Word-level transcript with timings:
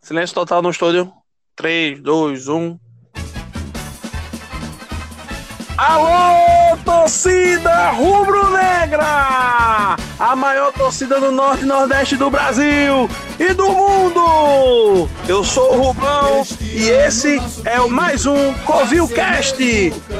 Silêncio 0.00 0.34
total 0.34 0.62
no 0.62 0.70
estúdio. 0.70 1.12
3, 1.56 2.00
2, 2.00 2.48
1. 2.48 2.78
Alô, 5.76 6.76
torcida 6.84 7.90
rubro-negra! 7.90 9.96
A 10.18 10.34
maior 10.34 10.72
torcida 10.72 11.20
do 11.20 11.30
Norte 11.30 11.62
e 11.62 11.66
Nordeste 11.66 12.16
do 12.16 12.28
Brasil 12.28 13.08
e 13.38 13.54
do 13.54 13.70
mundo! 13.70 15.08
Eu 15.28 15.44
sou 15.44 15.74
o 15.74 15.82
Rubão 15.82 16.44
e 16.60 16.88
esse 16.88 17.40
é 17.64 17.80
o 17.80 17.88
mais 17.88 18.26
um 18.26 18.52
Covilcast. 18.64 19.56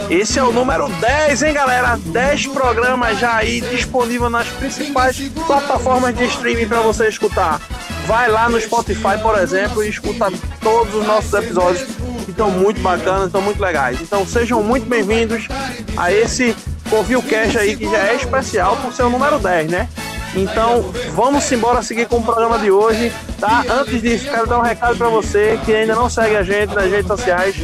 Esse 0.08 0.38
é 0.38 0.44
o 0.44 0.52
número 0.52 0.88
10, 0.88 1.42
hein, 1.42 1.54
galera? 1.54 1.96
10 1.96 2.46
programas 2.48 3.18
já 3.18 3.36
aí 3.36 3.60
disponível 3.60 4.30
nas 4.30 4.46
principais 4.46 5.18
plataformas 5.46 6.16
de 6.16 6.24
streaming 6.26 6.68
para 6.68 6.82
você 6.82 7.08
escutar. 7.08 7.60
Vai 8.08 8.26
lá 8.26 8.48
no 8.48 8.58
Spotify, 8.58 9.20
por 9.20 9.38
exemplo, 9.38 9.84
e 9.84 9.90
escuta 9.90 10.32
todos 10.62 10.94
os 10.94 11.06
nossos 11.06 11.30
episódios 11.34 11.86
que 12.24 12.30
estão 12.30 12.50
muito 12.50 12.80
bacanas, 12.80 13.26
estão 13.26 13.42
muito 13.42 13.60
legais. 13.60 14.00
Então 14.00 14.26
sejam 14.26 14.62
muito 14.62 14.88
bem-vindos 14.88 15.46
a 15.94 16.10
esse 16.10 16.56
Covil 16.88 17.22
Cash 17.22 17.56
aí 17.56 17.76
que 17.76 17.84
já 17.84 18.08
é 18.08 18.14
especial 18.14 18.78
por 18.78 18.94
ser 18.94 19.02
o 19.02 19.10
número 19.10 19.38
10, 19.38 19.70
né? 19.70 19.90
Então 20.34 20.92
vamos 21.14 21.50
embora 21.50 21.82
seguir 21.82 22.06
com 22.06 22.18
o 22.18 22.22
programa 22.22 22.58
de 22.58 22.70
hoje, 22.70 23.12
tá? 23.40 23.64
Antes 23.68 24.00
disso, 24.00 24.30
quero 24.30 24.46
dar 24.46 24.58
um 24.58 24.62
recado 24.62 24.96
para 24.96 25.08
você 25.08 25.58
que 25.64 25.74
ainda 25.74 25.94
não 25.94 26.08
segue 26.08 26.36
a 26.36 26.42
gente 26.42 26.74
nas 26.74 26.90
redes 26.90 27.06
sociais. 27.06 27.56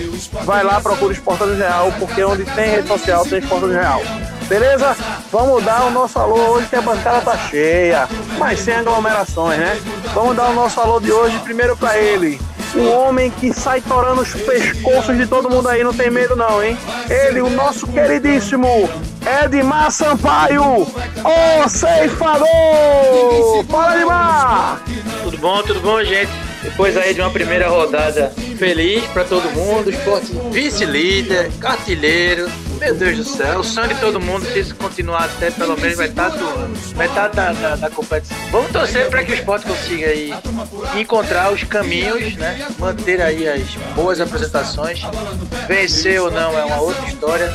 Vai 0.45 0.65
lá, 0.65 0.81
procura 0.81 1.13
Esportando 1.13 1.55
Real, 1.55 1.93
porque 1.99 2.25
onde 2.25 2.45
tem 2.45 2.71
rede 2.71 2.89
social 2.89 3.25
tem 3.25 3.39
Esportando 3.39 3.73
Real. 3.73 4.01
Beleza? 4.49 4.97
Vamos 5.31 5.65
dar 5.65 5.85
o 5.85 5.91
nosso 5.91 6.19
alô 6.19 6.37
hoje 6.53 6.67
que 6.69 6.77
a 6.77 6.83
bancada 6.83 7.21
tá 7.21 7.37
cheia, 7.37 8.09
mas 8.39 8.61
sem 8.61 8.75
aglomerações, 8.75 9.59
né? 9.59 9.81
Vamos 10.15 10.37
dar 10.37 10.51
o 10.51 10.55
nosso 10.55 10.81
alô 10.81 11.01
de 11.01 11.11
hoje 11.13 11.39
primeiro 11.41 11.77
para 11.77 11.99
ele. 11.99 12.41
O 12.77 12.91
homem 12.91 13.31
que 13.31 13.53
sai 13.53 13.81
torando 13.81 14.23
os 14.23 14.33
pescoços 14.33 15.17
de 15.17 15.27
todo 15.27 15.49
mundo 15.49 15.69
aí, 15.69 15.85
não 15.85 15.95
tem 15.95 16.11
medo 16.11 16.35
não, 16.35 16.63
hein? 16.63 16.77
Ele, 17.09 17.41
o 17.41 17.49
nosso 17.49 17.87
queridíssimo 17.87 18.89
Edmar 19.45 19.91
Sampaio, 19.93 20.63
o 20.83 21.69
ceifador! 21.69 23.65
Fala, 23.69 23.97
Edmar! 23.97 24.83
Tudo 25.23 25.39
bom, 25.39 25.63
tudo 25.63 25.81
bom, 25.81 26.03
gente? 26.03 26.31
Depois 26.63 26.97
aí 26.97 27.15
de 27.15 27.21
uma 27.21 27.31
primeira 27.31 27.69
rodada 27.69 28.33
feliz 28.59 29.05
para 29.07 29.25
todo 29.25 29.51
mundo, 29.51 29.91
esporte 29.91 30.33
vice-líder, 30.51 31.53
cartilheiro, 31.61 32.49
meu 32.79 32.95
Deus 32.95 33.17
do 33.17 33.25
céu, 33.25 33.61
o 33.61 33.65
sangue 33.65 33.95
de 33.95 34.01
todo 34.01 34.21
mundo, 34.21 34.45
se 34.47 34.59
isso 34.59 34.75
continuar 34.75 35.25
até 35.25 35.51
pelo 35.51 35.77
menos 35.79 35.97
metade 35.97 36.39
do 36.39 36.45
ano, 36.45 36.77
metade 36.97 37.37
da, 37.37 37.53
da, 37.53 37.77
da 37.77 37.91
competição. 37.91 38.37
Vamos 38.51 38.71
torcer 38.71 39.09
para 39.09 39.25
que 39.25 39.33
o 39.33 39.35
esporte 39.35 39.67
consiga 39.67 40.07
aí 40.07 40.33
encontrar 40.97 41.53
os 41.53 41.63
caminhos, 41.65 42.35
né? 42.37 42.67
Manter 42.79 43.21
aí 43.21 43.49
as 43.49 43.75
boas 43.95 44.21
apresentações. 44.21 45.03
Vencer 45.69 46.21
ou 46.21 46.31
não 46.31 46.59
é 46.59 46.65
uma 46.65 46.81
outra 46.81 47.07
história, 47.07 47.53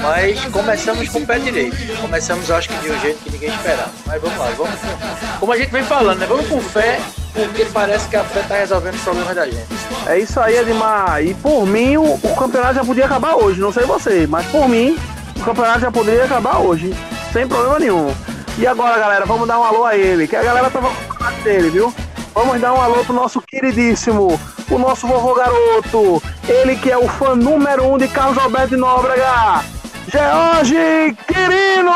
mas 0.00 0.44
começamos 0.46 1.08
com 1.08 1.20
o 1.20 1.26
pé 1.26 1.38
direito. 1.38 1.76
Começamos, 2.00 2.50
acho 2.50 2.68
que 2.68 2.76
de 2.78 2.90
um 2.90 3.00
jeito 3.00 3.18
que 3.22 3.30
ninguém 3.30 3.50
esperava. 3.54 3.90
Mas 4.06 4.20
vamos 4.20 4.38
lá, 4.38 4.50
vamos 4.56 4.74
com, 4.80 5.38
como 5.40 5.52
a 5.52 5.56
gente 5.56 5.70
vem 5.70 5.84
falando, 5.84 6.18
né? 6.18 6.26
Vamos 6.26 6.46
com 6.48 6.60
fé 6.60 7.00
porque 7.36 7.66
parece 7.66 8.08
que 8.08 8.16
a 8.16 8.24
fé 8.24 8.42
tá 8.48 8.56
resolvendo 8.56 8.94
os 8.94 9.02
problemas 9.02 9.34
da 9.34 9.44
gente. 9.44 9.66
É 10.06 10.18
isso 10.18 10.40
aí, 10.40 10.56
Edmar. 10.56 11.22
E 11.22 11.34
por 11.34 11.66
mim, 11.66 11.96
o, 11.98 12.14
o, 12.14 12.36
campeonato 12.36 12.76
já 12.76 12.84
podia 12.84 13.04
acabar 13.04 13.34
hoje. 13.34 13.60
Não 13.60 13.70
sei 13.70 13.84
você, 13.84 14.26
mas 14.26 14.46
por 14.56 14.70
mim, 14.70 14.96
o 15.36 15.40
campeonato 15.40 15.80
já 15.80 15.92
poderia 15.92 16.24
acabar 16.24 16.58
hoje. 16.58 16.94
Sem 17.30 17.46
problema 17.46 17.78
nenhum. 17.78 18.10
E 18.58 18.66
agora, 18.66 18.98
galera, 18.98 19.26
vamos 19.26 19.46
dar 19.46 19.60
um 19.60 19.64
alô 19.64 19.84
a 19.84 19.94
ele, 19.94 20.26
que 20.26 20.34
a 20.34 20.42
galera 20.42 20.70
tava 20.70 20.88
com 20.88 21.42
dele, 21.42 21.68
viu? 21.68 21.92
Vamos 22.34 22.58
dar 22.58 22.72
um 22.72 22.80
alô 22.80 23.04
pro 23.04 23.14
nosso 23.14 23.42
queridíssimo, 23.42 24.40
o 24.70 24.78
nosso 24.78 25.06
vovô 25.06 25.34
garoto. 25.34 26.22
Ele 26.48 26.74
que 26.76 26.90
é 26.90 26.96
o 26.96 27.06
fã 27.06 27.34
número 27.34 27.84
um 27.86 27.98
de 27.98 28.08
Carlos 28.08 28.38
Alberto 28.38 28.68
de 28.68 28.76
Nóbrega. 28.76 29.62
George 30.10 31.14
Quirino! 31.26 31.92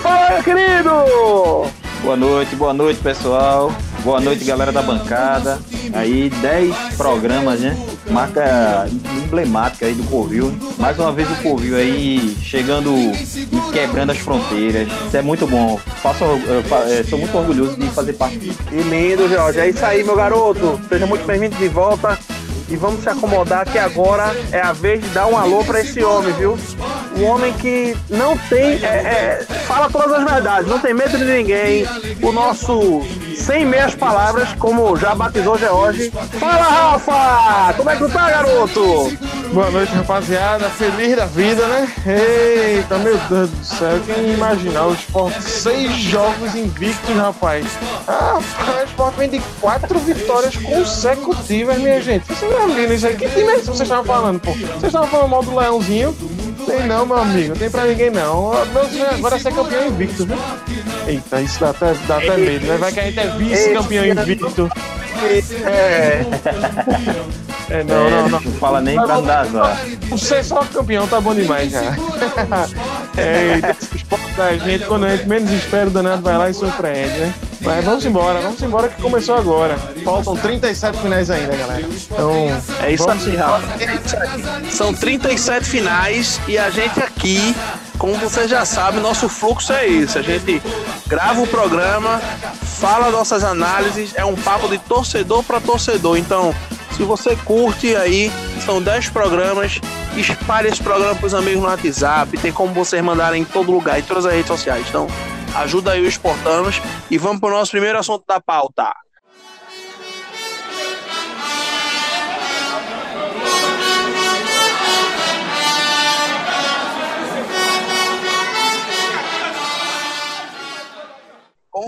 Fala, 0.00 0.40
querido! 0.40 1.68
Boa 2.02 2.16
noite, 2.16 2.54
boa 2.54 2.72
noite, 2.72 3.00
pessoal. 3.00 3.72
Boa 4.04 4.20
noite, 4.20 4.44
galera 4.44 4.70
da 4.70 4.82
bancada. 4.82 5.58
Aí, 5.92 6.30
10 6.30 6.94
programas, 6.96 7.58
né? 7.58 7.76
Marca 8.10 8.88
emblemática 9.22 9.86
aí 9.86 9.94
do 9.94 10.02
Covil. 10.04 10.52
Mais 10.78 10.98
uma 10.98 11.12
vez 11.12 11.30
o 11.30 11.42
Covil 11.42 11.76
aí 11.76 12.36
chegando 12.42 12.90
e 12.96 13.72
quebrando 13.72 14.10
as 14.10 14.18
fronteiras. 14.18 14.88
Isso 15.06 15.16
é 15.16 15.22
muito 15.22 15.46
bom. 15.46 15.78
Faço, 16.02 16.24
eu, 16.24 17.04
sou 17.08 17.18
muito 17.18 17.36
orgulhoso 17.36 17.76
de 17.76 17.86
fazer 17.88 18.14
parte 18.14 18.38
disso. 18.38 18.58
Que 18.68 18.76
lindo, 18.76 19.28
Jorge. 19.28 19.60
É 19.60 19.68
isso 19.68 19.84
aí, 19.84 20.02
meu 20.02 20.16
garoto. 20.16 20.80
Seja 20.88 21.06
muito 21.06 21.26
bem-vindo 21.26 21.56
de 21.56 21.68
volta. 21.68 22.18
E 22.70 22.76
vamos 22.76 23.02
se 23.02 23.08
acomodar 23.08 23.64
que 23.66 23.78
agora 23.78 24.36
é 24.52 24.60
a 24.60 24.72
vez 24.72 25.02
de 25.02 25.08
dar 25.08 25.26
um 25.26 25.38
alô 25.38 25.64
para 25.64 25.80
esse 25.80 26.04
homem, 26.04 26.32
viu? 26.34 26.58
Um 27.18 27.24
homem 27.24 27.52
que 27.54 27.96
não 28.08 28.38
tem. 28.38 28.84
É, 28.84 28.86
é, 28.86 29.46
fala 29.66 29.90
todas 29.90 30.12
as 30.12 30.24
verdades, 30.24 30.70
não 30.70 30.78
tem 30.78 30.94
medo 30.94 31.18
de 31.18 31.24
ninguém. 31.24 31.84
O 32.22 32.30
nosso 32.30 33.02
sem 33.34 33.64
meias 33.64 33.94
palavras, 33.94 34.52
como 34.58 34.96
já 34.96 35.14
batizou 35.14 35.58
George. 35.58 36.10
Fala, 36.38 36.62
Rafa! 36.62 37.74
Como 37.76 37.90
é 37.90 37.96
que 37.96 38.04
tu 38.04 38.10
tá, 38.10 38.30
garoto? 38.30 39.12
Boa 39.52 39.70
noite, 39.70 39.92
rapaziada. 39.92 40.68
Feliz 40.70 41.16
da 41.16 41.26
vida, 41.26 41.66
né? 41.66 41.88
Eita, 42.06 42.98
meu 42.98 43.16
Deus 43.28 43.50
do 43.50 43.64
céu. 43.64 43.98
Quem 44.06 44.34
imaginar 44.34 44.86
o 44.86 44.92
esporte 44.92 45.42
seis 45.42 45.92
jogos 45.96 46.54
invictos, 46.54 47.16
rapaz? 47.16 47.66
Ah, 48.06 48.38
o 48.38 48.84
esporte 48.84 49.16
vem 49.16 49.30
de 49.30 49.40
quatro 49.60 49.98
vitórias 50.00 50.54
consecutivas, 50.56 51.78
minha 51.78 52.00
gente. 52.00 52.26
Vocês 52.26 52.52
não 52.52 52.68
viram 52.74 52.94
isso 52.94 53.06
aí? 53.06 53.16
Que 53.16 53.28
time 53.28 53.42
é 53.42 53.54
esse 53.54 53.60
que 53.60 53.66
vocês 53.66 53.80
estavam 53.80 54.04
falando, 54.04 54.40
pô? 54.40 54.52
Vocês 54.52 54.84
estavam 54.84 55.08
falando 55.08 55.30
mal 55.30 55.42
do 55.42 55.56
Leãozinho? 55.56 56.16
Tem 56.66 56.86
não, 56.86 57.06
meu 57.06 57.16
amigo. 57.16 57.48
Não 57.48 57.56
tem 57.56 57.70
pra 57.70 57.84
ninguém, 57.84 58.10
não. 58.10 58.52
Agora 58.52 59.36
é 59.36 59.38
ser 59.38 59.54
campeão 59.54 59.86
invicto, 59.86 60.26
viu? 60.26 60.38
Eita, 61.06 61.40
isso 61.40 61.58
dá 61.58 61.70
até, 61.70 61.94
dá 62.06 62.18
até 62.18 62.36
medo, 62.36 62.66
né? 62.66 62.76
Vai 62.76 62.92
que 62.92 63.00
a 63.00 63.04
gente 63.04 63.18
é 63.18 63.26
vice-campeão 63.28 64.04
invicto. 64.04 64.70
É. 65.66 66.24
É, 67.70 67.84
não, 67.84 68.06
é, 68.06 68.10
não, 68.10 68.28
não. 68.28 68.40
Não 68.40 68.52
fala 68.52 68.80
nem 68.80 68.94
pra 68.94 69.16
andar 69.16 69.46
só. 69.46 69.76
Você 70.08 70.42
só 70.42 70.64
campeão 70.64 71.06
tá 71.06 71.20
bom 71.20 71.34
demais 71.34 71.70
já. 71.70 71.94
é, 73.16 73.60
a 74.42 74.56
gente, 74.56 74.86
quando 74.86 75.04
a 75.04 75.16
gente 75.16 75.28
menos 75.28 75.50
espera, 75.50 75.88
o 75.88 75.90
danado 75.90 76.22
vai 76.22 76.38
lá 76.38 76.48
e 76.48 76.54
surpreende, 76.54 77.18
né? 77.18 77.34
Mas 77.60 77.84
vamos 77.84 78.04
embora, 78.04 78.40
vamos 78.40 78.62
embora 78.62 78.88
que 78.88 79.00
começou 79.00 79.34
agora. 79.34 79.76
Faltam 80.04 80.36
37 80.36 80.98
finais 80.98 81.30
ainda, 81.30 81.56
galera. 81.56 81.82
Então. 81.82 82.32
É 82.82 82.92
isso 82.92 83.10
aí, 83.10 83.36
Rafa. 83.36 83.66
São 84.70 84.94
37 84.94 85.66
finais 85.66 86.40
e 86.46 86.56
a 86.56 86.70
gente 86.70 87.00
aqui 87.00 87.54
como 87.98 88.14
você 88.14 88.46
já 88.46 88.64
sabe, 88.64 89.00
nosso 89.00 89.28
fluxo 89.28 89.72
é 89.72 89.86
esse. 89.86 90.16
A 90.16 90.22
gente 90.22 90.62
grava 91.06 91.40
o 91.40 91.46
programa, 91.46 92.20
fala 92.62 93.10
nossas 93.10 93.42
análises, 93.42 94.12
é 94.14 94.24
um 94.24 94.36
papo 94.36 94.68
de 94.68 94.78
torcedor 94.78 95.42
para 95.42 95.60
torcedor. 95.60 96.16
Então, 96.16 96.54
se 96.96 97.02
você 97.02 97.34
curte 97.44 97.96
aí, 97.96 98.30
são 98.64 98.80
10 98.80 99.08
programas, 99.08 99.80
espalhe 100.16 100.68
esse 100.68 100.82
programa 100.82 101.14
para 101.16 101.26
os 101.26 101.34
amigos 101.34 101.60
no 101.60 101.68
WhatsApp, 101.68 102.38
tem 102.38 102.52
como 102.52 102.72
vocês 102.72 103.02
mandarem 103.02 103.42
em 103.42 103.44
todo 103.44 103.72
lugar, 103.72 103.98
em 103.98 104.02
todas 104.02 104.24
as 104.24 104.32
redes 104.32 104.48
sociais. 104.48 104.86
Então, 104.88 105.08
ajuda 105.56 105.92
aí 105.92 106.06
os 106.06 106.16
portanos 106.16 106.80
e 107.10 107.18
vamos 107.18 107.40
para 107.40 107.48
o 107.48 107.58
nosso 107.58 107.70
primeiro 107.70 107.98
assunto 107.98 108.24
da 108.26 108.40
pauta. 108.40 108.92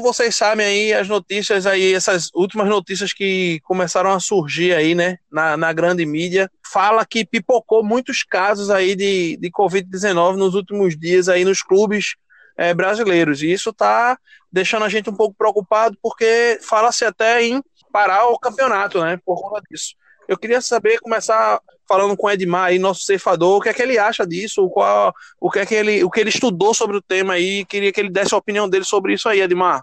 como 0.00 0.04
vocês 0.04 0.36
sabem 0.36 0.64
aí, 0.64 0.92
as 0.92 1.08
notícias 1.08 1.66
aí, 1.66 1.92
essas 1.92 2.30
últimas 2.32 2.68
notícias 2.68 3.12
que 3.12 3.58
começaram 3.64 4.10
a 4.12 4.20
surgir 4.20 4.72
aí, 4.72 4.94
né, 4.94 5.18
na, 5.30 5.56
na 5.56 5.72
grande 5.72 6.06
mídia, 6.06 6.48
fala 6.64 7.04
que 7.04 7.26
pipocou 7.26 7.84
muitos 7.84 8.22
casos 8.22 8.70
aí 8.70 8.94
de, 8.94 9.36
de 9.36 9.50
Covid-19 9.50 10.36
nos 10.36 10.54
últimos 10.54 10.96
dias 10.96 11.28
aí 11.28 11.44
nos 11.44 11.60
clubes 11.60 12.14
é, 12.60 12.74
brasileiros. 12.74 13.42
E 13.42 13.50
isso 13.50 13.70
está 13.70 14.18
deixando 14.52 14.84
a 14.84 14.88
gente 14.90 15.08
um 15.08 15.16
pouco 15.16 15.34
preocupado, 15.34 15.96
porque 16.02 16.58
fala-se 16.60 17.06
até 17.06 17.42
em 17.42 17.62
parar 17.90 18.26
o 18.26 18.38
campeonato, 18.38 19.00
né, 19.00 19.18
por 19.24 19.40
conta 19.40 19.62
disso. 19.70 19.94
Eu 20.28 20.36
queria 20.36 20.60
saber, 20.60 21.00
começar 21.00 21.58
falando 21.88 22.14
com 22.16 22.26
o 22.26 22.30
Edmar 22.30 22.66
aí, 22.66 22.78
nosso 22.78 23.00
ceifador, 23.00 23.56
o 23.56 23.60
que 23.62 23.70
é 23.70 23.72
que 23.72 23.80
ele 23.80 23.98
acha 23.98 24.26
disso, 24.26 24.68
qual, 24.68 25.12
o 25.40 25.50
que 25.50 25.58
é 25.58 25.66
que 25.66 25.74
ele, 25.74 26.04
o 26.04 26.10
que 26.10 26.20
ele 26.20 26.28
estudou 26.28 26.74
sobre 26.74 26.98
o 26.98 27.02
tema 27.02 27.32
aí, 27.32 27.64
queria 27.64 27.90
que 27.90 27.98
ele 27.98 28.10
desse 28.10 28.34
a 28.34 28.38
opinião 28.38 28.68
dele 28.68 28.84
sobre 28.84 29.14
isso 29.14 29.26
aí, 29.26 29.40
Edmar. 29.40 29.82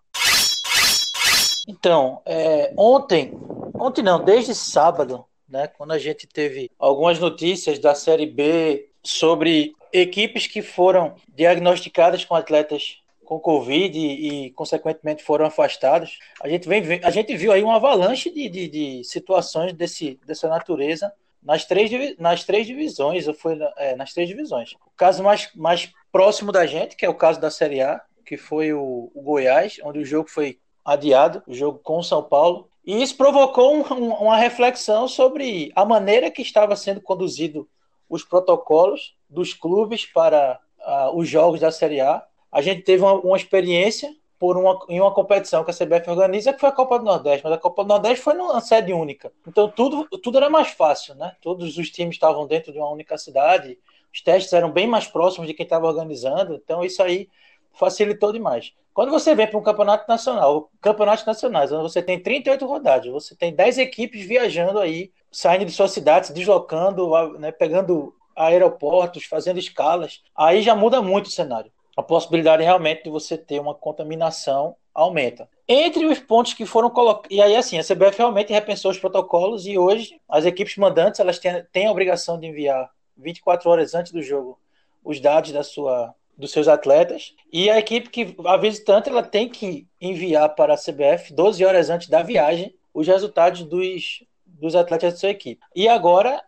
Então, 1.68 2.22
é, 2.28 2.72
ontem, 2.78 3.34
ontem 3.74 4.04
não, 4.04 4.24
desde 4.24 4.54
sábado, 4.54 5.26
né, 5.50 5.68
quando 5.68 5.94
a 5.94 5.98
gente 5.98 6.28
teve 6.28 6.70
algumas 6.78 7.18
notícias 7.20 7.80
da 7.80 7.96
Série 7.96 8.28
B 8.28 8.88
sobre 9.04 9.74
equipes 9.92 10.48
que 10.48 10.62
foram 10.62 11.16
diagnosticadas 11.28 12.26
com 12.26 12.36
atletas 12.36 13.02
com 13.28 13.40
Covid 13.40 14.00
e, 14.00 14.46
e, 14.46 14.52
consequentemente, 14.52 15.22
foram 15.22 15.46
afastados, 15.46 16.18
a 16.42 16.48
gente, 16.48 16.66
vem, 16.68 17.02
a 17.04 17.10
gente 17.10 17.36
viu 17.36 17.52
aí 17.52 17.62
uma 17.62 17.76
avalanche 17.76 18.32
de, 18.32 18.48
de, 18.48 18.68
de 18.70 19.04
situações 19.04 19.74
desse, 19.74 20.18
dessa 20.26 20.48
natureza 20.48 21.12
nas 21.44 21.66
três, 21.66 21.92
nas 22.18 22.46
três 22.46 22.66
divisões, 22.66 23.28
ou 23.28 23.34
foi 23.34 23.60
é, 23.78 23.98
nas 23.98 24.14
três 24.14 24.30
divisões. 24.30 24.74
O 24.74 24.92
caso 24.96 25.22
mais, 25.22 25.50
mais 25.54 25.92
próximo 26.10 26.54
da 26.54 26.66
gente, 26.66 26.96
que 26.96 27.06
é 27.06 27.10
o 27.10 27.16
caso 27.16 27.40
da 27.40 27.52
Série 27.52 27.82
A, 27.82 28.02
que 28.26 28.38
foi 28.38 28.72
o, 28.72 29.12
o 29.14 29.22
Goiás, 29.22 29.78
onde 29.84 30.00
o 30.00 30.06
jogo 30.06 30.30
foi 30.30 30.58
adiado, 30.86 31.44
o 31.46 31.54
jogo 31.54 31.80
com 31.80 31.98
o 31.98 32.04
São 32.04 32.24
Paulo, 32.24 32.70
e 32.86 33.04
isso 33.04 33.18
provocou 33.18 33.76
um, 33.76 33.94
um, 33.94 34.14
uma 34.14 34.38
reflexão 34.38 35.06
sobre 35.06 35.70
a 35.76 35.84
maneira 35.84 36.32
que 36.32 36.42
estava 36.42 36.78
sendo 36.78 37.02
conduzido 37.02 37.68
os 38.10 38.24
protocolos 38.24 39.17
dos 39.30 39.54
clubes 39.54 40.06
para 40.06 40.60
uh, 40.80 41.18
os 41.18 41.28
jogos 41.28 41.60
da 41.60 41.72
Série 41.72 42.02
A. 42.02 42.24
A 42.52 42.62
gente 42.62 42.82
teve 42.82 43.04
uma, 43.04 43.14
uma 43.14 43.38
experiência 43.38 44.10
por 44.40 44.56
uma, 44.56 44.80
em 44.88 45.02
uma 45.02 45.14
competição 45.14 45.64
que 45.64 45.72
a 45.72 45.74
CBF 45.74 46.10
organiza, 46.10 46.54
que 46.54 46.60
foi 46.60 46.70
a 46.70 46.74
Copa 46.74 47.00
do 47.00 47.06
Nordeste, 47.06 47.44
mas 47.44 47.54
a 47.54 47.58
Copa 47.58 47.84
do 47.84 47.88
Nordeste 47.88 48.24
foi 48.24 48.34
numa 48.36 48.62
sede 48.62 48.94
única. 48.94 49.32
Então 49.48 49.70
tudo, 49.70 50.08
tudo 50.20 50.38
era 50.38 50.50
mais 50.50 50.70
fácil, 50.70 51.16
né? 51.16 51.36
Todos 51.42 51.78
os 51.78 51.90
times 51.90 52.16
estavam 52.16 52.46
dentro 52.46 52.72
de 52.72 52.78
uma 52.78 52.90
única 52.90 53.18
cidade, 53.18 53.78
os 54.14 54.22
testes 54.22 54.54
eram 54.54 54.72
bem 54.72 54.88
mais 54.88 55.08
próximos 55.08 55.48
de 55.48 55.54
quem 55.54 55.64
estava 55.64 55.88
organizando, 55.88 56.56
então 56.56 56.84
isso 56.84 57.02
aí 57.02 57.28
facilitou 57.74 58.32
demais. 58.32 58.74
Quando 58.94 59.12
você 59.12 59.36
vem 59.36 59.46
para 59.46 59.60
um 59.60 59.64
campeonato 59.64 60.06
nacional, 60.08 60.72
campeonatos 60.82 61.24
nacionais, 61.24 61.72
onde 61.72 61.84
você 61.84 62.02
tem 62.02 62.20
38 62.20 62.66
rodadas, 62.66 63.12
você 63.12 63.36
tem 63.36 63.54
10 63.54 63.78
equipes 63.78 64.26
viajando 64.26 64.80
aí, 64.80 65.12
saindo 65.32 65.66
de 65.66 65.72
suas 65.72 65.92
cidades, 65.92 66.32
deslocando, 66.32 67.38
né, 67.38 67.52
pegando 67.52 68.16
aeroportos, 68.38 69.26
fazendo 69.26 69.60
escalas, 69.60 70.22
aí 70.36 70.62
já 70.62 70.76
muda 70.76 71.02
muito 71.02 71.26
o 71.26 71.32
cenário. 71.32 71.72
A 71.96 72.04
possibilidade 72.04 72.64
realmente 72.64 73.04
de 73.04 73.10
você 73.10 73.38
ter 73.38 73.60
uma 73.60 73.74
contaminação 73.74 74.76
aumenta. 74.94 75.50
Entre 75.68 76.06
os 76.06 76.20
pontos 76.20 76.54
que 76.54 76.66
foram 76.66 76.90
colocados. 76.90 77.36
E 77.36 77.42
aí, 77.42 77.56
assim, 77.56 77.78
a 77.78 77.84
CBF 77.84 78.18
realmente 78.18 78.54
repensou 78.54 78.92
os 78.92 79.00
protocolos 79.00 79.66
e 79.66 79.78
hoje 79.78 80.20
as 80.30 80.46
equipes 80.46 80.78
mandantes 80.78 81.20
elas 81.20 81.40
têm, 81.40 81.64
têm 81.72 81.88
a 81.88 81.92
obrigação 81.92 82.40
de 82.40 82.48
enviar 82.48 82.90
24 83.18 83.70
horas 83.70 83.96
antes 83.96 84.12
do 84.12 84.22
jogo 84.22 84.60
os 85.04 85.20
dados 85.20 85.52
da 85.52 85.64
sua 85.64 86.14
dos 86.38 86.52
seus 86.52 86.68
atletas 86.68 87.34
e 87.52 87.68
a 87.68 87.80
equipe 87.80 88.10
que 88.10 88.36
a 88.46 88.58
visitante 88.58 89.10
ela 89.10 89.24
tem 89.24 89.50
que 89.50 89.88
enviar 90.00 90.54
para 90.54 90.76
a 90.76 90.78
CBF 90.78 91.34
12 91.34 91.66
horas 91.66 91.90
antes 91.90 92.10
da 92.10 92.22
viagem 92.22 92.76
os 92.94 93.08
resultados 93.08 93.64
dos, 93.64 94.24
dos 94.46 94.76
atletas 94.76 95.14
da 95.14 95.20
sua 95.20 95.30
equipe. 95.30 95.60
E 95.76 95.88
agora 95.88 96.40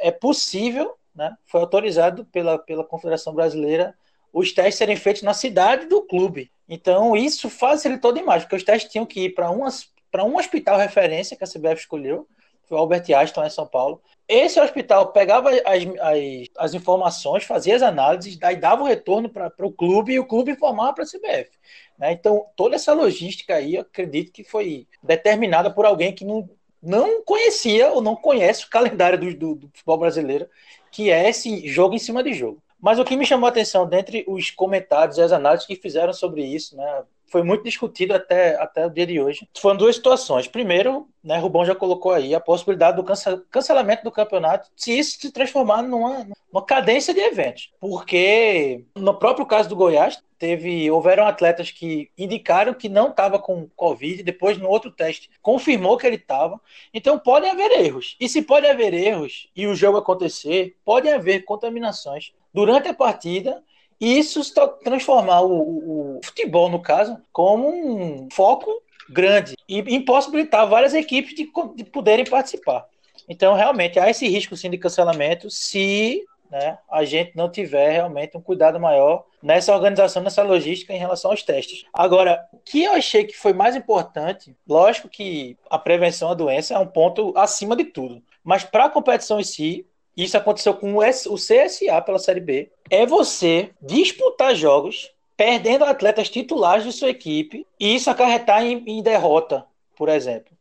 é 0.00 0.12
possível, 0.12 0.94
né, 1.14 1.34
foi 1.46 1.60
autorizado 1.60 2.24
pela, 2.26 2.58
pela 2.58 2.84
Confederação 2.84 3.34
Brasileira 3.34 3.94
os 4.32 4.52
testes 4.52 4.76
serem 4.76 4.96
feitos 4.96 5.22
na 5.22 5.34
cidade 5.34 5.86
do 5.86 6.02
clube. 6.02 6.50
Então 6.68 7.14
isso 7.14 7.50
facilitou 7.50 8.12
demais, 8.12 8.42
porque 8.42 8.56
os 8.56 8.64
testes 8.64 8.90
tinham 8.90 9.04
que 9.04 9.24
ir 9.26 9.34
para 9.34 9.50
um 9.50 10.36
hospital 10.36 10.78
referência 10.78 11.36
que 11.36 11.44
a 11.44 11.46
CBF 11.46 11.82
escolheu, 11.82 12.26
foi 12.72 12.78
o 12.78 12.80
Albert 12.80 13.04
Einstein 13.14 13.46
em 13.46 13.50
São 13.50 13.66
Paulo. 13.66 14.00
Esse 14.26 14.58
hospital 14.58 15.12
pegava 15.12 15.50
as, 15.50 15.60
as, 15.60 16.48
as 16.56 16.74
informações, 16.74 17.44
fazia 17.44 17.76
as 17.76 17.82
análises, 17.82 18.38
daí 18.38 18.56
dava 18.56 18.82
o 18.82 18.86
retorno 18.86 19.28
para 19.28 19.52
o 19.58 19.72
clube 19.72 20.14
e 20.14 20.18
o 20.18 20.24
clube 20.24 20.52
informava 20.52 20.94
para 20.94 21.04
a 21.04 21.06
CBF. 21.06 21.50
Né? 21.98 22.12
Então, 22.12 22.46
toda 22.56 22.76
essa 22.76 22.94
logística 22.94 23.54
aí, 23.54 23.74
eu 23.74 23.82
acredito 23.82 24.32
que 24.32 24.42
foi 24.42 24.86
determinada 25.02 25.70
por 25.70 25.84
alguém 25.84 26.14
que 26.14 26.24
não, 26.24 26.48
não 26.82 27.22
conhecia 27.22 27.90
ou 27.90 28.00
não 28.00 28.16
conhece 28.16 28.64
o 28.64 28.70
calendário 28.70 29.18
do, 29.18 29.34
do, 29.34 29.54
do 29.56 29.68
futebol 29.68 29.98
brasileiro, 29.98 30.48
que 30.92 31.10
é 31.10 31.28
esse 31.28 31.66
jogo 31.66 31.94
em 31.94 31.98
cima 31.98 32.22
de 32.22 32.34
jogo. 32.34 32.62
Mas 32.78 32.98
o 32.98 33.04
que 33.04 33.16
me 33.16 33.24
chamou 33.24 33.46
a 33.46 33.50
atenção, 33.50 33.88
dentre 33.88 34.24
os 34.28 34.50
comentários 34.50 35.16
e 35.16 35.22
as 35.22 35.32
análises 35.32 35.66
que 35.66 35.74
fizeram 35.74 36.12
sobre 36.12 36.44
isso, 36.44 36.76
né, 36.76 37.02
foi 37.32 37.42
muito 37.42 37.64
discutido 37.64 38.14
até, 38.14 38.54
até 38.56 38.86
o 38.86 38.90
dia 38.90 39.06
de 39.06 39.18
hoje. 39.18 39.48
Foram 39.58 39.78
duas 39.78 39.96
situações. 39.96 40.46
Primeiro, 40.46 41.08
né, 41.24 41.38
Rubão 41.38 41.64
já 41.64 41.74
colocou 41.74 42.12
aí 42.12 42.34
a 42.34 42.40
possibilidade 42.40 42.98
do 42.98 43.04
cancelamento 43.50 44.04
do 44.04 44.10
campeonato 44.10 44.68
se 44.76 44.96
isso 44.96 45.18
se 45.18 45.32
transformar 45.32 45.82
numa, 45.82 46.26
numa 46.52 46.64
cadência 46.64 47.14
de 47.14 47.20
eventos. 47.20 47.72
Porque 47.80 48.84
no 48.94 49.14
próprio 49.14 49.46
caso 49.46 49.66
do 49.66 49.76
Goiás, 49.76 50.22
teve 50.38 50.90
houveram 50.90 51.26
atletas 51.26 51.70
que 51.70 52.10
indicaram 52.18 52.74
que 52.74 52.88
não 52.88 53.08
estava 53.08 53.38
com 53.38 53.66
Covid, 53.74 54.22
depois 54.22 54.58
no 54.58 54.68
outro 54.68 54.90
teste 54.90 55.30
confirmou 55.40 55.96
que 55.96 56.06
ele 56.06 56.16
estava. 56.16 56.60
Então 56.92 57.18
podem 57.18 57.50
haver 57.50 57.70
erros. 57.80 58.14
E 58.20 58.28
se 58.28 58.42
pode 58.42 58.66
haver 58.66 58.92
erros 58.92 59.48
e 59.56 59.66
o 59.66 59.74
jogo 59.74 59.96
acontecer, 59.96 60.76
podem 60.84 61.14
haver 61.14 61.46
contaminações 61.46 62.32
durante 62.52 62.88
a 62.88 62.94
partida 62.94 63.62
e 64.02 64.18
isso 64.18 64.42
transformar 64.82 65.42
o, 65.42 65.52
o, 65.52 66.18
o 66.18 66.20
futebol, 66.24 66.68
no 66.68 66.82
caso, 66.82 67.16
como 67.32 67.68
um 67.68 68.28
foco 68.32 68.82
grande 69.08 69.54
e 69.68 69.78
impossibilitar 69.94 70.68
várias 70.68 70.92
equipes 70.92 71.36
de, 71.36 71.48
de 71.76 71.84
poderem 71.84 72.24
participar. 72.24 72.84
Então, 73.28 73.54
realmente, 73.54 74.00
há 74.00 74.10
esse 74.10 74.26
risco 74.26 74.56
sim 74.56 74.68
de 74.68 74.76
cancelamento 74.76 75.48
se 75.48 76.24
né, 76.50 76.78
a 76.90 77.04
gente 77.04 77.36
não 77.36 77.48
tiver 77.48 77.92
realmente 77.92 78.36
um 78.36 78.40
cuidado 78.40 78.80
maior 78.80 79.24
nessa 79.40 79.72
organização, 79.72 80.20
nessa 80.20 80.42
logística 80.42 80.92
em 80.92 80.98
relação 80.98 81.30
aos 81.30 81.44
testes. 81.44 81.84
Agora, 81.94 82.44
o 82.52 82.58
que 82.58 82.82
eu 82.82 82.94
achei 82.94 83.22
que 83.22 83.36
foi 83.36 83.52
mais 83.52 83.76
importante, 83.76 84.56
lógico 84.68 85.08
que 85.08 85.56
a 85.70 85.78
prevenção 85.78 86.28
da 86.30 86.34
doença 86.34 86.74
é 86.74 86.78
um 86.78 86.88
ponto 86.88 87.32
acima 87.36 87.76
de 87.76 87.84
tudo, 87.84 88.20
mas 88.42 88.64
para 88.64 88.86
a 88.86 88.90
competição 88.90 89.38
em 89.38 89.44
si, 89.44 89.86
isso 90.16 90.36
aconteceu 90.36 90.74
com 90.74 90.96
o, 90.96 91.00
CSA 91.00 92.02
pela 92.04 92.18
Série 92.18 92.40
B, 92.40 92.70
é 92.90 93.06
você 93.06 93.70
disputar 93.80 94.54
jogos 94.54 95.10
perdendo 95.36 95.84
atletas 95.84 96.28
titulares 96.28 96.84
de 96.84 96.92
sua 96.92 97.10
equipe 97.10 97.66
e 97.80 97.94
isso 97.94 98.10
acarretar 98.10 98.64
em, 98.64 98.82
em 98.86 99.02
derrota, 99.02 99.64
por 99.96 100.08
exemplo. 100.08 100.52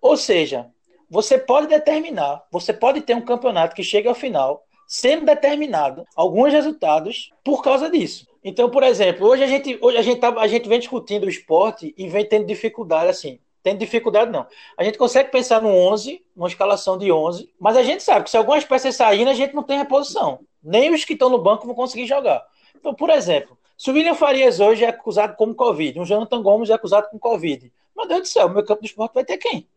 Ou 0.00 0.16
seja, 0.16 0.70
você 1.10 1.36
pode 1.36 1.66
determinar, 1.66 2.42
você 2.50 2.72
pode 2.72 3.00
ter 3.02 3.14
um 3.14 3.20
campeonato 3.20 3.74
que 3.74 3.82
chegue 3.82 4.08
ao 4.08 4.14
final 4.14 4.64
sendo 4.86 5.24
determinado 5.24 6.04
alguns 6.14 6.52
resultados 6.52 7.30
por 7.42 7.62
causa 7.62 7.90
disso. 7.90 8.26
Então, 8.44 8.70
por 8.70 8.82
exemplo, 8.82 9.26
hoje 9.26 9.42
a 9.42 9.46
gente, 9.46 9.78
hoje 9.80 9.96
a 9.96 10.02
gente, 10.02 10.20
tá, 10.20 10.28
a 10.38 10.46
gente 10.46 10.68
vem 10.68 10.78
discutindo 10.78 11.24
o 11.24 11.28
esporte 11.28 11.94
e 11.96 12.08
vem 12.08 12.26
tendo 12.26 12.46
dificuldade 12.46 13.08
assim 13.08 13.38
tem 13.62 13.76
dificuldade, 13.76 14.30
não. 14.30 14.46
A 14.76 14.82
gente 14.82 14.98
consegue 14.98 15.30
pensar 15.30 15.62
no 15.62 15.68
11, 15.68 16.24
numa 16.34 16.48
escalação 16.48 16.98
de 16.98 17.12
11, 17.12 17.52
mas 17.60 17.76
a 17.76 17.82
gente 17.82 18.02
sabe 18.02 18.24
que 18.24 18.30
se 18.30 18.36
algumas 18.36 18.64
peças 18.64 18.96
saírem, 18.96 19.28
a 19.28 19.34
gente 19.34 19.54
não 19.54 19.62
tem 19.62 19.78
reposição. 19.78 20.40
Nem 20.62 20.92
os 20.92 21.04
que 21.04 21.12
estão 21.12 21.30
no 21.30 21.38
banco 21.38 21.66
vão 21.66 21.74
conseguir 21.74 22.06
jogar. 22.06 22.44
Então, 22.74 22.92
por 22.92 23.10
exemplo, 23.10 23.56
se 23.78 23.90
o 23.90 23.94
William 23.94 24.14
Farias 24.14 24.60
hoje 24.60 24.84
é 24.84 24.88
acusado 24.88 25.36
como 25.36 25.54
Covid, 25.54 25.98
um 26.00 26.04
Jonathan 26.04 26.42
Gomes 26.42 26.70
é 26.70 26.74
acusado 26.74 27.08
com 27.10 27.18
Covid, 27.18 27.72
meu 27.96 28.06
Deus 28.06 28.20
do 28.22 28.28
céu, 28.28 28.46
o 28.46 28.50
meu 28.50 28.64
campo 28.64 28.82
do 28.82 28.86
esporte 28.86 29.14
vai 29.14 29.24
ter 29.24 29.38
quem? 29.38 29.68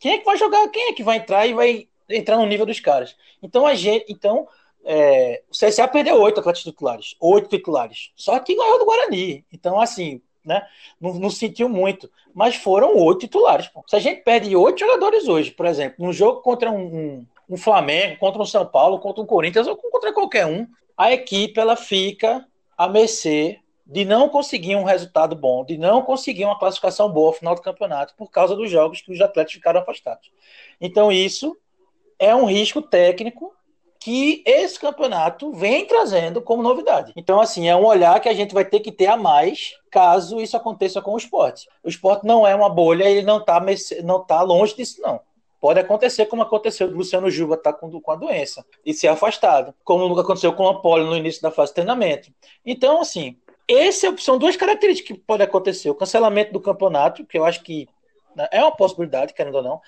Quem 0.00 0.12
é 0.12 0.18
que 0.18 0.24
vai 0.24 0.36
jogar? 0.36 0.68
Quem 0.68 0.88
é 0.88 0.92
que 0.92 1.02
vai 1.02 1.18
entrar 1.18 1.46
e 1.46 1.54
vai 1.54 1.88
entrar 2.08 2.36
no 2.36 2.46
nível 2.46 2.66
dos 2.66 2.80
caras? 2.80 3.16
Então, 3.42 3.66
a 3.66 3.74
gente. 3.74 4.06
Então, 4.08 4.46
é, 4.84 5.42
o 5.48 5.52
CSA 5.52 5.88
perdeu 5.88 6.20
oito 6.20 6.40
atletas 6.40 6.62
titulares, 6.62 7.16
oito 7.20 7.48
titulares. 7.48 8.12
Só 8.14 8.38
que 8.38 8.54
ganhou 8.54 8.78
do 8.78 8.84
Guarani. 8.84 9.44
Então, 9.52 9.80
assim, 9.80 10.20
né? 10.46 10.66
Não, 11.00 11.14
não, 11.14 11.30
sentiu 11.30 11.68
muito. 11.68 12.10
Mas 12.32 12.54
foram 12.54 12.96
oito 12.96 13.20
titulares. 13.20 13.68
Pô. 13.68 13.84
Se 13.86 13.96
a 13.96 13.98
gente 13.98 14.22
perde 14.22 14.54
oito 14.54 14.78
jogadores 14.78 15.26
hoje, 15.28 15.50
por 15.50 15.66
exemplo, 15.66 16.04
num 16.04 16.12
jogo 16.12 16.40
contra 16.40 16.70
um, 16.70 16.84
um, 16.84 17.26
um, 17.50 17.56
Flamengo, 17.56 18.18
contra 18.18 18.40
um 18.40 18.46
São 18.46 18.64
Paulo, 18.64 19.00
contra 19.00 19.22
um 19.22 19.26
Corinthians 19.26 19.66
ou 19.66 19.76
contra 19.76 20.12
qualquer 20.12 20.46
um, 20.46 20.66
a 20.96 21.12
equipe 21.12 21.58
ela 21.58 21.76
fica 21.76 22.46
a 22.78 22.88
mercê 22.88 23.58
de 23.86 24.04
não 24.04 24.28
conseguir 24.28 24.74
um 24.76 24.84
resultado 24.84 25.36
bom, 25.36 25.64
de 25.64 25.76
não 25.78 26.02
conseguir 26.02 26.44
uma 26.44 26.58
classificação 26.58 27.08
boa 27.10 27.30
no 27.30 27.36
final 27.36 27.54
do 27.54 27.62
campeonato 27.62 28.14
por 28.16 28.30
causa 28.30 28.56
dos 28.56 28.70
jogos 28.70 29.00
que 29.00 29.12
os 29.12 29.20
atletas 29.20 29.52
ficaram 29.52 29.80
afastados. 29.80 30.30
Então 30.80 31.12
isso 31.12 31.56
é 32.18 32.34
um 32.34 32.46
risco 32.46 32.82
técnico 32.82 33.54
que 34.06 34.40
esse 34.46 34.78
campeonato 34.78 35.50
vem 35.50 35.84
trazendo 35.84 36.40
como 36.40 36.62
novidade. 36.62 37.12
Então, 37.16 37.40
assim, 37.40 37.68
é 37.68 37.74
um 37.74 37.84
olhar 37.84 38.20
que 38.20 38.28
a 38.28 38.34
gente 38.34 38.54
vai 38.54 38.64
ter 38.64 38.78
que 38.78 38.92
ter 38.92 39.08
a 39.08 39.16
mais 39.16 39.74
caso 39.90 40.40
isso 40.40 40.56
aconteça 40.56 41.02
com 41.02 41.14
o 41.14 41.16
esporte. 41.16 41.68
O 41.82 41.88
esporte 41.88 42.24
não 42.24 42.46
é 42.46 42.54
uma 42.54 42.68
bolha, 42.68 43.02
ele 43.02 43.22
não 43.22 43.38
está 43.38 43.60
não 44.04 44.22
tá 44.22 44.42
longe 44.42 44.76
disso, 44.76 45.02
não. 45.02 45.20
Pode 45.60 45.80
acontecer 45.80 46.26
como 46.26 46.42
aconteceu 46.42 46.86
do 46.86 46.96
Luciano 46.96 47.28
Juba 47.28 47.56
estar 47.56 47.72
tá 47.72 47.78
com, 47.80 48.00
com 48.00 48.12
a 48.12 48.14
doença 48.14 48.64
e 48.84 48.94
ser 48.94 49.08
afastado, 49.08 49.74
como 49.82 50.08
nunca 50.08 50.20
aconteceu 50.20 50.52
com 50.52 50.62
o 50.62 50.68
Apolo 50.68 51.06
no 51.06 51.16
início 51.16 51.42
da 51.42 51.50
fase 51.50 51.72
de 51.72 51.74
treinamento. 51.74 52.30
Então, 52.64 53.00
assim, 53.00 53.36
essas 53.66 54.22
são 54.22 54.38
duas 54.38 54.54
características 54.54 55.16
que 55.16 55.24
podem 55.24 55.48
acontecer: 55.48 55.90
o 55.90 55.96
cancelamento 55.96 56.52
do 56.52 56.60
campeonato, 56.60 57.26
que 57.26 57.36
eu 57.36 57.44
acho 57.44 57.60
que 57.64 57.88
né, 58.36 58.46
é 58.52 58.62
uma 58.62 58.70
possibilidade, 58.70 59.34
querendo 59.34 59.56
ou 59.56 59.64
não, 59.64 59.80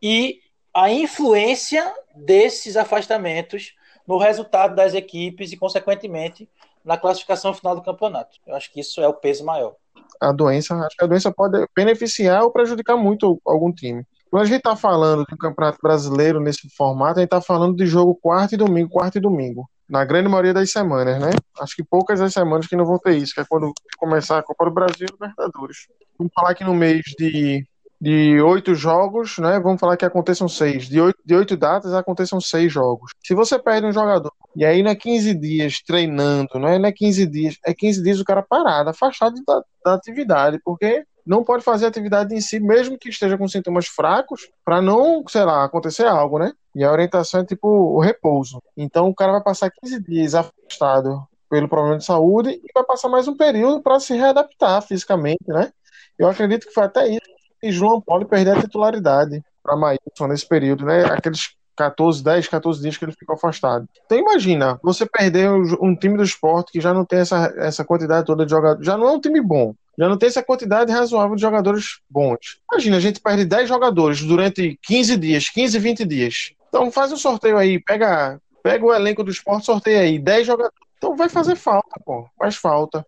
e 0.00 0.43
a 0.74 0.90
influência 0.90 1.94
desses 2.14 2.76
afastamentos 2.76 3.74
no 4.06 4.18
resultado 4.18 4.74
das 4.74 4.92
equipes 4.92 5.52
e, 5.52 5.56
consequentemente, 5.56 6.48
na 6.84 6.98
classificação 6.98 7.54
final 7.54 7.74
do 7.76 7.82
campeonato. 7.82 8.38
Eu 8.46 8.54
acho 8.54 8.70
que 8.72 8.80
isso 8.80 9.00
é 9.00 9.08
o 9.08 9.14
peso 9.14 9.44
maior. 9.44 9.74
A 10.20 10.32
doença, 10.32 10.74
acho 10.74 10.96
que 10.96 11.04
a 11.04 11.08
doença 11.08 11.32
pode 11.32 11.64
beneficiar 11.74 12.42
ou 12.42 12.50
prejudicar 12.50 12.96
muito 12.96 13.40
algum 13.46 13.72
time. 13.72 14.04
Quando 14.30 14.42
a 14.42 14.46
gente 14.46 14.58
está 14.58 14.74
falando 14.74 15.24
um 15.32 15.36
campeonato 15.36 15.78
brasileiro 15.80 16.40
nesse 16.40 16.68
formato, 16.76 17.18
a 17.18 17.22
gente 17.22 17.28
está 17.28 17.40
falando 17.40 17.76
de 17.76 17.86
jogo 17.86 18.14
quarto 18.16 18.54
e 18.54 18.58
domingo, 18.58 18.90
quarto 18.90 19.16
e 19.16 19.20
domingo. 19.20 19.68
na 19.88 20.04
grande 20.04 20.28
maioria 20.28 20.54
das 20.54 20.70
semanas, 20.70 21.20
né? 21.20 21.30
Acho 21.60 21.76
que 21.76 21.84
poucas 21.84 22.20
as 22.20 22.32
semanas 22.32 22.66
que 22.66 22.76
não 22.76 22.84
vão 22.84 22.98
ter 22.98 23.16
isso, 23.16 23.34
que 23.34 23.40
é 23.40 23.44
quando 23.44 23.72
começar 23.98 24.38
a 24.38 24.42
Copa 24.42 24.64
do 24.64 24.70
Brasil 24.70 25.06
e 25.08 25.12
Libertadores. 25.12 25.86
Vamos 26.18 26.32
falar 26.34 26.54
que 26.54 26.64
no 26.64 26.74
mês 26.74 27.02
de 27.18 27.66
de 28.04 28.38
oito 28.42 28.74
jogos, 28.74 29.38
né? 29.38 29.58
Vamos 29.58 29.80
falar 29.80 29.96
que 29.96 30.04
aconteçam 30.04 30.46
seis. 30.46 30.86
De 30.86 31.00
oito, 31.00 31.18
de 31.24 31.34
oito 31.34 31.56
datas 31.56 31.94
aconteçam 31.94 32.38
seis 32.38 32.70
jogos. 32.70 33.12
Se 33.24 33.34
você 33.34 33.58
perde 33.58 33.86
um 33.86 33.92
jogador 33.92 34.30
e 34.54 34.62
aí 34.62 34.82
não 34.82 34.90
é 34.90 34.94
15 34.94 35.34
dias 35.34 35.80
treinando, 35.80 36.58
não 36.58 36.68
é, 36.68 36.78
não 36.78 36.86
é 36.86 36.92
15 36.92 37.26
dias, 37.26 37.56
é 37.64 37.72
15 37.72 38.02
dias 38.02 38.20
o 38.20 38.24
cara 38.24 38.42
parado, 38.42 38.90
afastado 38.90 39.36
da, 39.46 39.64
da 39.82 39.94
atividade, 39.94 40.60
porque 40.62 41.02
não 41.24 41.42
pode 41.42 41.64
fazer 41.64 41.86
atividade 41.86 42.34
em 42.34 42.42
si, 42.42 42.60
mesmo 42.60 42.98
que 42.98 43.08
esteja 43.08 43.38
com 43.38 43.48
sintomas 43.48 43.86
fracos, 43.86 44.50
para 44.62 44.82
não, 44.82 45.24
sei 45.26 45.44
lá, 45.44 45.64
acontecer 45.64 46.06
algo, 46.06 46.38
né? 46.38 46.52
E 46.76 46.84
a 46.84 46.92
orientação 46.92 47.40
é 47.40 47.46
tipo 47.46 47.66
o 47.66 48.00
repouso. 48.00 48.62
Então 48.76 49.08
o 49.08 49.14
cara 49.14 49.32
vai 49.32 49.42
passar 49.42 49.70
15 49.70 50.02
dias 50.02 50.34
afastado 50.34 51.26
pelo 51.48 51.70
problema 51.70 51.96
de 51.96 52.04
saúde 52.04 52.50
e 52.50 52.70
vai 52.74 52.84
passar 52.84 53.08
mais 53.08 53.26
um 53.26 53.34
período 53.34 53.82
para 53.82 53.98
se 53.98 54.14
readaptar 54.14 54.82
fisicamente, 54.82 55.44
né? 55.48 55.72
Eu 56.18 56.28
acredito 56.28 56.66
que 56.66 56.74
foi 56.74 56.84
até 56.84 57.08
isso 57.08 57.33
que 57.64 57.72
João 57.72 57.98
Paulo 57.98 58.26
perder 58.26 58.58
a 58.58 58.60
titularidade 58.60 59.42
para 59.62 59.74
Maílson 59.74 60.26
nesse 60.28 60.46
período, 60.46 60.84
né? 60.84 61.06
Aqueles 61.06 61.54
14, 61.74 62.22
10, 62.22 62.48
14 62.48 62.82
dias 62.82 62.96
que 62.98 63.04
ele 63.06 63.12
ficou 63.12 63.34
afastado. 63.34 63.88
Então 64.04 64.18
imagina, 64.18 64.78
você 64.82 65.06
perder 65.06 65.50
um 65.50 65.96
time 65.96 66.18
do 66.18 66.22
esporte 66.22 66.70
que 66.70 66.80
já 66.80 66.92
não 66.92 67.06
tem 67.06 67.20
essa, 67.20 67.52
essa 67.56 67.82
quantidade 67.82 68.26
toda 68.26 68.44
de 68.44 68.50
jogadores, 68.50 68.86
já 68.86 68.98
não 68.98 69.08
é 69.08 69.12
um 69.12 69.20
time 69.20 69.40
bom, 69.40 69.74
já 69.98 70.06
não 70.06 70.18
tem 70.18 70.28
essa 70.28 70.42
quantidade 70.42 70.92
razoável 70.92 71.34
de 71.34 71.40
jogadores 71.40 72.00
bons. 72.08 72.58
Imagina, 72.70 72.98
a 72.98 73.00
gente 73.00 73.18
perde 73.18 73.46
10 73.46 73.66
jogadores 73.66 74.22
durante 74.22 74.78
15 74.82 75.16
dias, 75.16 75.48
15, 75.48 75.78
20 75.78 76.04
dias. 76.04 76.52
Então 76.68 76.92
faz 76.92 77.12
um 77.12 77.16
sorteio 77.16 77.56
aí, 77.56 77.80
pega, 77.80 78.38
pega 78.62 78.84
o 78.84 78.92
elenco 78.92 79.24
do 79.24 79.30
esporte, 79.30 79.64
sorteia 79.64 80.00
aí, 80.00 80.18
10 80.18 80.46
jogadores. 80.46 80.78
Então 80.98 81.16
vai 81.16 81.30
fazer 81.30 81.56
falta, 81.56 81.98
pô, 82.04 82.28
faz 82.38 82.56
falta. 82.56 83.04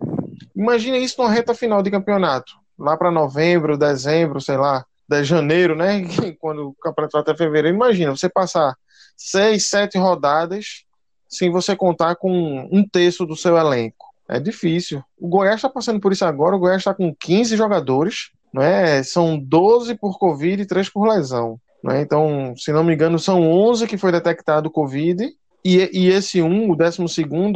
Imagina 0.55 0.97
isso 0.97 1.21
numa 1.21 1.31
reta 1.31 1.55
final 1.55 1.83
de 1.83 1.91
campeonato, 1.91 2.55
lá 2.79 2.97
para 2.97 3.11
novembro, 3.11 3.79
dezembro, 3.79 4.41
sei 4.41 4.57
lá, 4.57 4.85
de 5.09 5.25
janeiro, 5.25 5.75
né? 5.75 6.03
Quando 6.41 6.69
o 6.69 6.75
campeonato 6.75 7.19
até 7.19 7.37
fevereiro. 7.37 7.77
Imagina, 7.77 8.11
você 8.11 8.29
passar 8.29 8.75
seis, 9.17 9.67
sete 9.67 9.99
rodadas 9.99 10.85
sem 11.29 11.51
você 11.51 11.75
contar 11.75 12.17
com 12.17 12.69
um 12.71 12.87
terço 12.87 13.27
do 13.27 13.37
seu 13.37 13.57
elenco. 13.57 14.07
É 14.29 14.41
difícil. 14.41 15.03
O 15.19 15.29
Goiás 15.29 15.57
está 15.57 15.69
passando 15.69 16.01
por 16.01 16.13
isso 16.13 16.25
agora. 16.25 16.57
O 16.57 16.59
Goiás 16.59 16.79
está 16.79 16.93
com 16.93 17.15
15 17.15 17.57
jogadores, 17.57 18.31
não 18.53 18.63
é? 18.63 19.03
São 19.03 19.39
12 19.39 19.95
por 19.97 20.19
Covid 20.19 20.63
e 20.63 20.67
3 20.67 20.89
por 20.91 21.09
lesão. 21.09 21.61
Não 21.83 21.93
é? 21.93 22.01
Então, 22.01 22.55
se 22.57 22.73
não 22.73 22.83
me 22.83 22.95
engano, 22.95 23.19
são 23.19 23.49
11 23.49 23.87
que 23.87 23.97
foi 23.97 24.11
detectado 24.11 24.71
Covid. 24.71 25.29
E, 25.65 25.91
e 25.93 26.09
esse 26.09 26.43
um, 26.43 26.71
o 26.71 26.77
12, 26.77 27.03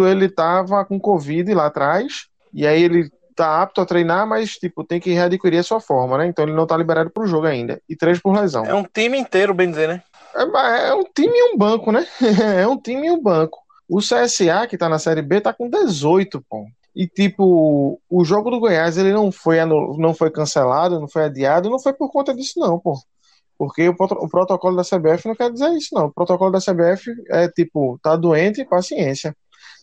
ele 0.08 0.26
estava 0.26 0.84
com 0.84 1.00
Covid 1.00 1.52
lá 1.54 1.66
atrás. 1.66 2.26
E 2.52 2.66
aí 2.66 2.82
ele 2.82 3.10
tá 3.34 3.62
apto 3.62 3.80
a 3.80 3.86
treinar, 3.86 4.26
mas 4.26 4.52
tipo, 4.52 4.84
tem 4.84 5.00
que 5.00 5.12
readquirir 5.12 5.60
a 5.60 5.62
sua 5.64 5.80
forma, 5.80 6.18
né? 6.18 6.26
Então 6.26 6.44
ele 6.44 6.54
não 6.54 6.66
tá 6.66 6.76
liberado 6.76 7.10
pro 7.10 7.26
jogo 7.26 7.46
ainda. 7.46 7.80
E 7.88 7.96
três 7.96 8.20
por 8.20 8.34
lesão. 8.34 8.64
É 8.64 8.74
um 8.74 8.84
time 8.84 9.18
inteiro, 9.18 9.54
bem 9.54 9.70
dizer, 9.70 9.88
né? 9.88 10.02
É, 10.34 10.88
é 10.88 10.94
um 10.94 11.04
time 11.04 11.32
e 11.34 11.54
um 11.54 11.58
banco, 11.58 11.90
né? 11.92 12.06
é 12.58 12.66
um 12.66 12.76
time 12.76 13.08
e 13.08 13.10
um 13.10 13.20
banco. 13.20 13.58
O 13.88 13.98
CSA, 13.98 14.66
que 14.68 14.78
tá 14.78 14.88
na 14.88 14.98
Série 14.98 15.22
B, 15.22 15.40
tá 15.40 15.52
com 15.52 15.68
18, 15.68 16.44
pô. 16.48 16.66
E, 16.94 17.06
tipo, 17.06 18.00
o 18.08 18.24
jogo 18.24 18.50
do 18.50 18.60
Goiás, 18.60 18.96
ele 18.96 19.12
não 19.12 19.30
foi, 19.30 19.56
não 19.64 20.12
foi 20.12 20.30
cancelado, 20.30 21.00
não 21.00 21.08
foi 21.08 21.24
adiado, 21.24 21.70
não 21.70 21.78
foi 21.78 21.92
por 21.92 22.10
conta 22.10 22.34
disso, 22.34 22.58
não, 22.58 22.78
pô. 22.78 22.94
Porque 23.58 23.88
o, 23.88 23.92
o, 23.92 24.28
protocolo 24.28 24.76
da 24.76 24.82
CBF 24.82 25.28
não 25.28 25.34
quer 25.34 25.52
dizer 25.52 25.70
isso, 25.72 25.94
não. 25.94 26.06
O 26.06 26.12
protocolo 26.12 26.50
da 26.50 26.60
CBF 26.60 27.14
é, 27.28 27.48
tipo, 27.48 27.98
tá 28.02 28.16
doente, 28.16 28.64
paciência. 28.64 29.36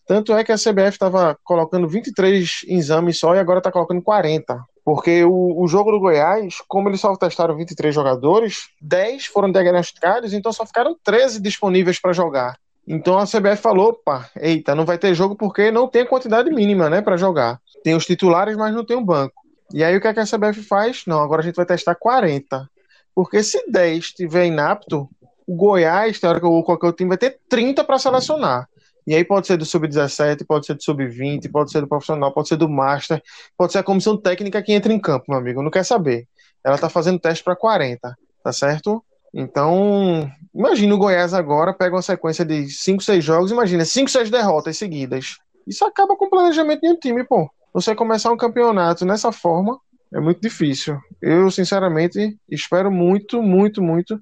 Tanto 0.07 0.33
é 0.33 0.43
que 0.43 0.53
a 0.53 0.57
CBF 0.57 0.91
estava 0.91 1.37
colocando 1.43 1.87
23 1.87 2.61
exames 2.67 3.19
só 3.19 3.35
e 3.35 3.39
agora 3.39 3.59
está 3.59 3.71
colocando 3.71 4.01
40. 4.01 4.57
Porque 4.85 5.25
o, 5.25 5.61
o, 5.61 5.67
jogo 5.67 5.91
do 5.91 5.99
Goiás, 5.99 6.55
como 6.65 6.87
eles 6.87 7.01
só 7.01 7.13
testaram 7.17 7.57
23 7.57 7.93
jogadores, 7.93 8.69
10 8.81 9.25
foram 9.25 9.51
diagnosticados, 9.51 10.31
então 10.31 10.53
só 10.53 10.65
ficaram 10.65 10.95
13 11.03 11.41
disponíveis 11.41 11.99
para 11.99 12.13
jogar. 12.13 12.57
Então 12.87 13.19
a 13.19 13.25
CBF 13.25 13.57
falou, 13.61 13.89
opa, 13.89 14.29
eita, 14.39 14.73
não 14.73 14.85
vai 14.85 14.97
ter 14.97 15.13
jogo 15.13 15.35
porque 15.35 15.71
não 15.71 15.89
tem 15.89 16.03
a 16.03 16.07
quantidade 16.07 16.49
mínima, 16.49 16.89
né, 16.89 17.01
para 17.01 17.17
jogar. 17.17 17.59
Tem 17.83 17.93
os 17.93 18.05
titulares, 18.05 18.55
mas 18.55 18.73
não 18.73 18.85
tem 18.85 18.95
o 18.95 19.01
um 19.01 19.05
banco. 19.05 19.41
E 19.73 19.83
aí 19.83 19.97
o 19.97 19.99
que, 19.99 20.07
é 20.07 20.13
que 20.13 20.21
a 20.21 20.25
CBF 20.25 20.63
faz? 20.63 21.03
Não, 21.05 21.21
agora 21.21 21.41
a 21.41 21.43
gente 21.43 21.55
vai 21.55 21.65
testar 21.65 21.95
40. 21.95 22.65
Porque 23.13 23.43
se 23.43 23.69
10 23.69 24.05
estiver 24.05 24.45
inapto, 24.45 25.09
o 25.45 25.53
Goiás, 25.53 26.17
teórico, 26.17 26.47
ou 26.47 26.63
qualquer 26.63 26.85
outro 26.85 26.99
time, 26.99 27.09
vai 27.09 27.17
ter 27.17 27.39
30 27.49 27.83
para 27.83 27.99
selecionar. 27.99 28.69
E 29.07 29.15
aí 29.15 29.23
pode 29.23 29.47
ser 29.47 29.55
do 29.55 29.65
sub-17, 29.65 30.45
pode 30.45 30.65
ser 30.65 30.73
do 30.73 30.83
sub-20, 30.83 31.49
pode 31.49 31.71
ser 31.71 31.79
do 31.79 31.87
profissional, 31.87 32.33
pode 32.33 32.49
ser 32.49 32.57
do 32.57 32.67
master, 32.67 33.23
pode 33.57 33.71
ser 33.71 33.77
a 33.77 33.83
comissão 33.83 34.17
técnica 34.17 34.61
que 34.61 34.73
entra 34.73 34.91
em 34.91 34.99
campo, 34.99 35.25
meu 35.29 35.37
amigo. 35.37 35.63
Não 35.63 35.71
quer 35.71 35.85
saber. 35.85 36.27
Ela 36.61 36.77
tá 36.77 36.89
fazendo 36.89 37.17
teste 37.17 37.41
para 37.41 37.55
40, 37.55 38.17
tá 38.43 38.51
certo? 38.51 39.01
Então, 39.33 40.29
imagina 40.53 40.93
o 40.93 40.97
Goiás 40.97 41.33
agora 41.33 41.73
pega 41.73 41.95
uma 41.95 42.01
sequência 42.01 42.43
de 42.43 42.69
5, 42.69 43.01
6 43.01 43.23
jogos, 43.23 43.51
imagina, 43.51 43.85
5, 43.85 44.09
6 44.09 44.29
derrotas 44.29 44.77
seguidas. 44.77 45.37
Isso 45.65 45.85
acaba 45.85 46.17
com 46.17 46.25
o 46.25 46.29
planejamento 46.29 46.81
de 46.81 46.89
um 46.89 46.99
time, 46.99 47.23
pô. 47.23 47.49
Você 47.73 47.95
começar 47.95 48.31
um 48.31 48.37
campeonato 48.37 49.05
nessa 49.05 49.31
forma 49.31 49.79
é 50.13 50.19
muito 50.19 50.41
difícil. 50.41 50.99
Eu, 51.21 51.49
sinceramente, 51.49 52.37
espero 52.49 52.91
muito, 52.91 53.41
muito, 53.41 53.81
muito 53.81 54.19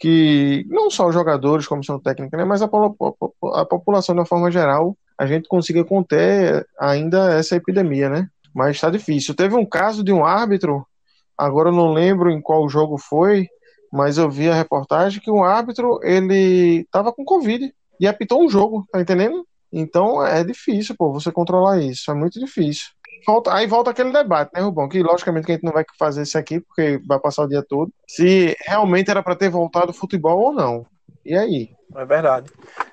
que 0.00 0.64
não 0.68 0.90
só 0.90 1.06
os 1.06 1.14
jogadores, 1.14 1.66
comissão 1.66 2.00
técnica, 2.00 2.34
né, 2.34 2.44
mas 2.44 2.62
a, 2.62 2.64
a, 2.64 3.60
a 3.60 3.66
população 3.66 4.14
de 4.14 4.20
uma 4.20 4.26
forma 4.26 4.50
geral, 4.50 4.96
a 5.16 5.26
gente 5.26 5.46
consiga 5.46 5.84
conter 5.84 6.66
ainda 6.80 7.34
essa 7.34 7.54
epidemia, 7.54 8.08
né? 8.08 8.26
Mas 8.54 8.76
está 8.76 8.88
difícil. 8.88 9.34
Teve 9.34 9.54
um 9.54 9.66
caso 9.66 10.02
de 10.02 10.10
um 10.10 10.24
árbitro, 10.24 10.86
agora 11.36 11.68
eu 11.68 11.74
não 11.74 11.92
lembro 11.92 12.30
em 12.30 12.40
qual 12.40 12.66
jogo 12.68 12.96
foi, 12.96 13.46
mas 13.92 14.16
eu 14.16 14.30
vi 14.30 14.48
a 14.48 14.54
reportagem 14.54 15.20
que 15.20 15.30
o 15.30 15.44
árbitro 15.44 16.00
ele 16.02 16.86
tava 16.90 17.12
com 17.12 17.22
Covid 17.22 17.70
e 18.00 18.06
apitou 18.08 18.42
um 18.42 18.48
jogo, 18.48 18.86
tá 18.90 19.00
entendendo? 19.02 19.46
Então 19.70 20.26
é 20.26 20.42
difícil, 20.42 20.94
pô, 20.96 21.12
você 21.12 21.30
controlar 21.30 21.78
isso, 21.78 22.10
é 22.10 22.14
muito 22.14 22.40
difícil. 22.40 22.86
Volta, 23.26 23.54
aí 23.54 23.66
volta 23.66 23.90
aquele 23.90 24.12
debate, 24.12 24.52
né, 24.54 24.60
Rubão? 24.60 24.88
Que 24.88 25.02
logicamente 25.02 25.46
que 25.46 25.52
a 25.52 25.54
gente 25.54 25.64
não 25.64 25.72
vai 25.72 25.84
fazer 25.98 26.22
isso 26.22 26.38
aqui, 26.38 26.60
porque 26.60 27.00
vai 27.06 27.18
passar 27.18 27.44
o 27.44 27.48
dia 27.48 27.62
todo. 27.62 27.92
Se 28.06 28.56
realmente 28.66 29.10
era 29.10 29.22
para 29.22 29.36
ter 29.36 29.48
voltado 29.48 29.90
o 29.90 29.94
futebol 29.94 30.38
ou 30.38 30.52
não. 30.52 30.86
E 31.24 31.34
aí? 31.34 31.70
É 31.94 32.04
verdade. 32.04 32.50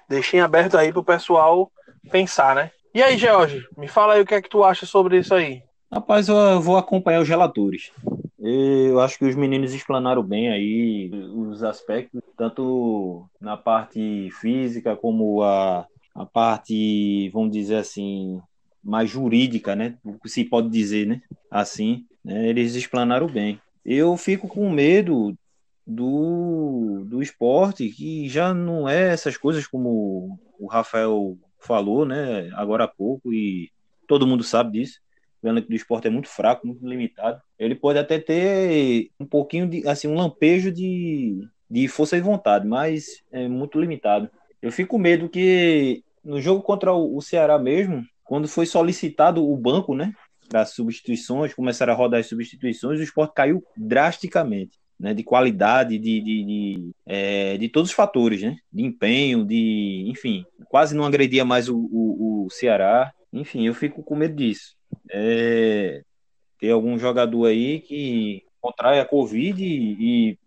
Deixem 0.09 0.41
aberto 0.41 0.77
aí 0.77 0.91
pro 0.91 1.03
pessoal 1.03 1.71
pensar, 2.11 2.55
né? 2.55 2.71
E 2.93 3.01
aí, 3.01 3.17
George, 3.17 3.65
me 3.77 3.87
fala 3.87 4.13
aí 4.13 4.21
o 4.21 4.25
que 4.25 4.33
é 4.33 4.41
que 4.41 4.49
tu 4.49 4.63
acha 4.63 4.85
sobre 4.85 5.17
isso 5.19 5.33
aí. 5.33 5.61
Rapaz, 5.91 6.27
eu 6.27 6.59
vou 6.59 6.77
acompanhar 6.77 7.21
os 7.21 7.29
relatores. 7.29 7.91
Eu 8.39 8.99
acho 8.99 9.17
que 9.17 9.25
os 9.25 9.35
meninos 9.35 9.73
explanaram 9.73 10.23
bem 10.23 10.49
aí 10.49 11.11
os 11.33 11.63
aspectos, 11.63 12.21
tanto 12.37 13.25
na 13.41 13.57
parte 13.57 14.29
física 14.39 14.95
como 14.95 15.43
a, 15.43 15.85
a 16.13 16.25
parte, 16.25 17.29
vamos 17.33 17.51
dizer 17.51 17.77
assim, 17.77 18.41
mais 18.87 19.09
jurídica, 19.09 19.75
né? 19.75 19.97
O 20.03 20.13
que 20.19 20.29
se 20.29 20.43
pode 20.43 20.69
dizer, 20.69 21.05
né? 21.05 21.21
Assim, 21.51 22.05
né? 22.23 22.47
eles 22.47 22.75
explanaram 22.75 23.27
bem. 23.27 23.59
Eu 23.85 24.15
fico 24.17 24.47
com 24.47 24.69
medo 24.69 25.37
do, 25.85 27.03
do 27.05 27.21
esporte, 27.21 27.89
que 27.89 28.27
já 28.27 28.53
não 28.53 28.87
é 28.87 29.09
essas 29.13 29.37
coisas 29.37 29.67
como 29.67 30.39
o 30.59 30.67
Rafael 30.67 31.37
falou, 31.59 32.05
né? 32.05 32.49
Agora 32.53 32.85
há 32.85 32.87
pouco, 32.87 33.33
e 33.33 33.69
todo 34.07 34.27
mundo 34.27 34.43
sabe 34.43 34.79
disso 34.79 34.99
o 35.41 35.47
elenco 35.47 35.69
do 35.69 35.75
esporte 35.75 36.07
é 36.07 36.09
muito 36.09 36.27
fraco, 36.27 36.65
muito 36.65 36.87
limitado. 36.87 37.41
Ele 37.57 37.75
pode 37.75 37.99
até 37.99 38.19
ter 38.19 39.09
um 39.19 39.25
pouquinho 39.25 39.67
de, 39.67 39.87
assim, 39.87 40.07
um 40.07 40.15
lampejo 40.15 40.71
de, 40.71 41.47
de 41.69 41.87
força 41.87 42.17
e 42.17 42.21
vontade, 42.21 42.67
mas 42.67 43.23
é 43.31 43.47
muito 43.47 43.79
limitado. 43.79 44.29
Eu 44.61 44.71
fico 44.71 44.91
com 44.91 44.97
medo 44.97 45.29
que 45.29 46.03
no 46.23 46.41
jogo 46.41 46.61
contra 46.61 46.93
o 46.93 47.21
Ceará 47.21 47.57
mesmo, 47.57 48.03
quando 48.27 48.47
foi 48.47 48.65
solicitado 48.65 49.47
o 49.47 49.55
banco, 49.57 49.95
né, 49.95 50.13
das 50.49 50.71
substituições, 50.71 51.53
começaram 51.53 51.93
a 51.93 51.95
rodar 51.95 52.19
as 52.19 52.27
substituições, 52.27 52.99
o 52.99 53.03
esporte 53.03 53.33
caiu 53.33 53.63
drasticamente. 53.75 54.77
Né, 54.99 55.13
de 55.13 55.23
qualidade, 55.23 55.99
de, 55.99 56.19
de, 56.19 56.43
de, 56.43 56.91
é, 57.05 57.55
de, 57.55 57.69
todos 57.69 57.91
os 57.91 57.95
fatores, 57.95 58.41
né, 58.41 58.55
de 58.73 58.81
empenho, 58.83 59.45
de, 59.45 60.05
enfim, 60.07 60.43
quase 60.69 60.95
não 60.95 61.05
agredia 61.05 61.45
mais 61.45 61.69
o, 61.69 61.77
o, 61.77 62.45
o 62.45 62.49
Ceará. 62.49 63.13
Enfim, 63.31 63.67
eu 63.67 63.75
fico 63.75 64.01
com 64.01 64.15
medo 64.15 64.33
disso 64.33 64.77
é, 65.11 66.01
ter 66.59 66.71
algum 66.71 66.97
jogador 66.97 67.45
aí 67.45 67.79
que 67.79 68.43
contrai 68.59 68.99
a 68.99 69.05
Covid 69.05 69.63
e, 69.63 70.37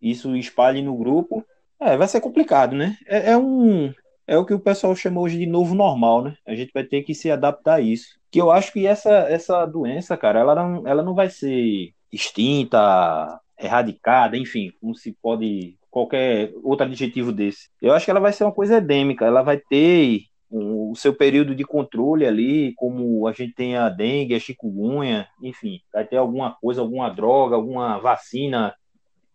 e 0.00 0.10
isso 0.10 0.34
espalhe 0.36 0.82
no 0.82 0.96
grupo, 0.96 1.44
é, 1.80 1.96
vai 1.96 2.08
ser 2.08 2.20
complicado, 2.20 2.74
né? 2.74 2.96
É, 3.06 3.32
é, 3.32 3.36
um. 3.36 3.92
É 4.26 4.36
o 4.36 4.44
que 4.44 4.54
o 4.54 4.60
pessoal 4.60 4.94
chama 4.96 5.20
hoje 5.20 5.38
de 5.38 5.46
novo 5.46 5.74
normal, 5.74 6.24
né? 6.24 6.36
A 6.46 6.54
gente 6.54 6.72
vai 6.72 6.82
ter 6.82 7.02
que 7.02 7.14
se 7.14 7.30
adaptar 7.30 7.76
a 7.76 7.80
isso. 7.80 8.18
Que 8.30 8.40
eu 8.40 8.50
acho 8.50 8.72
que 8.72 8.86
essa, 8.86 9.10
essa 9.10 9.64
doença, 9.66 10.16
cara, 10.16 10.40
ela 10.40 10.54
não, 10.54 10.86
ela 10.86 11.02
não 11.02 11.14
vai 11.14 11.30
ser 11.30 11.92
extinta, 12.12 13.40
erradicada, 13.58 14.36
enfim, 14.36 14.72
como 14.80 14.94
se 14.94 15.16
pode 15.22 15.76
qualquer 15.90 16.52
outro 16.62 16.86
adjetivo 16.86 17.32
desse. 17.32 17.68
Eu 17.80 17.92
acho 17.92 18.04
que 18.04 18.10
ela 18.10 18.20
vai 18.20 18.32
ser 18.32 18.44
uma 18.44 18.52
coisa 18.52 18.78
endêmica, 18.78 19.24
ela 19.24 19.42
vai 19.42 19.58
ter 19.58 20.24
o 20.50 20.94
seu 20.94 21.14
período 21.14 21.54
de 21.54 21.64
controle 21.64 22.26
ali, 22.26 22.72
como 22.76 23.26
a 23.26 23.32
gente 23.32 23.54
tem 23.54 23.76
a 23.76 23.88
dengue, 23.88 24.34
a 24.34 24.38
chikungunya, 24.38 25.26
enfim, 25.42 25.80
vai 25.92 26.04
ter 26.04 26.16
alguma 26.16 26.54
coisa, 26.60 26.80
alguma 26.80 27.08
droga, 27.08 27.56
alguma 27.56 27.98
vacina, 27.98 28.74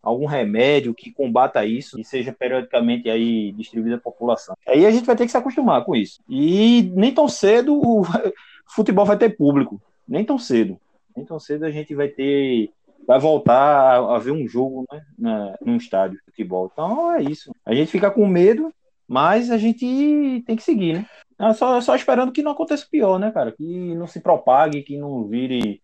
algum 0.01 0.25
remédio 0.25 0.93
que 0.93 1.11
combata 1.11 1.65
isso 1.65 1.99
e 1.99 2.03
seja 2.03 2.33
periodicamente 2.33 3.09
aí 3.09 3.51
distribuído 3.51 3.97
à 3.97 3.99
população. 3.99 4.55
Aí 4.67 4.85
a 4.85 4.91
gente 4.91 5.05
vai 5.05 5.15
ter 5.15 5.25
que 5.25 5.31
se 5.31 5.37
acostumar 5.37 5.83
com 5.85 5.95
isso. 5.95 6.21
E 6.27 6.91
nem 6.95 7.13
tão 7.13 7.27
cedo 7.27 7.75
o 7.75 8.03
futebol 8.67 9.05
vai 9.05 9.17
ter 9.17 9.37
público, 9.37 9.81
nem 10.07 10.25
tão 10.25 10.37
cedo. 10.37 10.79
Nem 11.15 11.25
tão 11.25 11.39
cedo 11.39 11.65
a 11.65 11.71
gente 11.71 11.93
vai 11.93 12.07
ter 12.07 12.71
vai 13.07 13.19
voltar 13.19 13.97
a, 13.97 14.17
ver 14.19 14.31
um 14.31 14.47
jogo 14.47 14.85
né, 14.91 15.01
na, 15.17 15.55
num 15.65 15.75
estádio 15.75 16.17
de 16.17 16.23
futebol. 16.23 16.69
Então 16.71 17.11
é 17.13 17.23
isso. 17.23 17.51
A 17.65 17.73
gente 17.73 17.91
fica 17.91 18.11
com 18.11 18.27
medo 18.27 18.71
mas 19.11 19.51
a 19.51 19.57
gente 19.57 20.41
tem 20.47 20.55
que 20.55 20.63
seguir, 20.63 20.93
né? 20.93 21.05
É 21.37 21.51
só, 21.51 21.81
só 21.81 21.93
esperando 21.93 22.31
que 22.31 22.41
não 22.41 22.53
aconteça 22.53 22.87
pior, 22.89 23.19
né, 23.19 23.29
cara? 23.29 23.51
Que 23.51 23.93
não 23.93 24.07
se 24.07 24.21
propague, 24.21 24.83
que 24.83 24.97
não 24.97 25.27
vire 25.27 25.81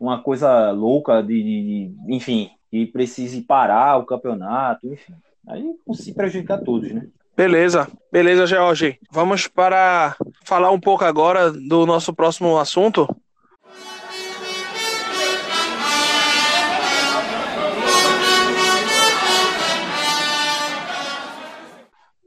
uma 0.00 0.22
coisa 0.22 0.70
louca 0.70 1.22
de, 1.22 1.42
de, 1.42 1.62
de 1.88 2.14
enfim, 2.14 2.50
que 2.74 2.86
precise 2.86 3.40
parar 3.40 3.98
o 3.98 4.04
campeonato, 4.04 4.92
enfim. 4.92 5.14
Aí 5.46 5.64
se 5.92 6.12
prejudicar 6.12 6.58
todos, 6.58 6.90
né? 6.90 7.06
Beleza, 7.36 7.86
beleza, 8.10 8.48
George. 8.48 8.98
Vamos 9.12 9.46
para 9.46 10.16
falar 10.44 10.72
um 10.72 10.80
pouco 10.80 11.04
agora 11.04 11.52
do 11.52 11.86
nosso 11.86 12.12
próximo 12.12 12.58
assunto, 12.58 13.06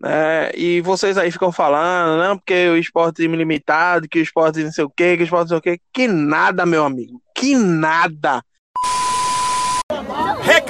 É, 0.05 0.53
e 0.55 0.79
vocês 0.79 1.17
aí 1.17 1.29
ficam 1.31 1.51
falando, 1.51 2.21
não, 2.21 2.37
porque 2.37 2.69
o 2.69 2.77
esporte 2.77 3.23
ilimitado, 3.23 4.07
que 4.07 4.19
o 4.19 4.21
esporte 4.21 4.63
não 4.63 4.71
sei 4.71 4.85
o 4.85 4.89
quê, 4.89 5.17
que 5.17 5.23
o 5.23 5.25
esporte 5.25 5.41
não 5.41 5.47
sei 5.49 5.57
o 5.57 5.61
quê. 5.61 5.81
Que 5.91 6.07
nada, 6.07 6.65
meu 6.65 6.85
amigo. 6.85 7.19
Que 7.35 7.55
nada. 7.55 8.41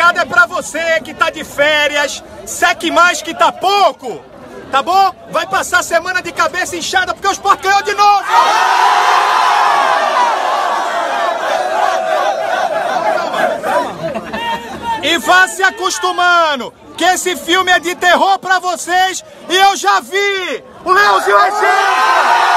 Recado 0.08 0.20
é 0.20 0.26
pra 0.26 0.46
você 0.46 1.02
que 1.02 1.14
tá 1.14 1.30
de 1.30 1.44
férias, 1.44 2.24
seque 2.46 2.90
mais 2.90 3.22
que 3.22 3.34
tá 3.34 3.52
pouco, 3.52 4.24
tá 4.72 4.82
bom? 4.82 5.14
Vai 5.32 5.46
passar 5.48 5.84
semana 5.84 6.22
de 6.22 6.32
cabeça 6.32 6.78
inchada 6.78 7.14
porque 7.14 7.28
o 7.28 7.32
esporte 7.32 7.64
ganhou 7.64 7.82
de 7.84 7.94
novo! 7.94 8.24
E 15.04 15.18
vá 15.18 15.48
se 15.50 15.62
acostumando 15.62 16.74
que 16.96 17.04
esse 17.04 17.36
filme 17.36 17.70
é 17.70 17.80
de 17.80 17.94
terror 17.96 18.40
para 18.40 18.60
vocês 18.60 19.26
e 19.50 19.56
eu 19.58 19.76
já 19.76 20.00
vi 20.00 20.64
o 20.86 20.92
Leãozinho 20.92 21.38
Eu 21.38 22.57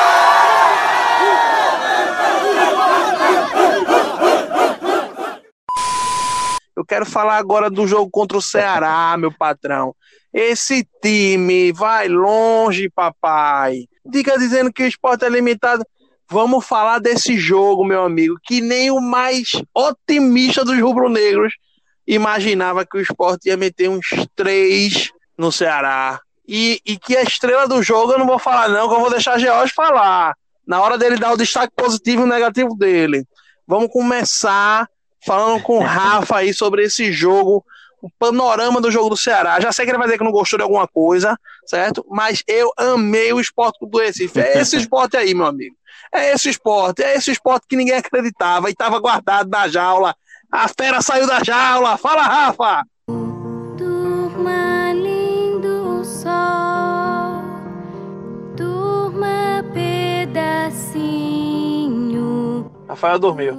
quero 6.91 7.07
falar 7.07 7.37
agora 7.37 7.71
do 7.71 7.87
jogo 7.87 8.11
contra 8.11 8.37
o 8.37 8.43
Ceará, 8.43 9.15
meu 9.17 9.33
patrão. 9.33 9.95
Esse 10.35 10.87
time 11.01 11.73
vai 11.73 12.09
longe, 12.09 12.91
papai. 12.91 13.85
Diga 14.05 14.37
dizendo 14.37 14.73
que 14.73 14.83
o 14.83 14.87
esporte 14.87 15.25
é 15.25 15.29
limitado. 15.29 15.85
Vamos 16.29 16.67
falar 16.67 16.99
desse 16.99 17.37
jogo, 17.39 17.85
meu 17.85 18.03
amigo, 18.05 18.37
que 18.43 18.61
nem 18.61 18.91
o 18.91 19.01
mais 19.01 19.63
otimista 19.75 20.65
dos 20.65 20.79
rubro-negros 20.81 21.53
imaginava 22.07 22.85
que 22.85 22.99
o 22.99 23.01
esporte 23.01 23.49
ia 23.49 23.57
meter 23.57 23.89
uns 23.89 24.07
três 24.35 25.11
no 25.39 25.53
Ceará. 25.53 26.21
E, 26.47 26.81
e 26.85 26.97
que 26.99 27.17
a 27.17 27.23
estrela 27.23 27.69
do 27.69 27.83
jogo 27.83 28.13
eu 28.13 28.19
não 28.19 28.27
vou 28.27 28.39
falar, 28.39 28.69
não, 28.69 28.89
que 28.89 28.95
eu 28.95 29.01
vou 29.01 29.11
deixar 29.11 29.39
George 29.39 29.73
falar. 29.73 30.35
Na 30.67 30.81
hora 30.81 30.99
dele 30.99 31.17
dar 31.17 31.33
o 31.33 31.37
destaque 31.37 31.73
positivo 31.77 32.25
e 32.25 32.29
negativo 32.29 32.77
dele. 32.77 33.25
Vamos 33.67 33.91
começar 33.93 34.89
falando 35.25 35.63
com 35.63 35.79
o 35.79 35.83
Rafa 35.83 36.39
aí 36.39 36.53
sobre 36.55 36.85
esse 36.85 37.13
jogo, 37.13 37.65
o 38.03 38.11
panorama 38.19 38.81
do 38.81 38.91
jogo 38.91 39.11
do 39.11 39.17
Ceará. 39.17 39.61
Já 39.61 39.73
sei 39.73 39.85
que 39.85 39.91
ele 39.91 39.99
vai 39.99 40.07
dizer 40.07 40.19
que 40.19 40.25
não 40.25 40.33
gostou 40.33 40.59
de 40.59 40.63
alguma 40.63 40.87
coisa, 40.89 41.39
certo? 41.67 42.05
Mas 42.09 42.43
eu 42.47 42.73
amei 42.77 43.33
o 43.33 43.41
esporte 43.41 43.79
do 43.87 43.99
Recife. 43.99 44.41
É 44.41 44.61
esse 44.61 44.77
esporte 44.79 45.17
aí, 45.17 45.35
meu 45.35 45.47
amigo. 45.47 45.77
É 46.13 46.33
esse 46.33 46.49
esporte, 46.49 47.03
é 47.03 47.17
esse 47.17 47.31
esporte 47.31 47.67
que 47.69 47.77
ninguém 47.77 47.97
acreditava 47.97 48.69
e 48.69 48.73
estava 48.73 48.99
guardado 48.99 49.49
na 49.49 49.69
jaula 49.69 50.15
a 50.51 50.67
fera 50.67 51.01
saiu 51.01 51.27
da 51.29 51.43
jaula. 51.45 51.97
Fala, 51.97 52.23
Rafa! 52.23 52.85
Turma 53.79 54.93
lindo 54.93 56.05
sol, 56.05 57.41
turma 58.57 59.65
pedacinho. 59.73 60.61
Rafael 62.89 63.19
dormiu. 63.21 63.55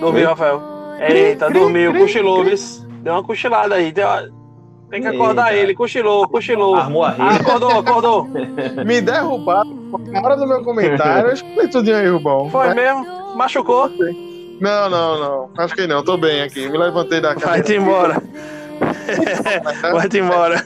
Dormiu, 0.00 0.28
Rafael. 0.28 0.60
Eita, 1.00 1.50
dormiu, 1.50 1.92
cochilou, 1.92 2.44
viu? 2.44 2.56
Deu 3.02 3.12
uma 3.12 3.22
cochilada 3.22 3.74
aí. 3.74 3.92
Deu 3.92 4.06
uma... 4.06 4.44
Tem 4.90 5.02
que 5.02 5.08
acordar 5.08 5.52
Eita. 5.52 5.62
ele, 5.62 5.74
cochilou, 5.74 6.28
cochilou. 6.28 6.76
Armou 6.76 7.04
a 7.04 7.10
rede. 7.10 7.40
acordou, 7.40 7.78
acordou. 7.78 8.24
Me 8.86 9.00
derrubaram 9.00 9.74
na 10.06 10.20
hora 10.20 10.36
do 10.36 10.46
meu 10.46 10.62
comentário. 10.62 11.28
Eu 11.28 11.34
escutei 11.34 11.68
tudo 11.68 11.92
aí, 11.92 12.08
Rubão. 12.08 12.48
Foi 12.50 12.72
mesmo? 12.74 13.04
Machucou? 13.36 13.90
Não, 14.60 14.88
não, 14.88 15.18
não. 15.18 15.50
Acho 15.58 15.74
que 15.74 15.86
não. 15.86 16.04
Tô 16.04 16.16
bem 16.16 16.42
aqui. 16.42 16.68
Me 16.68 16.78
levantei 16.78 17.20
da 17.20 17.34
cama. 17.34 17.46
Vai-te 17.46 17.74
embora. 17.74 18.22
Vai-te 19.92 20.18
embora. 20.18 20.64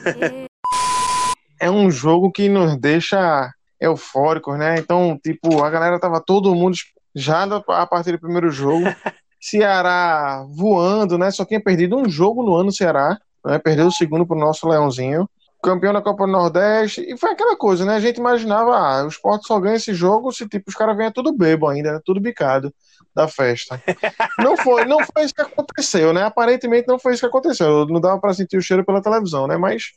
É 1.59 1.69
um 1.69 1.89
jogo 1.89 2.31
que 2.31 2.47
nos 2.47 2.77
deixa 2.77 3.49
eufóricos, 3.79 4.57
né? 4.57 4.75
Então, 4.77 5.17
tipo, 5.23 5.63
a 5.63 5.69
galera 5.69 5.99
tava 5.99 6.21
todo 6.21 6.53
mundo 6.55 6.75
já 7.15 7.43
a 7.43 7.87
partir 7.87 8.11
do 8.11 8.19
primeiro 8.19 8.51
jogo. 8.51 8.85
Ceará 9.39 10.45
voando, 10.49 11.17
né? 11.17 11.31
Só 11.31 11.45
tinha 11.45 11.61
perdido 11.61 11.97
um 11.97 12.09
jogo 12.09 12.43
no 12.43 12.55
ano 12.55 12.71
Ceará, 12.71 13.17
né? 13.45 13.57
Perdeu 13.59 13.87
o 13.87 13.91
segundo 13.91 14.25
pro 14.25 14.37
nosso 14.37 14.67
Leãozinho. 14.67 15.29
Campeão 15.61 15.91
da 15.91 16.01
Copa 16.01 16.25
do 16.25 16.31
Nordeste. 16.31 17.01
E 17.01 17.17
foi 17.17 17.31
aquela 17.31 17.55
coisa, 17.55 17.85
né? 17.85 17.95
A 17.95 17.99
gente 17.99 18.17
imaginava, 18.17 18.77
ah, 18.77 19.03
o 19.03 19.09
esporte 19.09 19.45
só 19.45 19.59
ganha 19.59 19.75
esse 19.75 19.93
jogo 19.93 20.31
se 20.31 20.47
tipo, 20.47 20.69
os 20.69 20.75
caras 20.75 20.95
venham 20.95 21.11
tudo 21.11 21.33
bebo 21.33 21.67
ainda, 21.67 21.93
né? 21.93 21.99
tudo 22.05 22.19
bicado 22.19 22.73
da 23.13 23.27
festa. 23.27 23.81
Não 24.39 24.55
foi, 24.55 24.85
não 24.85 24.99
foi 24.99 25.25
isso 25.25 25.33
que 25.33 25.41
aconteceu, 25.41 26.13
né? 26.13 26.23
Aparentemente 26.23 26.87
não 26.87 26.97
foi 26.97 27.13
isso 27.13 27.21
que 27.21 27.25
aconteceu. 27.25 27.85
Não 27.87 27.99
dava 27.99 28.19
para 28.19 28.33
sentir 28.33 28.57
o 28.57 28.61
cheiro 28.61 28.85
pela 28.85 29.01
televisão, 29.01 29.47
né? 29.47 29.57
Mas 29.57 29.91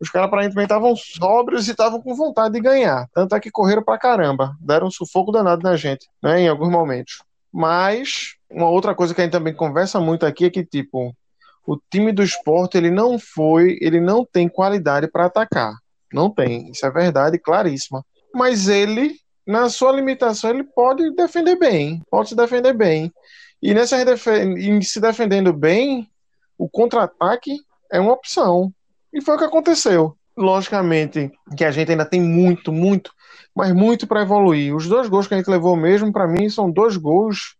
os 0.00 0.08
caras 0.08 0.28
aparentemente 0.28 0.64
estavam 0.64 0.96
sóbrios 0.96 1.68
e 1.68 1.72
estavam 1.72 2.00
com 2.00 2.14
vontade 2.14 2.54
de 2.54 2.60
ganhar. 2.60 3.06
Tanto 3.12 3.34
é 3.34 3.40
que 3.40 3.50
correram 3.50 3.82
pra 3.82 3.98
caramba. 3.98 4.56
Deram 4.60 4.86
um 4.86 4.90
sufoco 4.90 5.30
danado 5.30 5.62
na 5.62 5.76
gente, 5.76 6.08
né? 6.22 6.40
Em 6.40 6.48
alguns 6.48 6.70
momentos. 6.70 7.22
Mas 7.52 8.34
uma 8.50 8.68
outra 8.68 8.94
coisa 8.94 9.14
que 9.14 9.20
a 9.20 9.24
gente 9.24 9.32
também 9.32 9.54
conversa 9.54 10.00
muito 10.00 10.24
aqui 10.24 10.46
é 10.46 10.50
que, 10.50 10.64
tipo, 10.64 11.14
o 11.66 11.78
time 11.90 12.12
do 12.12 12.22
esporte, 12.22 12.76
ele 12.76 12.90
não 12.90 13.18
foi, 13.18 13.78
ele 13.80 14.00
não 14.00 14.24
tem 14.24 14.48
qualidade 14.48 15.06
para 15.06 15.26
atacar. 15.26 15.74
Não 16.12 16.30
tem. 16.30 16.70
Isso 16.70 16.84
é 16.86 16.90
verdade, 16.90 17.38
claríssima. 17.38 18.04
Mas 18.34 18.68
ele 18.68 19.16
na 19.46 19.68
sua 19.68 19.92
limitação, 19.92 20.50
ele 20.50 20.64
pode 20.64 21.10
defender 21.14 21.56
bem, 21.56 22.00
pode 22.10 22.30
se 22.30 22.36
defender 22.36 22.72
bem. 22.72 23.12
E 23.60 23.74
nessa 23.74 23.96
em 24.36 24.80
se 24.82 25.00
defendendo 25.00 25.52
bem, 25.52 26.08
o 26.56 26.68
contra-ataque 26.68 27.60
é 27.90 28.00
uma 28.00 28.12
opção. 28.12 28.72
E 29.12 29.20
foi 29.20 29.34
o 29.34 29.38
que 29.38 29.44
aconteceu. 29.44 30.16
Logicamente 30.36 31.30
que 31.56 31.64
a 31.64 31.70
gente 31.70 31.90
ainda 31.90 32.04
tem 32.04 32.20
muito, 32.20 32.72
muito, 32.72 33.12
mas 33.54 33.72
muito 33.72 34.06
para 34.06 34.22
evoluir. 34.22 34.74
Os 34.74 34.88
dois 34.88 35.08
gols 35.08 35.26
que 35.26 35.34
a 35.34 35.36
gente 35.36 35.50
levou 35.50 35.76
mesmo, 35.76 36.12
para 36.12 36.26
mim, 36.26 36.48
são 36.48 36.70
dois 36.70 36.96
gols 36.96 37.56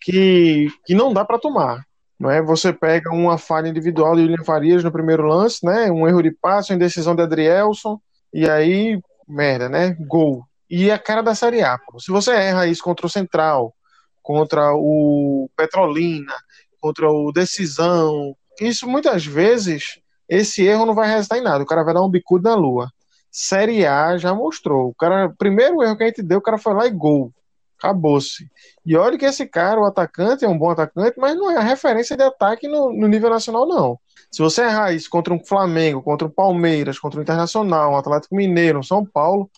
que, 0.00 0.68
que 0.84 0.94
não 0.94 1.12
dá 1.12 1.24
para 1.24 1.38
tomar. 1.38 1.84
Não 2.18 2.30
é? 2.30 2.42
Você 2.42 2.72
pega 2.72 3.10
uma 3.10 3.38
falha 3.38 3.68
individual 3.68 4.16
de 4.16 4.22
William 4.22 4.44
Farias 4.44 4.82
no 4.82 4.90
primeiro 4.90 5.24
lance, 5.26 5.64
né? 5.64 5.90
um 5.90 6.08
erro 6.08 6.22
de 6.22 6.32
passe, 6.32 6.72
uma 6.72 6.76
indecisão 6.76 7.14
de 7.14 7.22
Adrielson, 7.22 8.00
e 8.34 8.48
aí, 8.50 9.00
merda, 9.28 9.68
né? 9.68 9.96
Gol 10.00 10.48
e 10.70 10.90
a 10.90 10.98
cara 10.98 11.22
da 11.22 11.34
Série 11.34 11.62
A. 11.62 11.78
Pô. 11.78 11.98
Se 11.98 12.10
você 12.10 12.32
erra 12.32 12.66
isso 12.66 12.82
contra 12.82 13.06
o 13.06 13.10
Central, 13.10 13.74
contra 14.22 14.74
o 14.74 15.48
Petrolina, 15.56 16.34
contra 16.80 17.10
o 17.10 17.32
Decisão, 17.32 18.36
isso 18.60 18.86
muitas 18.86 19.24
vezes, 19.24 19.98
esse 20.28 20.64
erro 20.66 20.86
não 20.86 20.94
vai 20.94 21.08
resultar 21.08 21.38
em 21.38 21.42
nada. 21.42 21.62
O 21.62 21.66
cara 21.66 21.84
vai 21.84 21.94
dar 21.94 22.02
um 22.02 22.10
bicudo 22.10 22.48
na 22.48 22.54
lua. 22.54 22.88
Série 23.30 23.86
A 23.86 24.16
já 24.16 24.34
mostrou. 24.34 24.88
O 24.88 24.94
cara, 24.94 25.32
primeiro 25.38 25.82
erro 25.82 25.96
que 25.96 26.04
a 26.04 26.06
gente 26.06 26.22
deu, 26.22 26.38
o 26.38 26.42
cara 26.42 26.58
foi 26.58 26.74
lá 26.74 26.86
e 26.86 26.90
gol. 26.90 27.32
Acabou-se. 27.78 28.50
E 28.84 28.96
olha 28.96 29.16
que 29.16 29.24
esse 29.24 29.46
cara, 29.46 29.80
o 29.80 29.84
atacante, 29.84 30.44
é 30.44 30.48
um 30.48 30.58
bom 30.58 30.70
atacante, 30.70 31.18
mas 31.18 31.36
não 31.36 31.50
é 31.50 31.56
a 31.56 31.62
referência 31.62 32.16
de 32.16 32.22
ataque 32.24 32.66
no, 32.66 32.92
no 32.92 33.06
nível 33.06 33.30
nacional, 33.30 33.66
não. 33.68 33.98
Se 34.30 34.42
você 34.42 34.62
errar 34.62 34.92
isso 34.92 35.08
contra 35.08 35.32
um 35.32 35.44
Flamengo, 35.44 36.02
contra 36.02 36.26
um 36.26 36.30
Palmeiras, 36.30 36.98
contra 36.98 37.20
um 37.20 37.22
Internacional, 37.22 37.92
um 37.92 37.96
Atlético 37.96 38.34
Mineiro, 38.34 38.80
um 38.80 38.82
São 38.82 39.04
Paulo, 39.04 39.48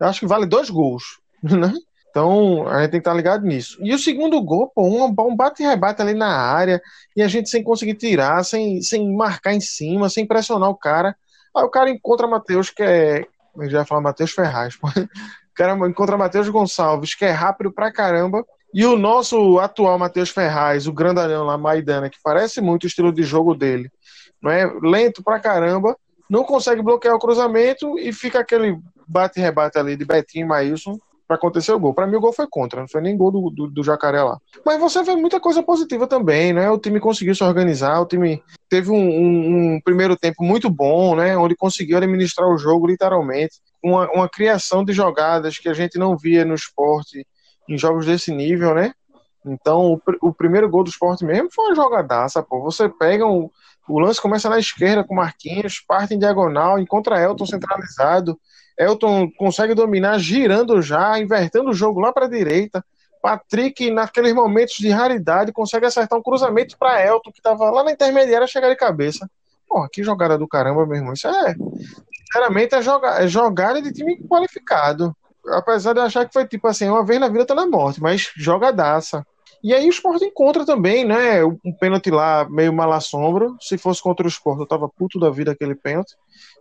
eu 0.00 0.06
acho 0.06 0.20
que 0.20 0.26
vale 0.26 0.44
dois 0.44 0.68
gols, 0.68 1.20
né? 1.42 1.72
Então, 2.10 2.66
a 2.66 2.80
gente 2.80 2.90
tem 2.90 3.00
que 3.00 3.08
estar 3.08 3.14
ligado 3.14 3.46
nisso. 3.46 3.78
E 3.80 3.94
o 3.94 3.98
segundo 3.98 4.40
gol, 4.42 4.70
pô, 4.74 4.82
um, 4.82 5.04
um 5.04 5.36
bate 5.36 5.62
e 5.62 5.66
rebate 5.66 6.00
ali 6.02 6.14
na 6.14 6.28
área, 6.28 6.80
e 7.14 7.22
a 7.22 7.28
gente 7.28 7.48
sem 7.48 7.62
conseguir 7.62 7.94
tirar, 7.94 8.42
sem, 8.44 8.80
sem 8.82 9.14
marcar 9.14 9.52
em 9.52 9.60
cima, 9.60 10.08
sem 10.08 10.26
pressionar 10.26 10.70
o 10.70 10.74
cara. 10.74 11.14
Aí 11.54 11.64
o 11.64 11.70
cara 11.70 11.90
encontra 11.90 12.26
Matheus, 12.26 12.70
que 12.70 12.82
é. 12.82 13.26
Já 13.62 13.80
ia 13.80 13.84
falar 13.84 14.00
Matheus 14.00 14.32
Ferraz, 14.32 14.76
pô. 14.78 14.88
O 14.88 15.54
cara 15.54 15.74
encontra 15.88 16.16
Matheus 16.16 16.48
Gonçalves, 16.48 17.14
que 17.14 17.24
é 17.24 17.30
rápido 17.30 17.72
pra 17.72 17.92
caramba. 17.92 18.44
E 18.72 18.84
o 18.84 18.96
nosso 18.96 19.58
atual 19.58 19.98
Matheus 19.98 20.30
Ferraz, 20.30 20.86
o 20.86 20.92
grandalhão 20.92 21.44
lá, 21.44 21.56
Maidana, 21.56 22.10
que 22.10 22.18
parece 22.22 22.60
muito 22.60 22.84
o 22.84 22.86
estilo 22.86 23.12
de 23.12 23.22
jogo 23.22 23.54
dele, 23.54 23.90
não 24.42 24.50
é? 24.50 24.70
lento 24.82 25.22
pra 25.22 25.40
caramba, 25.40 25.96
não 26.28 26.44
consegue 26.44 26.82
bloquear 26.82 27.14
o 27.14 27.18
cruzamento 27.18 27.98
e 27.98 28.12
fica 28.12 28.40
aquele 28.40 28.78
bate-rebate 29.06 29.78
ali 29.78 29.96
de 29.96 30.04
Betinho 30.04 30.44
e 30.44 30.48
Maílson 30.48 30.98
para 31.28 31.36
acontecer 31.36 31.72
o 31.72 31.78
gol. 31.78 31.92
Para 31.92 32.06
mim, 32.06 32.16
o 32.16 32.20
gol 32.20 32.32
foi 32.32 32.46
contra, 32.50 32.80
não 32.80 32.88
foi 32.88 33.02
nem 33.02 33.14
gol 33.14 33.30
do, 33.30 33.50
do, 33.50 33.66
do, 33.68 33.84
Jacaré 33.84 34.22
lá. 34.22 34.38
Mas 34.64 34.80
você 34.80 35.02
vê 35.02 35.14
muita 35.14 35.38
coisa 35.38 35.62
positiva 35.62 36.06
também, 36.06 36.54
né? 36.54 36.70
O 36.70 36.78
time 36.78 36.98
conseguiu 36.98 37.34
se 37.34 37.44
organizar, 37.44 38.00
o 38.00 38.06
time 38.06 38.42
teve 38.66 38.90
um, 38.90 38.96
um, 38.96 39.74
um 39.74 39.80
primeiro 39.84 40.16
tempo 40.16 40.42
muito 40.42 40.70
bom, 40.70 41.14
né? 41.14 41.36
Onde 41.36 41.54
conseguiu 41.54 41.98
administrar 41.98 42.48
o 42.48 42.56
jogo 42.56 42.86
literalmente. 42.86 43.56
Uma, 43.84 44.10
uma 44.10 44.28
criação 44.28 44.82
de 44.82 44.94
jogadas 44.94 45.58
que 45.58 45.68
a 45.68 45.74
gente 45.74 45.98
não 45.98 46.16
via 46.16 46.46
no 46.46 46.54
esporte 46.54 47.26
em 47.68 47.76
jogos 47.76 48.06
desse 48.06 48.32
nível, 48.32 48.74
né? 48.74 48.92
Então, 49.44 49.92
o, 49.92 50.28
o 50.28 50.32
primeiro 50.32 50.68
gol 50.68 50.82
do 50.82 50.90
esporte 50.90 51.24
mesmo 51.26 51.50
foi 51.52 51.66
uma 51.66 51.74
jogadaça, 51.74 52.42
pô. 52.42 52.62
Você 52.62 52.88
pega 52.88 53.26
um, 53.26 53.50
o 53.86 53.98
lance 53.98 54.20
começa 54.20 54.48
na 54.48 54.58
esquerda 54.58 55.04
com 55.04 55.14
Marquinhos, 55.14 55.84
parte 55.86 56.14
em 56.14 56.18
diagonal, 56.18 56.78
encontra 56.78 57.20
Elton 57.20 57.44
centralizado. 57.44 58.38
Elton 58.78 59.30
consegue 59.36 59.74
dominar, 59.74 60.18
girando 60.18 60.80
já, 60.80 61.18
invertendo 61.18 61.70
o 61.70 61.74
jogo 61.74 62.00
lá 62.00 62.12
para 62.12 62.26
a 62.26 62.30
direita. 62.30 62.84
Patrick, 63.20 63.90
naqueles 63.90 64.32
momentos 64.32 64.76
de 64.78 64.88
raridade, 64.90 65.52
consegue 65.52 65.86
acertar 65.86 66.18
um 66.18 66.22
cruzamento 66.22 66.78
para 66.78 67.04
Elton, 67.04 67.32
que 67.32 67.40
estava 67.40 67.70
lá 67.70 67.82
na 67.82 67.92
intermediária, 67.92 68.46
chegar 68.46 68.68
de 68.68 68.76
cabeça. 68.76 69.28
Porra, 69.68 69.88
que 69.92 70.02
jogada 70.02 70.38
do 70.38 70.46
caramba, 70.46 70.86
meu 70.86 70.96
irmão. 70.96 71.12
Isso 71.12 71.26
é, 71.26 71.54
sinceramente, 72.24 72.74
é, 72.74 72.82
joga, 72.82 73.22
é 73.22 73.26
jogada 73.26 73.82
de 73.82 73.92
time 73.92 74.16
qualificado. 74.28 75.14
Apesar 75.48 75.92
de 75.92 76.00
achar 76.00 76.26
que 76.26 76.32
foi 76.32 76.46
tipo 76.46 76.66
assim, 76.68 76.88
uma 76.88 77.04
vez 77.04 77.18
na 77.18 77.28
vida 77.28 77.44
tá 77.44 77.54
na 77.54 77.66
morte, 77.66 78.00
mas 78.00 78.30
jogadaça. 78.36 79.26
E 79.62 79.74
aí 79.74 79.86
o 79.86 79.90
Sport 79.90 80.22
encontra 80.22 80.64
também, 80.64 81.04
né? 81.04 81.44
Um 81.44 81.72
pênalti 81.80 82.10
lá 82.10 82.46
meio 82.48 82.72
mal 82.72 82.92
assombro. 82.92 83.56
Se 83.60 83.76
fosse 83.76 84.00
contra 84.00 84.24
o 84.24 84.28
Sport, 84.28 84.60
eu 84.60 84.66
tava 84.66 84.88
puto 84.88 85.18
da 85.18 85.30
vida 85.30 85.50
aquele 85.50 85.74
pênalti. 85.74 86.14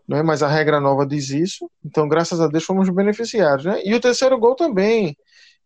Né? 0.08 0.24
Mas 0.24 0.41
a 0.41 0.48
regra 0.48 0.80
nova 0.80 1.06
diz 1.06 1.30
isso. 1.30 1.70
Então, 1.86 2.08
graças 2.08 2.39
a 2.39 2.48
Deus, 2.48 2.63
fomos 2.63 2.89
beneficiados, 2.89 3.65
né? 3.65 3.82
E 3.84 3.93
o 3.93 4.00
terceiro 4.00 4.38
gol 4.38 4.56
também. 4.56 5.17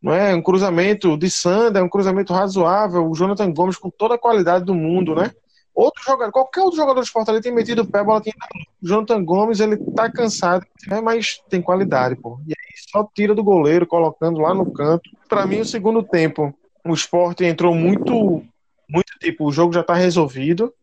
Não 0.01 0.13
é? 0.13 0.33
Um 0.33 0.41
cruzamento 0.41 1.15
de 1.15 1.29
Sander, 1.29 1.83
um 1.83 1.89
cruzamento 1.89 2.33
razoável. 2.33 3.07
O 3.07 3.13
Jonathan 3.13 3.53
Gomes 3.53 3.77
com 3.77 3.89
toda 3.89 4.15
a 4.15 4.19
qualidade 4.19 4.65
do 4.65 4.73
mundo, 4.73 5.13
né? 5.13 5.31
Outro 5.73 6.03
jogador, 6.03 6.31
qualquer 6.31 6.61
outro 6.61 6.75
jogador 6.75 6.99
do 6.99 7.05
Sport 7.05 7.29
ali 7.29 7.41
tem 7.41 7.53
metido 7.53 7.83
o 7.83 7.87
pé, 7.87 7.99
a 7.99 8.03
bola 8.03 8.19
tinha. 8.19 8.35
O 8.81 8.87
Jonathan 8.87 9.23
Gomes, 9.23 9.59
ele 9.59 9.77
tá 9.77 10.11
cansado, 10.11 10.65
né? 10.87 10.99
mas 10.99 11.41
tem 11.49 11.61
qualidade, 11.61 12.15
pô. 12.15 12.39
E 12.45 12.51
aí 12.51 12.73
só 12.91 13.07
tira 13.15 13.33
do 13.33 13.43
goleiro, 13.43 13.87
colocando 13.87 14.41
lá 14.41 14.53
no 14.53 14.69
canto. 14.71 15.09
Para 15.29 15.45
mim, 15.45 15.61
o 15.61 15.65
segundo 15.65 16.03
tempo 16.03 16.53
o 16.83 16.93
esporte 16.93 17.45
entrou 17.45 17.73
muito, 17.73 18.43
muito 18.89 19.13
tipo, 19.19 19.45
o 19.45 19.51
jogo 19.51 19.71
já 19.71 19.81
está 19.81 19.93
resolvido, 19.93 20.73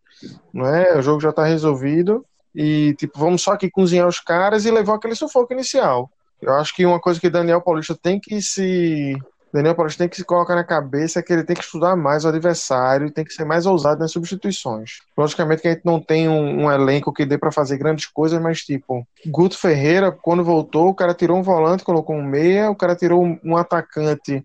não 0.52 0.66
é? 0.66 0.96
O 0.96 1.02
jogo 1.02 1.20
já 1.20 1.30
está 1.30 1.44
resolvido 1.44 2.24
e 2.54 2.94
tipo, 2.94 3.18
vamos 3.18 3.42
só 3.42 3.52
aqui 3.52 3.70
cozinhar 3.70 4.06
os 4.06 4.20
caras 4.20 4.64
e 4.64 4.70
levou 4.70 4.94
aquele 4.94 5.14
sufoco 5.14 5.52
inicial. 5.52 6.10
Eu 6.40 6.54
acho 6.54 6.74
que 6.74 6.86
uma 6.86 7.00
coisa 7.00 7.20
que 7.20 7.30
Daniel 7.30 7.60
Paulista 7.60 7.96
tem 8.00 8.20
que 8.20 8.40
se 8.40 9.16
Daniel 9.52 9.74
Paulista 9.74 10.04
tem 10.04 10.08
que 10.08 10.16
se 10.16 10.24
colocar 10.24 10.54
na 10.54 10.64
cabeça 10.64 11.18
é 11.18 11.22
que 11.22 11.32
ele 11.32 11.42
tem 11.42 11.56
que 11.56 11.64
estudar 11.64 11.96
mais 11.96 12.24
o 12.24 12.28
adversário 12.28 13.06
e 13.06 13.10
tem 13.10 13.24
que 13.24 13.32
ser 13.32 13.44
mais 13.44 13.64
ousado 13.64 14.00
nas 14.00 14.12
substituições. 14.12 14.98
Logicamente 15.16 15.62
que 15.62 15.68
a 15.68 15.72
gente 15.72 15.84
não 15.84 16.00
tem 16.00 16.28
um, 16.28 16.64
um 16.64 16.70
elenco 16.70 17.12
que 17.12 17.24
dê 17.24 17.38
para 17.38 17.50
fazer 17.50 17.78
grandes 17.78 18.06
coisas, 18.06 18.40
mas 18.40 18.60
tipo, 18.60 19.06
Guto 19.26 19.58
Ferreira, 19.58 20.12
quando 20.12 20.44
voltou, 20.44 20.88
o 20.88 20.94
cara 20.94 21.14
tirou 21.14 21.38
um 21.38 21.42
volante, 21.42 21.84
colocou 21.84 22.14
um 22.14 22.22
meia, 22.22 22.70
o 22.70 22.76
cara 22.76 22.94
tirou 22.94 23.24
um, 23.24 23.38
um 23.42 23.56
atacante 23.56 24.44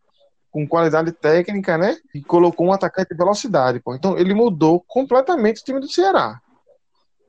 com 0.50 0.68
qualidade 0.68 1.12
técnica, 1.12 1.78
né? 1.78 1.98
E 2.14 2.22
colocou 2.22 2.68
um 2.68 2.72
atacante 2.74 3.10
de 3.10 3.18
velocidade, 3.18 3.80
pô. 3.80 3.96
Então 3.96 4.18
ele 4.18 4.34
mudou 4.34 4.80
completamente 4.88 5.62
o 5.62 5.66
time 5.66 5.80
do 5.80 5.92
Ceará, 5.92 6.40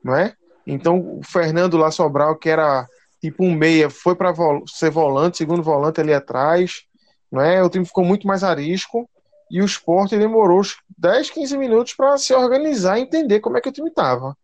não 0.03 0.15
é? 0.15 0.33
Então 0.65 1.19
o 1.19 1.21
Fernando 1.23 1.77
lá 1.77 1.91
Sobral, 1.91 2.35
que 2.35 2.49
era 2.49 2.87
tipo 3.21 3.43
um 3.43 3.53
meia, 3.53 3.89
foi 3.89 4.15
para 4.15 4.31
vol 4.31 4.63
ser 4.67 4.89
volante, 4.89 5.37
segundo 5.37 5.63
volante 5.63 6.01
ali 6.01 6.13
atrás, 6.13 6.83
não 7.31 7.41
é? 7.41 7.63
O 7.63 7.69
time 7.69 7.85
ficou 7.85 8.03
muito 8.03 8.27
mais 8.27 8.43
arisco 8.43 9.09
e 9.49 9.61
o 9.61 9.65
Sport 9.65 10.11
demorou 10.11 10.61
10, 10.97 11.29
15 11.29 11.57
minutos 11.57 11.93
para 11.93 12.17
se 12.17 12.33
organizar 12.33 12.97
e 12.97 13.03
entender 13.03 13.39
como 13.39 13.57
é 13.57 13.61
que 13.61 13.69
o 13.69 13.71
time 13.71 13.89
estava. 13.89 14.35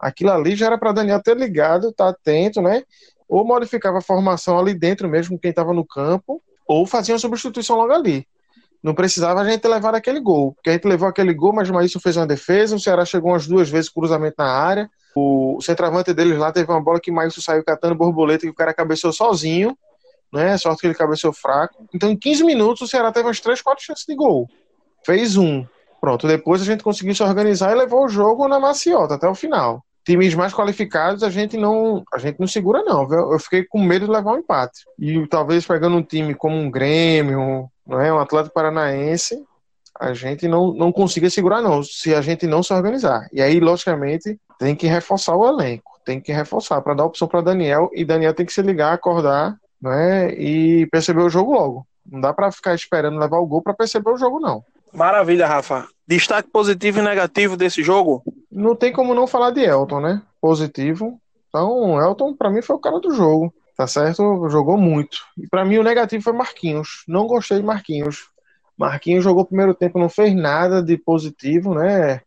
Aquilo 0.00 0.30
ali 0.30 0.54
já 0.54 0.66
era 0.66 0.78
para 0.78 0.92
Daniel 0.92 1.22
ter 1.22 1.36
ligado, 1.36 1.88
estar 1.88 2.04
tá 2.04 2.10
atento, 2.10 2.60
né? 2.60 2.82
Ou 3.28 3.44
modificava 3.44 3.98
a 3.98 4.02
formação 4.02 4.58
ali 4.58 4.74
dentro 4.74 5.08
mesmo, 5.08 5.38
quem 5.38 5.50
estava 5.50 5.72
no 5.72 5.84
campo, 5.84 6.42
ou 6.66 6.86
fazia 6.86 7.14
uma 7.14 7.18
substituição 7.18 7.76
logo 7.76 7.92
ali. 7.92 8.26
Não 8.82 8.94
precisava 8.94 9.40
a 9.40 9.44
gente 9.44 9.66
levar 9.66 9.94
aquele 9.94 10.20
gol, 10.20 10.52
porque 10.54 10.70
a 10.70 10.72
gente 10.72 10.86
levou 10.86 11.08
aquele 11.08 11.34
gol, 11.34 11.52
mas 11.52 11.68
o 11.68 11.74
Maílson 11.74 11.98
fez 11.98 12.16
uma 12.16 12.26
defesa, 12.26 12.76
o 12.76 12.80
Ceará 12.80 13.04
chegou 13.04 13.32
umas 13.32 13.46
duas 13.46 13.68
vezes 13.68 13.90
cruzamento 13.90 14.36
na 14.38 14.46
área, 14.46 14.88
o 15.56 15.60
centroavante 15.60 16.12
deles 16.12 16.38
lá 16.38 16.52
teve 16.52 16.70
uma 16.70 16.80
bola 16.80 17.00
que 17.00 17.10
Maílson 17.10 17.40
saiu 17.40 17.64
catando 17.64 17.94
borboleta 17.94 18.46
e 18.46 18.48
o 18.48 18.54
cara 18.54 18.74
cabeceou 18.74 19.12
sozinho, 19.12 19.76
né? 20.32 20.56
Sorte 20.58 20.80
que 20.80 20.86
ele 20.86 20.94
cabeceou 20.94 21.32
fraco. 21.32 21.86
Então, 21.94 22.10
em 22.10 22.16
15 22.16 22.44
minutos, 22.44 22.82
o 22.82 22.88
Ceará 22.88 23.10
teve 23.12 23.26
umas 23.26 23.40
3, 23.40 23.60
4 23.60 23.84
chances 23.84 24.04
de 24.06 24.14
gol. 24.14 24.48
Fez 25.04 25.36
um. 25.36 25.64
Pronto, 26.00 26.28
depois 26.28 26.62
a 26.62 26.64
gente 26.64 26.84
conseguiu 26.84 27.14
se 27.14 27.22
organizar 27.22 27.72
e 27.72 27.74
levou 27.74 28.04
o 28.04 28.08
jogo 28.08 28.46
na 28.46 28.60
maciota 28.60 29.14
até 29.14 29.28
o 29.28 29.34
final 29.34 29.82
times 30.08 30.34
mais 30.34 30.54
qualificados 30.54 31.22
a 31.22 31.28
gente 31.28 31.58
não 31.58 32.02
a 32.14 32.16
gente 32.16 32.40
não 32.40 32.46
segura 32.46 32.82
não 32.82 33.06
viu? 33.06 33.30
eu 33.30 33.38
fiquei 33.38 33.62
com 33.62 33.82
medo 33.82 34.06
de 34.06 34.10
levar 34.10 34.32
um 34.32 34.38
empate 34.38 34.84
e 34.98 35.26
talvez 35.26 35.66
pegando 35.66 35.96
um 35.96 36.02
time 36.02 36.34
como 36.34 36.56
um 36.56 36.70
Grêmio 36.70 37.70
não 37.86 38.00
é 38.00 38.10
um 38.10 38.18
Atlético 38.18 38.54
Paranaense 38.54 39.44
a 39.98 40.12
gente 40.14 40.46
não, 40.46 40.72
não 40.72 40.92
consiga 40.92 41.28
segurar 41.28 41.60
não 41.60 41.82
se 41.82 42.14
a 42.14 42.20
gente 42.20 42.46
não 42.46 42.62
se 42.62 42.72
organizar 42.72 43.28
e 43.32 43.42
aí 43.42 43.58
logicamente 43.60 44.38
tem 44.58 44.74
que 44.74 44.86
reforçar 44.86 45.36
o 45.36 45.46
elenco 45.46 45.98
tem 46.04 46.20
que 46.20 46.32
reforçar 46.32 46.80
para 46.80 46.94
dar 46.94 47.04
opção 47.04 47.28
para 47.28 47.40
Daniel 47.40 47.90
e 47.92 48.04
Daniel 48.04 48.34
tem 48.34 48.46
que 48.46 48.52
se 48.52 48.62
ligar 48.62 48.92
acordar 48.92 49.56
né 49.80 50.32
e 50.34 50.86
perceber 50.86 51.22
o 51.22 51.30
jogo 51.30 51.52
logo 51.52 51.86
não 52.06 52.20
dá 52.20 52.32
para 52.32 52.50
ficar 52.50 52.74
esperando 52.74 53.18
levar 53.18 53.38
o 53.38 53.46
gol 53.46 53.62
para 53.62 53.74
perceber 53.74 54.10
o 54.10 54.18
jogo 54.18 54.40
não 54.40 54.64
Maravilha, 54.92 55.46
Rafa. 55.46 55.86
Destaque 56.06 56.48
positivo 56.50 57.00
e 57.00 57.02
negativo 57.02 57.56
desse 57.56 57.82
jogo? 57.82 58.22
Não 58.50 58.74
tem 58.74 58.92
como 58.92 59.14
não 59.14 59.26
falar 59.26 59.50
de 59.50 59.60
Elton, 59.60 60.00
né? 60.00 60.22
Positivo. 60.40 61.20
Então, 61.48 62.00
Elton, 62.00 62.34
para 62.34 62.50
mim, 62.50 62.62
foi 62.62 62.76
o 62.76 62.80
cara 62.80 62.98
do 62.98 63.12
jogo. 63.12 63.52
Tá 63.76 63.86
certo? 63.86 64.48
Jogou 64.48 64.76
muito. 64.76 65.18
E 65.36 65.46
para 65.46 65.64
mim, 65.64 65.78
o 65.78 65.84
negativo 65.84 66.24
foi 66.24 66.32
Marquinhos. 66.32 67.04
Não 67.06 67.26
gostei 67.26 67.58
de 67.58 67.64
Marquinhos. 67.64 68.28
Marquinhos 68.78 69.24
jogou 69.24 69.42
o 69.42 69.46
primeiro 69.46 69.74
tempo, 69.74 69.98
não 69.98 70.08
fez 70.08 70.34
nada 70.34 70.82
de 70.82 70.96
positivo, 70.96 71.74
né? 71.74 72.20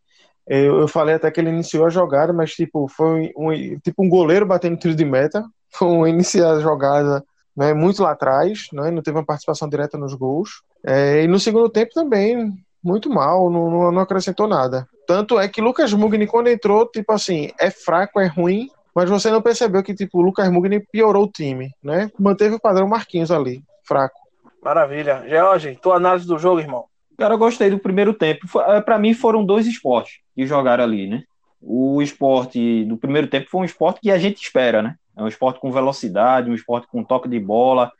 Eu, 0.46 0.82
eu 0.82 0.88
falei 0.88 1.16
até 1.16 1.32
que 1.32 1.40
ele 1.40 1.50
iniciou 1.50 1.86
a 1.86 1.90
jogada, 1.90 2.34
mas 2.34 2.54
tipo, 2.54 2.88
foi 2.90 3.32
um, 3.38 3.80
tipo 3.80 4.04
um 4.04 4.10
goleiro 4.10 4.46
batendo 4.46 4.78
tiro 4.78 4.94
de 4.96 5.06
meta. 5.06 5.44
Foi 5.74 5.88
um 5.88 6.06
iniciar 6.06 6.52
a 6.52 6.60
jogada 6.60 7.24
né, 7.56 7.74
muito 7.74 8.04
lá 8.04 8.12
atrás, 8.12 8.68
né, 8.74 8.92
não 8.92 9.02
teve 9.02 9.18
uma 9.18 9.26
participação 9.26 9.70
direta 9.70 9.98
nos 9.98 10.14
gols. 10.14 10.64
É, 10.86 11.24
e 11.24 11.28
no 11.28 11.40
segundo 11.40 11.70
tempo 11.70 11.94
também, 11.94 12.54
muito 12.84 13.10
mal, 13.10 13.50
não, 13.50 13.92
não, 13.92 14.02
acrescentou 14.02 14.48
nada. 14.48 14.88
Tanto 15.08 15.40
é 15.40 15.48
que 15.48 15.62
Lucas 15.62 15.94
Mugni, 15.94 16.28
quando 16.28 16.48
entrou, 16.48 16.86
tipo 16.86 17.12
assim, 17.12 17.52
é 17.60 17.70
fraco, 17.70 18.20
é 18.20 18.28
ruim, 18.28 18.70
mas 18.96 19.10
você 19.10 19.30
não 19.30 19.42
percebeu 19.42 19.84
que, 19.84 19.94
tipo, 19.94 20.20
o 20.20 20.22
Lucas 20.22 20.50
Mugni 20.50 20.80
piorou 20.92 21.24
o 21.24 21.32
time, 21.32 21.72
né? 21.84 22.12
Manteve 22.20 22.56
o 22.56 22.60
padrão 22.60 22.88
Marquinhos 22.88 23.32
ali, 23.32 23.64
fraco. 23.84 24.20
Maravilha. 24.62 25.24
George, 25.28 25.78
tua 25.82 25.96
análise 25.96 26.28
do 26.28 26.38
jogo, 26.38 26.60
irmão? 26.60 26.86
Cara, 27.18 27.34
eu 27.34 27.38
gostei 27.38 27.70
do 27.70 27.80
primeiro 27.80 28.14
tempo. 28.14 28.48
É, 28.62 28.82
Para 28.82 29.00
mim, 29.00 29.14
foram 29.14 29.46
dois 29.46 29.66
esportes 29.68 30.20
que 30.36 30.46
jogaram 30.46 30.84
ali, 30.84 31.08
né? 31.08 31.24
O 31.62 32.02
esporte 32.02 32.86
do 32.86 32.98
primeiro 32.98 33.28
tempo 33.28 33.50
foi 33.50 33.62
um 33.62 33.66
esporte 33.66 34.00
que 34.02 34.12
a 34.12 34.18
gente 34.18 34.42
espera, 34.42 34.82
né? 34.82 34.96
É 35.16 35.22
um 35.22 35.28
esporte 35.28 35.60
com 35.60 35.72
velocidade, 35.72 36.50
um 36.50 36.56
esporte 36.56 36.88
com 36.88 37.04
toque 37.04 37.28
de 37.28 37.40
bola, 37.40 37.92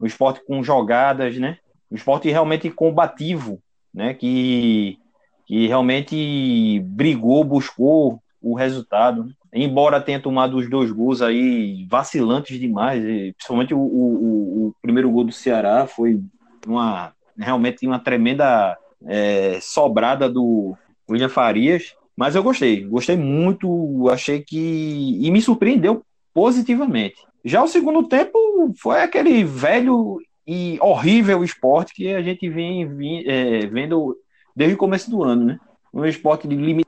um 0.00 0.06
esporte 0.06 0.44
com 0.46 0.62
jogadas, 0.62 1.38
né? 1.38 1.58
Um 1.90 1.96
esporte 1.96 2.28
realmente 2.30 2.68
combativo, 2.70 3.60
né? 3.92 4.14
Que, 4.14 4.98
que 5.46 5.66
realmente 5.66 6.80
brigou, 6.84 7.44
buscou 7.44 8.20
o 8.50 8.54
resultado. 8.54 9.28
Embora 9.52 10.00
tenha 10.00 10.20
tomado 10.20 10.56
os 10.56 10.68
dois 10.68 10.90
gols 10.90 11.22
aí 11.22 11.86
vacilantes 11.88 12.58
demais, 12.58 13.02
principalmente 13.34 13.74
o, 13.74 13.78
o, 13.78 14.66
o 14.68 14.74
primeiro 14.82 15.10
gol 15.10 15.24
do 15.24 15.32
Ceará 15.32 15.86
foi 15.86 16.20
uma 16.66 17.12
realmente 17.38 17.86
uma 17.86 17.98
tremenda 17.98 18.76
é, 19.04 19.58
sobrada 19.60 20.28
do 20.28 20.76
William 21.08 21.28
Farias. 21.28 21.94
Mas 22.16 22.34
eu 22.34 22.42
gostei, 22.42 22.84
gostei 22.84 23.16
muito, 23.16 24.08
achei 24.10 24.42
que. 24.42 25.18
E 25.20 25.30
me 25.30 25.42
surpreendeu 25.42 26.02
positivamente. 26.32 27.16
Já 27.44 27.62
o 27.62 27.68
segundo 27.68 28.08
tempo 28.08 28.38
foi 28.78 29.02
aquele 29.02 29.44
velho 29.44 30.18
e 30.46 30.78
horrível 30.80 31.44
esporte 31.44 31.92
que 31.94 32.14
a 32.14 32.22
gente 32.22 32.48
vem, 32.48 32.86
vem 32.88 33.28
é, 33.28 33.66
vendo 33.66 34.16
desde 34.54 34.74
o 34.74 34.78
começo 34.78 35.10
do 35.10 35.22
ano, 35.22 35.44
né? 35.44 35.60
Um 35.92 36.04
esporte 36.06 36.48
de. 36.48 36.85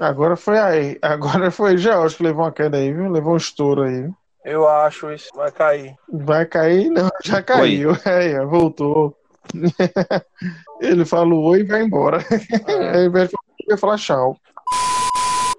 Agora 0.00 0.36
foi 0.36 0.58
aí, 0.58 0.98
agora 1.02 1.50
foi 1.50 1.76
George 1.76 2.16
que 2.16 2.22
levou 2.22 2.44
uma 2.44 2.52
queda 2.52 2.76
aí, 2.76 2.92
viu? 2.92 3.10
Levou 3.10 3.34
um 3.34 3.36
estouro 3.36 3.82
aí. 3.82 4.08
Eu 4.44 4.68
acho 4.68 5.12
isso. 5.12 5.28
Vai 5.34 5.52
cair. 5.52 5.94
Vai 6.08 6.46
cair? 6.46 6.90
Não, 6.90 7.08
já 7.24 7.42
caiu. 7.42 7.92
É, 8.04 8.44
voltou. 8.44 9.16
Ele 10.80 11.04
falou 11.04 11.44
oi 11.44 11.60
e 11.60 11.64
vai 11.64 11.82
embora. 11.82 12.18
Aí 12.94 13.08
vai 13.08 13.28
falar 13.78 13.98
tchau. 13.98 14.36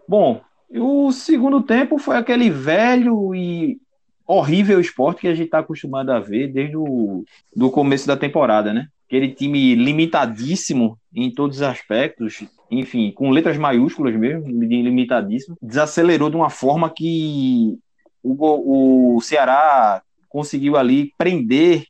Bom, 0.07 0.41
e 0.69 0.79
o 0.79 1.11
segundo 1.11 1.61
tempo 1.61 1.97
foi 1.97 2.17
aquele 2.17 2.49
velho 2.49 3.33
e 3.33 3.77
horrível 4.25 4.79
esporte 4.79 5.21
que 5.21 5.27
a 5.27 5.35
gente 5.35 5.45
está 5.45 5.59
acostumado 5.59 6.11
a 6.11 6.19
ver 6.19 6.47
desde 6.47 6.75
o 6.75 7.23
do 7.55 7.69
começo 7.69 8.07
da 8.07 8.17
temporada, 8.17 8.73
né? 8.73 8.87
Aquele 9.05 9.31
time 9.31 9.75
limitadíssimo 9.75 10.97
em 11.13 11.31
todos 11.31 11.57
os 11.57 11.63
aspectos, 11.63 12.43
enfim, 12.79 13.11
com 13.11 13.29
letras 13.29 13.57
maiúsculas 13.57 14.15
mesmo, 14.15 14.47
limitadíssimo, 14.47 15.57
desacelerou 15.61 16.29
de 16.29 16.35
uma 16.35 16.49
forma 16.49 16.89
que 16.89 17.77
o, 18.21 19.15
o 19.17 19.21
Ceará 19.21 20.01
conseguiu 20.29 20.77
ali 20.77 21.13
prender 21.17 21.85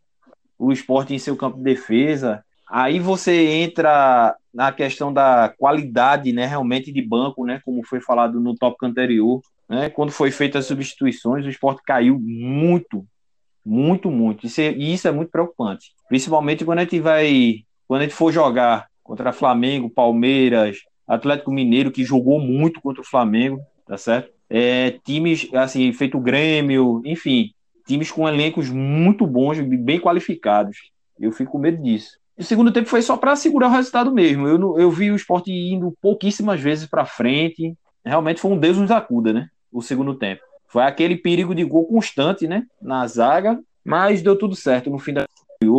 o 0.58 0.72
esporte 0.72 1.14
em 1.14 1.20
seu 1.20 1.36
campo 1.36 1.58
de 1.58 1.64
defesa. 1.64 2.44
Aí 2.70 3.00
você 3.00 3.48
entra 3.48 4.36
na 4.54 4.72
questão 4.72 5.14
da 5.14 5.54
qualidade, 5.58 6.32
né, 6.32 6.46
realmente 6.46 6.92
de 6.92 7.02
banco, 7.02 7.46
né, 7.46 7.62
como 7.66 7.86
foi 7.86 8.00
falado 8.00 8.40
no 8.40 8.56
tópico 8.56 8.86
anterior, 8.86 9.42
né, 9.68 9.90
quando 9.90 10.12
foi 10.12 10.32
feitas 10.32 10.62
as 10.62 10.68
substituições, 10.68 11.46
o 11.46 11.50
esporte 11.50 11.82
caiu 11.86 12.20
muito, 12.20 13.06
muito, 13.66 14.12
muito. 14.12 14.46
Isso 14.46 14.62
é, 14.62 14.72
e 14.72 14.94
isso 14.94 15.08
é 15.08 15.12
muito 15.12 15.32
preocupante, 15.32 15.92
principalmente 16.08 16.66
quando 16.66 16.80
a 16.80 16.84
gente 16.84 17.00
vai, 17.00 17.64
quando 17.88 18.02
a 18.02 18.04
gente 18.04 18.16
for 18.16 18.32
jogar 18.32 18.88
contra 19.04 19.34
Flamengo, 19.34 19.90
Palmeiras, 19.90 20.80
Atlético 21.08 21.52
Mineiro, 21.52 21.92
que 21.92 22.04
jogou 22.04 22.40
muito 22.40 22.82
contra 22.82 23.02
o 23.02 23.06
Flamengo, 23.06 23.60
tá 23.86 23.98
certo? 23.98 24.32
É, 24.50 24.92
times, 25.04 25.50
assim, 25.54 25.92
feito 25.94 26.20
Grêmio, 26.20 27.02
enfim, 27.06 27.52
times 27.86 28.12
com 28.12 28.28
elencos 28.28 28.70
muito 28.70 29.26
bons, 29.28 29.60
bem 29.60 30.00
qualificados. 30.00 30.78
Eu 31.20 31.32
fico 31.32 31.54
com 31.54 31.60
medo 31.60 31.82
disso. 31.82 32.18
O 32.38 32.44
segundo 32.44 32.72
tempo 32.72 32.90
foi 32.90 33.02
só 33.02 33.16
para 33.16 33.36
segurar 33.36 33.68
o 33.68 33.72
resultado 33.72 34.12
mesmo. 34.12 34.48
Eu, 34.48 34.80
eu 34.80 34.90
vi 34.90 35.12
o 35.12 35.16
esporte 35.16 35.52
indo 35.52 35.96
pouquíssimas 36.02 36.60
vezes 36.60 36.88
para 36.88 37.06
frente. 37.06 37.76
Realmente 38.04 38.42
foi 38.42 38.52
um 38.52 38.58
Deus 38.58 38.78
nos 38.78 38.90
acuda, 38.90 39.32
né? 39.32 39.50
O 39.72 39.82
segundo 39.82 40.16
tempo. 40.16 40.42
Foi 40.68 40.84
aquele 40.84 41.16
perigo 41.16 41.54
de 41.54 41.64
gol 41.64 41.86
constante, 41.86 42.48
né? 42.48 42.66
Na 42.82 43.06
zaga, 43.06 43.60
mas 43.86 44.24
deu 44.24 44.36
tudo 44.36 44.56
certo. 44.56 44.90
No 44.90 44.98
fim 44.98 45.14
da 45.14 45.28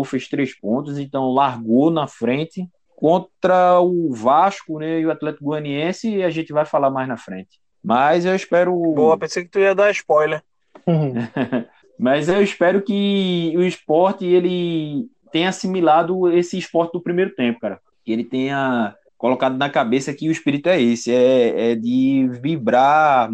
fez 0.04 0.28
três 0.28 0.58
pontos, 0.58 0.98
então 0.98 1.32
largou 1.32 1.90
na 1.90 2.06
frente 2.06 2.66
contra 2.96 3.80
o 3.80 4.12
Vasco 4.12 4.78
né, 4.78 5.00
e 5.00 5.06
o 5.06 5.10
Atlético 5.10 5.44
Goianiense 5.44 6.08
e 6.08 6.22
a 6.22 6.30
gente 6.30 6.52
vai 6.52 6.64
falar 6.64 6.90
mais 6.90 7.08
na 7.08 7.16
frente. 7.16 7.60
Mas 7.82 8.24
eu 8.24 8.34
espero. 8.34 8.74
Boa, 8.94 9.18
pensei 9.18 9.44
que 9.44 9.50
tu 9.50 9.58
ia 9.58 9.74
dar 9.74 9.90
spoiler. 9.90 10.42
Mas 11.98 12.28
eu 12.28 12.42
espero 12.42 12.82
que 12.82 13.52
o 13.56 13.62
esporte 13.62 14.24
ele 14.24 15.06
tenha 15.30 15.50
assimilado 15.50 16.32
esse 16.32 16.56
esporte 16.58 16.92
do 16.92 17.02
primeiro 17.02 17.34
tempo, 17.34 17.60
cara. 17.60 17.78
Que 18.04 18.12
ele 18.12 18.24
tenha 18.24 18.94
colocado 19.18 19.56
na 19.56 19.70
cabeça 19.70 20.12
que 20.12 20.28
o 20.28 20.32
espírito 20.32 20.68
é 20.68 20.80
esse, 20.80 21.12
é, 21.12 21.72
é 21.72 21.74
de 21.74 22.28
vibrar 22.42 23.30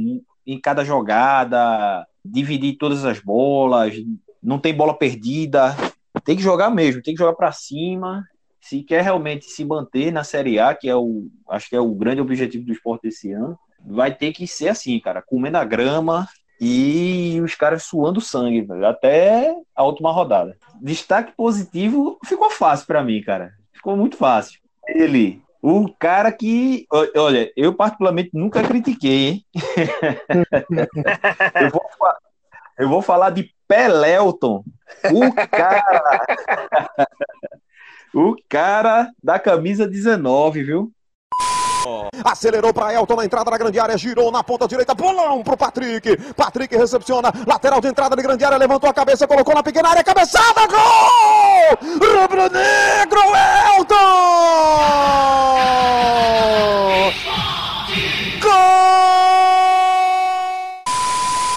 em 0.46 0.60
cada 0.60 0.84
jogada, 0.84 2.06
dividir 2.24 2.76
todas 2.76 3.04
as 3.04 3.20
bolas, 3.20 3.94
não 4.42 4.58
tem 4.58 4.74
bola 4.74 4.96
perdida, 4.96 5.76
tem 6.24 6.36
que 6.36 6.42
jogar 6.42 6.70
mesmo, 6.70 7.02
tem 7.02 7.14
que 7.14 7.20
jogar 7.20 7.34
para 7.34 7.52
cima. 7.52 8.24
Se 8.60 8.82
quer 8.82 9.02
realmente 9.02 9.46
se 9.46 9.64
manter 9.64 10.12
na 10.12 10.24
Série 10.24 10.58
A, 10.58 10.74
que 10.74 10.88
é 10.88 10.94
o, 10.94 11.28
acho 11.48 11.68
que 11.68 11.76
é 11.76 11.80
o 11.80 11.94
grande 11.94 12.20
objetivo 12.20 12.64
do 12.64 12.72
esporte 12.72 13.08
esse 13.08 13.32
ano, 13.32 13.58
vai 13.84 14.14
ter 14.14 14.32
que 14.32 14.46
ser 14.46 14.68
assim, 14.68 14.98
cara, 15.00 15.22
comendo 15.22 15.56
a 15.56 15.64
grama, 15.64 16.28
e 16.60 17.40
os 17.42 17.54
caras 17.54 17.84
suando 17.84 18.20
sangue, 18.20 18.66
até 18.84 19.54
a 19.74 19.82
última 19.82 20.12
rodada. 20.12 20.58
Destaque 20.82 21.32
positivo 21.34 22.18
ficou 22.26 22.50
fácil 22.50 22.86
para 22.86 23.02
mim, 23.02 23.22
cara. 23.22 23.54
Ficou 23.72 23.96
muito 23.96 24.18
fácil. 24.18 24.60
Ele, 24.86 25.42
o 25.62 25.88
cara 25.98 26.30
que, 26.30 26.86
olha, 27.16 27.50
eu 27.56 27.74
particularmente 27.74 28.28
nunca 28.34 28.62
critiquei, 28.62 29.28
hein? 29.28 29.46
eu, 31.62 31.70
vou, 31.70 31.82
eu 32.78 32.88
vou 32.90 33.00
falar 33.00 33.30
de 33.30 33.50
Pelelton, 33.66 34.62
o 35.12 35.32
cara, 35.48 35.82
o 38.14 38.34
cara 38.48 39.08
da 39.22 39.38
camisa 39.38 39.86
19, 39.86 40.62
viu? 40.62 40.92
Acelerou 42.24 42.74
para 42.74 42.92
Elton 42.92 43.16
na 43.16 43.24
entrada 43.24 43.50
da 43.50 43.56
grande 43.56 43.80
área, 43.80 43.96
girou 43.96 44.30
na 44.30 44.44
ponta 44.44 44.68
direita, 44.68 44.94
bolão 44.94 45.42
pro 45.42 45.56
Patrick. 45.56 46.16
Patrick 46.34 46.76
recepciona, 46.76 47.32
lateral 47.46 47.80
de 47.80 47.88
entrada 47.88 48.14
de 48.14 48.22
grande 48.22 48.44
área, 48.44 48.58
levantou 48.58 48.90
a 48.90 48.94
cabeça, 48.94 49.26
colocou 49.26 49.54
na 49.54 49.62
pequena 49.62 49.88
área, 49.88 50.04
cabeçada, 50.04 50.66
gol! 50.66 51.78
Rubro 51.94 52.42
Negro, 52.50 53.20
Elton! 53.78 53.94
Gol! 58.42 58.50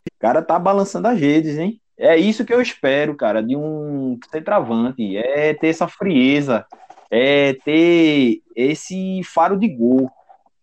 O 0.10 0.20
cara 0.20 0.42
tá 0.42 0.58
balançando 0.58 1.10
as 1.10 1.20
redes, 1.20 1.58
hein? 1.58 1.83
É 2.04 2.18
isso 2.18 2.44
que 2.44 2.54
eu 2.54 2.62
espero, 2.62 3.16
cara, 3.16 3.42
de 3.42 3.56
um 3.56 4.20
centroavante, 4.30 5.16
é 5.16 5.54
ter 5.54 5.70
essa 5.70 5.88
frieza, 5.88 6.66
é 7.10 7.54
ter 7.54 8.42
esse 8.54 9.22
faro 9.24 9.58
de 9.58 9.70
gol. 9.70 10.12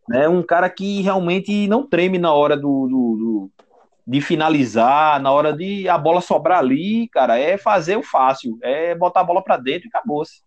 Né? 0.07 0.29
Um 0.29 0.43
cara 0.43 0.69
que 0.69 1.01
realmente 1.01 1.67
não 1.67 1.87
treme 1.87 2.19
na 2.19 2.31
hora 2.35 2.59
do, 2.59 2.87
do, 2.87 3.17
do, 3.17 3.51
de 4.07 4.21
finalizar, 4.21 5.19
na 5.23 5.33
hora 5.33 5.51
de 5.51 5.89
a 5.89 5.97
bola 5.97 6.21
sobrar 6.21 6.59
ali, 6.59 7.09
cara, 7.09 7.39
é 7.39 7.57
fazer 7.57 7.97
o 7.97 8.03
fácil, 8.03 8.59
é 8.61 8.95
botar 8.95 9.21
a 9.21 9.25
bola 9.25 9.43
para 9.43 9.57
dentro 9.57 9.87
e 9.87 9.89
acabou-se. 9.89 10.43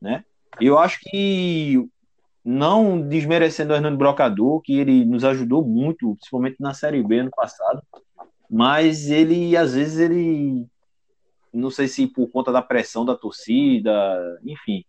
Né? 0.00 0.24
Eu 0.58 0.78
acho 0.78 0.98
que, 1.02 1.86
não 2.42 3.06
desmerecendo 3.06 3.74
o 3.74 3.76
Hernando 3.76 3.98
Brocador, 3.98 4.62
que 4.62 4.78
ele 4.78 5.04
nos 5.04 5.26
ajudou 5.26 5.62
muito, 5.62 6.14
principalmente 6.14 6.56
na 6.58 6.72
Série 6.72 7.02
B 7.02 7.18
ano 7.18 7.30
passado, 7.30 7.82
mas 8.54 9.10
ele, 9.10 9.56
às 9.56 9.72
vezes, 9.72 9.98
ele, 9.98 10.66
não 11.50 11.70
sei 11.70 11.88
se 11.88 12.06
por 12.06 12.28
conta 12.30 12.52
da 12.52 12.60
pressão 12.60 13.02
da 13.02 13.16
torcida, 13.16 13.90
enfim, 14.44 14.84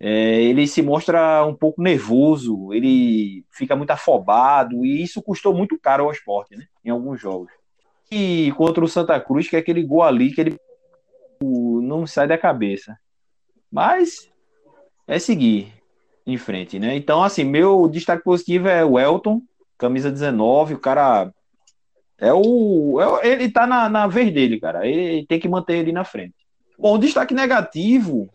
é, 0.00 0.42
ele 0.42 0.66
se 0.66 0.82
mostra 0.82 1.46
um 1.46 1.54
pouco 1.54 1.80
nervoso, 1.80 2.72
ele 2.72 3.44
fica 3.52 3.76
muito 3.76 3.92
afobado, 3.92 4.84
e 4.84 5.00
isso 5.00 5.22
custou 5.22 5.54
muito 5.54 5.78
caro 5.78 6.06
ao 6.06 6.10
esporte, 6.10 6.56
né, 6.56 6.66
em 6.84 6.90
alguns 6.90 7.20
jogos. 7.20 7.52
E 8.10 8.52
contra 8.56 8.84
o 8.84 8.88
Santa 8.88 9.20
Cruz, 9.20 9.48
que 9.48 9.54
é 9.54 9.60
aquele 9.60 9.84
gol 9.84 10.02
ali 10.02 10.32
que 10.32 10.40
ele 10.40 10.58
não 11.40 12.04
sai 12.04 12.26
da 12.26 12.36
cabeça. 12.36 12.98
Mas 13.70 14.28
é 15.06 15.20
seguir 15.20 15.72
em 16.26 16.36
frente, 16.36 16.80
né? 16.80 16.96
Então, 16.96 17.22
assim, 17.22 17.44
meu 17.44 17.88
destaque 17.88 18.24
positivo 18.24 18.68
é 18.68 18.84
o 18.84 18.98
Elton, 18.98 19.40
camisa 19.78 20.10
19, 20.10 20.74
o 20.74 20.80
cara 20.80 21.32
é 22.18 22.32
o. 22.32 23.20
É, 23.22 23.28
ele 23.28 23.50
tá 23.50 23.66
na, 23.66 23.88
na 23.88 24.06
vez 24.06 24.32
dele, 24.32 24.60
cara. 24.60 24.86
Ele 24.86 25.26
tem 25.26 25.40
que 25.40 25.48
manter 25.48 25.78
ele 25.78 25.92
na 25.92 26.04
frente. 26.04 26.34
Bom, 26.78 26.98
destaque 26.98 27.34
negativo 27.34 28.30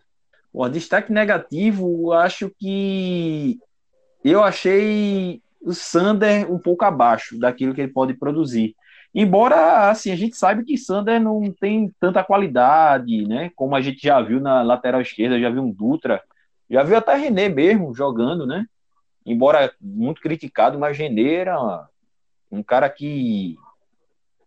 o 0.52 0.68
destaque 0.68 1.12
negativo, 1.12 2.12
acho 2.12 2.50
que 2.58 3.58
eu 4.24 4.42
achei 4.42 5.40
o 5.60 5.72
Sander 5.72 6.50
um 6.50 6.58
pouco 6.58 6.84
abaixo 6.84 7.38
daquilo 7.38 7.74
que 7.74 7.80
ele 7.80 7.92
pode 7.92 8.14
produzir. 8.14 8.74
Embora, 9.14 9.88
assim, 9.88 10.10
a 10.10 10.16
gente 10.16 10.36
sabe 10.36 10.64
que 10.64 10.76
Sander 10.76 11.20
não 11.20 11.52
tem 11.52 11.92
tanta 12.00 12.24
qualidade, 12.24 13.26
né? 13.26 13.50
Como 13.54 13.74
a 13.74 13.80
gente 13.80 14.02
já 14.02 14.20
viu 14.20 14.40
na 14.40 14.62
lateral 14.62 15.00
esquerda, 15.00 15.40
já 15.40 15.48
viu 15.48 15.62
um 15.62 15.70
Dutra, 15.70 16.22
já 16.68 16.82
viu 16.82 16.96
até 16.96 17.14
René 17.14 17.48
mesmo 17.48 17.94
jogando, 17.94 18.46
né? 18.46 18.66
Embora 19.24 19.72
muito 19.80 20.20
criticado, 20.20 20.78
mas 20.78 20.96
René 20.96 21.34
era 21.34 21.86
um 22.50 22.62
cara 22.62 22.88
que 22.88 23.56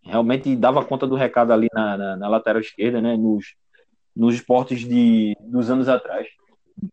realmente 0.03 0.55
dava 0.55 0.83
conta 0.83 1.07
do 1.07 1.15
recado 1.15 1.53
ali 1.53 1.67
na, 1.73 1.97
na, 1.97 2.17
na 2.17 2.27
lateral 2.27 2.61
esquerda, 2.61 3.01
né? 3.01 3.15
Nos, 3.15 3.55
nos 4.15 4.35
esportes 4.35 4.79
de, 4.79 5.35
dos 5.41 5.69
anos 5.69 5.87
atrás. 5.87 6.27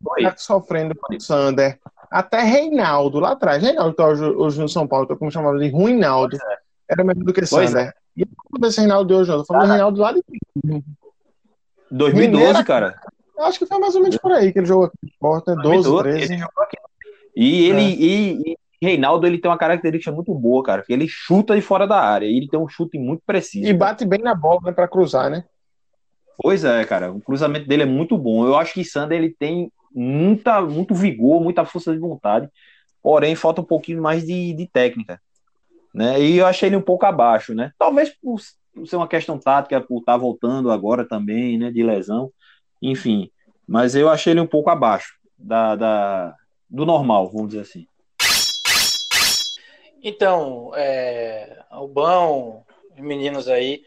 Foi. 0.02 0.22
Tá 0.22 0.34
sofrendo 0.36 0.94
com 0.94 1.14
o 1.14 1.20
Sander. 1.20 1.78
Até 2.10 2.42
Reinaldo 2.42 3.20
lá 3.20 3.32
atrás. 3.32 3.62
Reinaldo 3.62 3.94
tá 3.94 4.06
hoje, 4.06 4.24
hoje 4.24 4.60
no 4.60 4.68
São 4.68 4.86
Paulo, 4.86 5.06
tô 5.06 5.16
como 5.16 5.30
chamava 5.30 5.58
de 5.58 5.68
Ruinaldo. 5.68 6.36
É. 6.36 6.58
Era 6.90 7.04
melhor 7.04 7.24
do 7.24 7.32
que 7.32 7.40
pois 7.48 7.70
Sander. 7.70 7.88
É. 7.88 7.92
E 8.16 8.66
esse 8.66 8.80
Reinaldo 8.80 9.08
de 9.08 9.14
hoje, 9.14 9.32
eu 9.32 9.38
tô 9.38 9.44
falando 9.44 9.70
ah, 9.70 9.72
Reinaldo 9.72 10.00
lá 10.00 10.12
de 10.12 10.22
2012, 11.90 12.14
Mineira, 12.14 12.64
cara. 12.64 13.00
Acho 13.38 13.58
que 13.58 13.66
foi 13.66 13.78
mais 13.78 13.94
ou 13.94 14.02
menos 14.02 14.16
por 14.18 14.32
aí 14.32 14.52
que 14.52 14.58
ele 14.58 14.66
jogou 14.66 14.86
aqui 14.86 14.96
no 15.02 15.08
esporte, 15.08 15.50
né? 15.50 15.62
12, 15.62 16.02
13. 16.02 16.32
Ele 16.34 16.44
e 17.36 17.68
ele, 17.68 17.80
é. 17.80 17.90
e, 17.90 18.32
e, 18.50 18.58
Reinaldo, 18.80 19.26
ele 19.26 19.38
tem 19.38 19.50
uma 19.50 19.58
característica 19.58 20.12
muito 20.12 20.34
boa, 20.34 20.62
cara, 20.62 20.82
que 20.82 20.92
ele 20.92 21.08
chuta 21.08 21.54
de 21.54 21.60
fora 21.60 21.86
da 21.86 22.00
área, 22.00 22.26
ele 22.26 22.48
tem 22.48 22.58
um 22.58 22.68
chute 22.68 22.98
muito 22.98 23.22
preciso. 23.26 23.68
E 23.68 23.72
bate 23.72 24.04
bem 24.04 24.20
na 24.20 24.34
bola, 24.34 24.60
né, 24.64 24.72
pra 24.72 24.86
cruzar, 24.86 25.28
né? 25.28 25.44
Pois 26.36 26.64
é, 26.64 26.84
cara. 26.84 27.12
O 27.12 27.20
cruzamento 27.20 27.66
dele 27.66 27.82
é 27.82 27.86
muito 27.86 28.16
bom. 28.16 28.46
Eu 28.46 28.56
acho 28.56 28.72
que 28.72 28.84
Sander 28.84 29.18
ele 29.18 29.34
tem 29.36 29.72
muita, 29.92 30.60
muito 30.60 30.94
vigor, 30.94 31.42
muita 31.42 31.64
força 31.64 31.92
de 31.92 31.98
vontade. 31.98 32.48
Porém, 33.02 33.34
falta 33.34 33.60
um 33.60 33.64
pouquinho 33.64 34.00
mais 34.00 34.24
de, 34.24 34.52
de 34.52 34.66
técnica. 34.68 35.20
Né? 35.92 36.20
E 36.20 36.36
eu 36.36 36.46
achei 36.46 36.68
ele 36.68 36.76
um 36.76 36.82
pouco 36.82 37.04
abaixo, 37.06 37.54
né? 37.54 37.72
Talvez 37.76 38.10
por 38.10 38.38
ser 38.86 38.96
uma 38.96 39.08
questão 39.08 39.38
tática 39.38 39.80
por 39.80 39.98
estar 39.98 40.16
voltando 40.16 40.70
agora 40.70 41.04
também, 41.04 41.58
né, 41.58 41.70
de 41.72 41.82
lesão, 41.82 42.30
enfim. 42.80 43.28
Mas 43.66 43.96
eu 43.96 44.08
achei 44.08 44.32
ele 44.32 44.40
um 44.40 44.46
pouco 44.46 44.70
abaixo 44.70 45.14
da, 45.36 45.74
da 45.74 46.34
do 46.70 46.86
normal, 46.86 47.30
vamos 47.30 47.48
dizer 47.48 47.62
assim. 47.62 47.86
Então, 50.02 50.72
é, 50.74 51.62
o 51.72 51.88
Bão, 51.88 52.64
os 52.94 53.00
meninos 53.00 53.48
aí, 53.48 53.82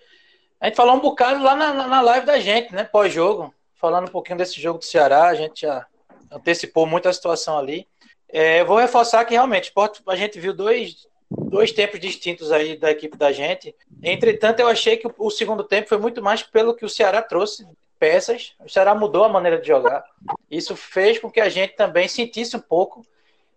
a 0.60 0.68
gente 0.68 0.76
falou 0.76 0.96
um 0.96 1.00
bocado 1.00 1.44
lá 1.44 1.56
na, 1.56 1.88
na 1.88 2.02
live 2.02 2.26
da 2.26 2.40
gente, 2.40 2.74
né, 2.74 2.84
pós-jogo, 2.84 3.54
falando 3.76 4.08
um 4.08 4.12
pouquinho 4.12 4.38
desse 4.38 4.62
jogo 4.62 4.80
do 4.80 4.86
Ceará, 4.86 5.28
a 5.28 5.36
gente 5.36 5.62
já 5.62 5.86
antecipou 6.32 6.86
muito 6.86 7.10
a 7.10 7.14
situação 7.14 7.58
ali. 7.58 7.88
É, 8.30 8.64
vou 8.64 8.78
reforçar 8.78 9.26
que 9.26 9.34
realmente 9.34 9.74
a 10.08 10.16
gente 10.16 10.40
viu 10.40 10.54
dois, 10.54 11.08
dois 11.30 11.72
tempos 11.72 12.00
distintos 12.00 12.52
aí 12.52 12.78
da 12.78 12.92
equipe 12.92 13.18
da 13.18 13.32
gente. 13.32 13.76
Entretanto, 14.02 14.60
eu 14.60 14.68
achei 14.68 14.98
que 14.98 15.10
o 15.18 15.30
segundo 15.30 15.64
tempo 15.64 15.90
foi 15.90 15.98
muito 15.98 16.22
mais 16.22 16.44
pelo 16.44 16.76
que 16.76 16.86
o 16.86 16.90
Ceará 16.90 17.22
trouxe 17.22 17.68
peças. 18.00 18.54
O 18.64 18.70
Ceará 18.70 18.96
mudou 18.96 19.24
a 19.24 19.30
maneira 19.30 19.60
de 19.60 19.68
jogar. 19.68 20.04
Isso 20.50 20.76
fez 20.76 21.20
com 21.20 21.30
que 21.30 21.42
a 21.42 21.50
gente 21.50 21.76
também 21.76 22.08
sentisse 22.08 22.56
um 22.56 22.62
pouco 22.62 23.06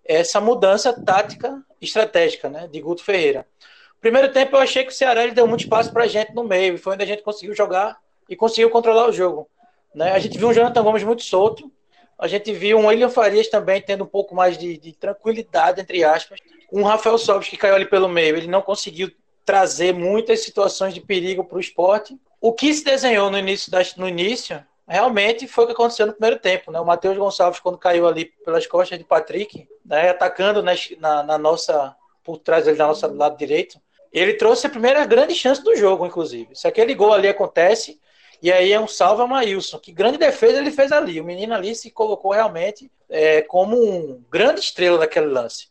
essa 0.04 0.40
mudança 0.40 0.92
tática 0.92 1.62
estratégica, 1.80 2.48
né, 2.48 2.68
de 2.68 2.80
Guto 2.80 3.02
Ferreira. 3.02 3.46
Primeiro 4.00 4.32
tempo 4.32 4.56
eu 4.56 4.60
achei 4.60 4.84
que 4.84 4.92
o 4.92 4.94
Ceará 4.94 5.24
ele 5.24 5.32
deu 5.32 5.46
muito 5.46 5.62
espaço 5.62 5.92
para 5.92 6.04
a 6.04 6.06
gente 6.06 6.34
no 6.34 6.44
meio, 6.44 6.74
e 6.74 6.78
foi 6.78 6.94
onde 6.94 7.02
a 7.02 7.06
gente 7.06 7.22
conseguiu 7.22 7.54
jogar 7.54 7.98
e 8.28 8.36
conseguiu 8.36 8.68
controlar 8.70 9.08
o 9.08 9.12
jogo. 9.12 9.48
Né? 9.94 10.12
A 10.12 10.18
gente 10.18 10.36
viu 10.36 10.48
um 10.48 10.52
Jonathan 10.52 10.82
Gomes 10.82 11.04
muito 11.04 11.22
solto, 11.22 11.72
a 12.18 12.28
gente 12.28 12.52
viu 12.52 12.78
um 12.78 12.86
William 12.86 13.08
Farias 13.08 13.48
também 13.48 13.80
tendo 13.80 14.04
um 14.04 14.06
pouco 14.06 14.34
mais 14.34 14.56
de, 14.56 14.78
de 14.78 14.92
tranquilidade, 14.92 15.80
entre 15.80 16.04
aspas. 16.04 16.38
Um 16.72 16.82
Rafael 16.82 17.18
Sobis 17.18 17.48
que 17.48 17.56
caiu 17.56 17.74
ali 17.74 17.86
pelo 17.86 18.08
meio, 18.08 18.36
ele 18.36 18.46
não 18.46 18.62
conseguiu 18.62 19.10
trazer 19.44 19.92
muitas 19.92 20.40
situações 20.40 20.94
de 20.94 21.00
perigo 21.00 21.44
para 21.44 21.56
o 21.56 21.60
esporte. 21.60 22.18
O 22.40 22.52
que 22.52 22.72
se 22.72 22.84
desenhou 22.84 23.30
no 23.30 23.38
início, 23.38 23.70
das, 23.70 23.96
no 23.96 24.08
início 24.08 24.64
realmente 24.86 25.46
foi 25.46 25.64
o 25.64 25.66
que 25.66 25.72
aconteceu 25.72 26.06
no 26.06 26.12
primeiro 26.12 26.38
tempo. 26.38 26.70
Né? 26.70 26.80
O 26.80 26.84
Matheus 26.84 27.16
Gonçalves, 27.16 27.60
quando 27.60 27.78
caiu 27.78 28.06
ali 28.06 28.26
pelas 28.44 28.66
costas 28.66 28.98
de 28.98 29.04
Patrick, 29.04 29.68
né, 29.84 30.10
atacando 30.10 30.62
na, 30.62 30.72
na, 30.98 31.22
na 31.22 31.38
nossa, 31.38 31.94
por 32.22 32.38
trás 32.38 32.64
dele, 32.64 32.76
da 32.76 32.86
nossa 32.86 33.06
lado 33.06 33.36
direito, 33.36 33.80
ele 34.12 34.34
trouxe 34.34 34.66
a 34.66 34.70
primeira 34.70 35.04
grande 35.04 35.34
chance 35.34 35.62
do 35.62 35.74
jogo, 35.74 36.06
inclusive. 36.06 36.54
Se 36.54 36.68
aquele 36.68 36.94
gol 36.94 37.12
ali 37.12 37.26
acontece, 37.26 38.00
e 38.40 38.52
aí 38.52 38.72
é 38.72 38.78
um 38.78 38.86
salve 38.86 39.22
a 39.22 39.26
Maílson. 39.26 39.78
Que 39.78 39.90
grande 39.90 40.18
defesa 40.18 40.58
ele 40.58 40.70
fez 40.70 40.92
ali. 40.92 41.20
O 41.20 41.24
menino 41.24 41.54
ali 41.54 41.74
se 41.74 41.90
colocou 41.90 42.32
realmente 42.32 42.90
é, 43.08 43.42
como 43.42 43.76
um 43.76 44.22
grande 44.30 44.60
estrela 44.60 44.98
daquele 44.98 45.26
lance. 45.26 45.68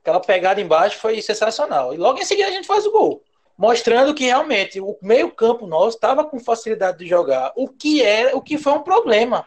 Aquela 0.00 0.20
pegada 0.20 0.60
embaixo 0.60 0.98
foi 0.98 1.20
sensacional. 1.20 1.92
E 1.92 1.96
logo 1.96 2.18
em 2.18 2.24
seguida 2.24 2.48
a 2.48 2.52
gente 2.52 2.66
faz 2.66 2.86
o 2.86 2.92
gol. 2.92 3.22
Mostrando 3.56 4.14
que 4.14 4.24
realmente 4.24 4.80
o 4.80 4.96
meio-campo 5.02 5.66
nosso 5.66 5.96
estava 5.96 6.24
com 6.24 6.40
facilidade 6.40 6.98
de 6.98 7.06
jogar. 7.06 7.52
O 7.56 7.68
que 7.68 8.02
é, 8.02 8.34
o 8.34 8.40
que 8.40 8.58
foi 8.58 8.72
um 8.72 8.82
problema 8.82 9.46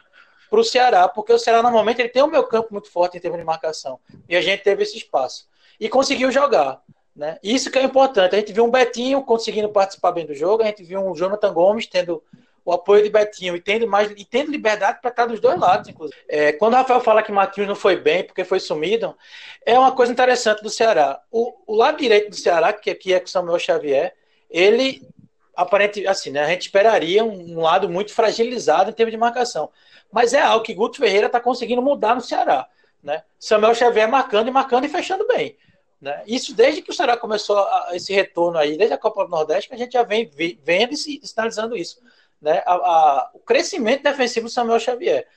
para 0.50 0.60
o 0.60 0.64
Ceará, 0.64 1.08
porque 1.08 1.34
o 1.34 1.40
Ceará 1.40 1.62
normalmente 1.62 2.02
ele 2.02 2.10
tem 2.10 2.24
um 2.24 2.28
meio-campo 2.28 2.70
muito 2.72 2.90
forte 2.90 3.18
em 3.18 3.20
termos 3.20 3.40
de 3.40 3.46
marcação. 3.46 4.00
E 4.30 4.36
a 4.36 4.42
gente 4.42 4.64
teve 4.64 4.84
esse 4.84 4.98
espaço. 4.98 5.48
E 5.80 5.90
conseguiu 5.90 6.32
jogar. 6.32 6.82
Né? 7.16 7.38
Isso 7.42 7.72
que 7.72 7.80
é 7.80 7.84
importante. 7.84 8.36
A 8.36 8.40
gente 8.40 8.52
viu 8.52 8.66
um 8.66 8.72
Betinho 8.72 9.24
conseguindo 9.24 9.70
participar 9.70 10.12
bem 10.12 10.26
do 10.26 10.36
jogo, 10.36 10.64
a 10.64 10.66
gente 10.66 10.84
viu 10.84 11.00
um 11.00 11.16
Jonathan 11.16 11.54
Gomes 11.54 11.88
tendo 11.88 12.22
o 12.66 12.74
apoio 12.74 13.04
de 13.04 13.10
Betinho 13.10 13.56
e 13.56 13.62
tendo, 13.62 13.88
mais, 13.88 14.10
e 14.10 14.26
tendo 14.26 14.52
liberdade 14.52 15.00
para 15.00 15.12
estar 15.12 15.28
dos 15.28 15.40
dois 15.40 15.58
lados, 15.60 15.88
inclusive. 15.88 16.20
É, 16.28 16.52
quando 16.52 16.74
o 16.74 16.78
Rafael 16.78 17.00
fala 17.00 17.22
que 17.22 17.32
Matheus 17.32 17.68
não 17.68 17.76
foi 17.76 17.96
bem 17.96 18.24
porque 18.24 18.44
foi 18.44 18.60
sumido, 18.60 19.16
é 19.64 19.78
uma 19.78 19.92
coisa 19.92 20.12
interessante 20.12 20.64
do 20.64 20.70
Ceará. 20.70 21.22
O, 21.32 21.54
o 21.68 21.76
lado 21.76 22.00
direito 22.00 22.32
do 22.32 22.36
Ceará, 22.36 22.74
que 22.74 22.90
aqui 22.90 23.14
é 23.14 23.20
com 23.20 23.28
Samuel 23.28 23.60
Xavier, 23.60 24.16
ele 24.50 25.08
aparente 25.56 26.06
assim, 26.08 26.32
né? 26.32 26.44
A 26.44 26.50
gente 26.50 26.64
esperaria 26.64 27.24
um, 27.24 27.56
um, 27.56 27.62
lado 27.62 27.88
muito 27.88 28.12
fragilizado 28.12 28.90
em 28.90 28.94
termos 28.94 29.12
de 29.12 29.18
marcação. 29.18 29.70
Mas 30.12 30.34
é 30.34 30.42
algo 30.42 30.66
que 30.66 30.74
Guto 30.74 30.98
Ferreira 30.98 31.28
está 31.28 31.40
conseguindo 31.40 31.84
mudar 31.84 32.16
no 32.16 32.22
Ceará. 32.22 32.68
Né? 33.02 33.24
Samuel 33.40 33.76
Xavier 33.76 34.10
marcando 34.10 34.48
e 34.48 34.52
marcando 34.52 34.86
e 34.86 34.90
fechando 34.90 35.26
bem. 35.28 35.56
Né? 36.02 36.24
Isso 36.26 36.54
desde 36.56 36.82
que 36.82 36.90
o 36.90 36.94
Ceará 36.94 37.16
começou 37.16 37.60
a, 37.60 37.90
esse 37.94 38.12
retorno 38.12 38.58
aí, 38.58 38.76
desde 38.76 38.96
a 38.96 38.98
Copa 38.98 39.24
do 39.24 39.30
Nordeste, 39.30 39.70
que 39.70 39.76
a 39.76 39.78
gente 39.78 39.94
já 39.94 40.04
vem 40.04 40.30
vendo 40.64 40.94
e 40.94 40.98
sinalizando 40.98 41.78
isso 41.78 42.02
né, 42.42 42.62
a, 42.66 42.74
a, 42.74 43.32
o 43.34 43.40
crescimento 43.40 44.04
defensivo 44.04 44.48
do 44.48 44.52
Samuel 44.52 44.80
Xavier. 44.80 45.28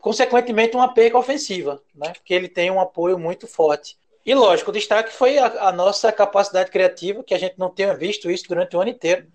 Consequentemente, 0.00 0.76
uma 0.76 0.92
perca 0.92 1.18
ofensiva, 1.18 1.80
né, 1.94 2.12
porque 2.12 2.34
ele 2.34 2.48
tem 2.48 2.70
um 2.70 2.80
apoio 2.80 3.18
muito 3.18 3.46
forte. 3.46 3.96
E 4.24 4.34
lógico, 4.34 4.70
o 4.70 4.74
destaque 4.74 5.12
foi 5.12 5.38
a, 5.38 5.68
a 5.68 5.72
nossa 5.72 6.12
capacidade 6.12 6.70
criativa, 6.70 7.24
que 7.24 7.34
a 7.34 7.38
gente 7.38 7.58
não 7.58 7.70
tinha 7.70 7.94
visto 7.94 8.30
isso 8.30 8.44
durante 8.48 8.76
o 8.76 8.80
ano 8.80 8.90
inteiro, 8.90 9.26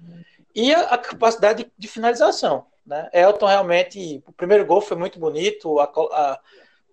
e 0.56 0.74
a, 0.74 0.98
capacidade 0.98 1.64
de, 1.66 1.72
de, 1.78 1.88
finalização. 1.88 2.66
Né? 2.86 3.10
Elton 3.14 3.46
realmente, 3.46 4.24
o 4.26 4.32
primeiro 4.32 4.66
gol 4.66 4.82
foi 4.82 4.98
muito 4.98 5.20
bonito, 5.20 5.80
a, 5.80 6.40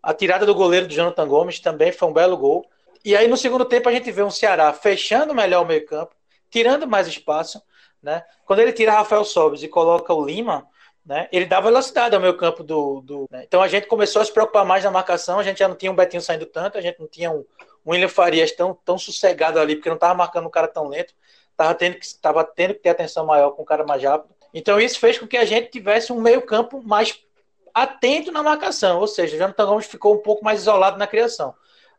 a 0.03 0.13
tirada 0.13 0.45
do 0.45 0.55
goleiro 0.55 0.87
do 0.87 0.93
Jonathan 0.93 1.27
Gomes 1.27 1.61
também 1.61 1.93
foi 1.93 2.09
um 2.09 2.13
belo 2.13 2.37
gol. 2.37 2.69
E 3.05 3.17
aí 3.17 3.27
no 3.27 3.37
segundo 3.37 3.65
tempo 3.65 3.89
a 3.89 3.93
gente 3.93 4.11
vê 4.11 4.23
um 4.23 4.31
Ceará 4.31 4.73
fechando 4.73 5.35
melhor 5.35 5.63
o 5.63 5.67
meio 5.67 5.87
campo, 5.87 6.15
tirando 6.51 6.87
mais 6.87 7.07
espaço, 7.07 7.63
né? 8.05 8.23
Quando 8.45 8.61
ele 8.61 8.73
tira 8.73 8.93
Rafael 8.93 9.25
Sobres 9.25 9.63
e 9.63 9.69
coloca 9.69 10.13
o 10.13 10.25
Lima, 10.25 10.69
né, 11.05 11.27
ele 11.33 11.47
dá 11.47 11.59
velocidade 11.59 12.15
ao 12.15 12.21
meio 12.21 12.37
campo 12.37 12.63
do. 12.63 13.01
do 13.01 13.27
né? 13.31 13.45
Então 13.49 13.63
a 13.63 13.69
gente 13.69 13.87
começou 13.87 14.21
a 14.21 14.25
se 14.25 14.33
preocupar 14.33 14.65
mais 14.65 14.85
na 14.85 14.91
marcação, 14.91 15.39
a 15.39 15.43
gente 15.43 15.59
já 15.59 15.67
não 15.67 15.75
tinha 15.75 15.91
um 15.91 15.97
Betinho 15.97 16.23
saindo 16.23 16.45
tanto, 16.45 16.77
a 16.77 16.83
gente 16.83 17.01
não 17.01 17.09
tinha 17.09 17.31
um, 17.31 17.45
um 17.85 17.93
William 17.93 18.09
Farias 18.09 18.53
tão, 18.53 18.75
tão 18.85 18.99
sossegado 18.99 19.59
ali, 19.59 19.77
porque 19.77 19.89
não 19.89 19.97
estava 19.97 20.15
marcando 20.15 20.47
um 20.47 20.51
cara 20.51 20.69
tão 20.69 20.87
lento, 20.87 21.15
estava 21.51 21.75
tendo, 21.75 21.97
que, 21.97 22.15
tava 22.21 22.45
tendo 22.45 22.75
que 22.75 22.81
ter 22.81 22.91
atenção 22.91 23.25
maior 23.25 23.53
com 23.53 23.63
o 23.63 23.67
cara 23.67 23.85
mais 23.85 24.03
rápido. 24.03 24.35
Então 24.53 24.79
isso 24.79 25.01
fez 25.01 25.19
com 25.19 25.27
que 25.27 25.39
a 25.39 25.47
gente 25.47 25.71
tivesse 25.71 26.13
um 26.13 26.21
meio 26.21 26.43
campo 26.43 26.83
mais 26.83 27.19
atento 27.73 28.31
na 28.31 28.43
marcação, 28.43 29.01
ou 29.01 29.07
seja, 29.07 29.35
o 29.35 29.39
Jonathan 29.39 29.67
Gomes 29.67 29.87
ficou 29.87 30.15
um 30.15 30.23
pouco 30.23 30.45
mais 30.45 30.61
isolado 30.61 30.99
na 30.99 31.07
criação. 31.07 31.55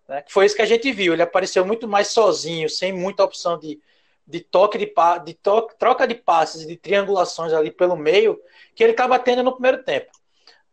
Né? 0.08 0.24
Foi 0.30 0.46
isso 0.46 0.56
que 0.56 0.62
a 0.62 0.68
gente 0.68 0.92
viu, 0.92 1.14
ele 1.14 1.24
apareceu 1.24 1.66
muito 1.66 1.88
mais 1.88 2.10
sozinho, 2.10 2.70
sem 2.70 2.94
muita 2.94 3.24
opção 3.24 3.58
de, 3.60 3.80
de 4.28 4.40
toque 4.40 4.78
de, 4.78 4.92
de 5.24 5.34
toque, 5.36 5.78
troca 5.78 6.08
de 6.08 6.16
passes 6.16 6.64
e 6.64 6.68
de 6.68 6.76
triangulações 6.76 7.54
ali 7.54 7.72
pelo 7.72 7.96
meio 7.96 8.40
que 8.74 8.84
ele 8.84 8.92
estava 8.92 9.20
tendo 9.20 9.44
no 9.44 9.54
primeiro 9.54 9.84
tempo. 9.84 10.12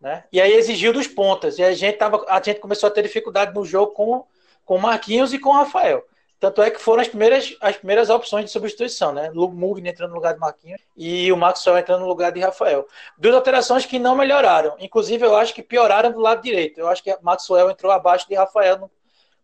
Né? 0.01 0.25
E 0.33 0.41
aí 0.41 0.53
exigiu 0.55 0.93
dos 0.93 1.07
pontas. 1.07 1.59
E 1.59 1.63
a 1.63 1.73
gente, 1.73 1.97
tava, 1.97 2.25
a 2.29 2.43
gente 2.43 2.61
começou 2.61 2.89
a 2.89 2.91
ter 2.91 3.03
dificuldade 3.03 3.55
no 3.55 3.65
jogo 3.65 3.93
com, 3.93 4.27
com 4.65 4.79
Marquinhos 4.79 5.33
e 5.33 5.39
com 5.39 5.53
Rafael. 5.53 6.05
Tanto 6.41 6.61
é 6.61 6.73
que 6.73 6.81
foram 6.81 7.01
as 7.01 7.07
primeiras, 7.07 7.57
as 7.61 7.77
primeiras 7.77 8.11
opções 8.11 8.47
de 8.47 8.51
substituição, 8.51 9.13
né? 9.13 9.31
Mugni 9.33 9.89
entrando 9.89 10.11
no 10.11 10.17
lugar 10.17 10.35
de 10.35 10.41
Marquinhos 10.41 10.81
e 10.97 11.31
o 11.31 11.37
Maxwell 11.37 11.79
entrando 11.79 12.01
no 12.01 12.09
lugar 12.09 12.33
de 12.33 12.41
Rafael. 12.41 12.85
Duas 13.17 13.37
alterações 13.37 13.87
que 13.87 13.97
não 13.97 14.17
melhoraram. 14.17 14.75
Inclusive, 14.81 15.25
eu 15.25 15.37
acho 15.37 15.55
que 15.55 15.63
pioraram 15.63 16.11
do 16.11 16.19
lado 16.19 16.43
direito. 16.43 16.81
Eu 16.81 16.89
acho 16.89 17.01
que 17.01 17.17
Maxwell 17.23 17.71
entrou 17.71 17.93
abaixo 17.93 18.29
de 18.29 18.35
Rafael. 18.35 18.91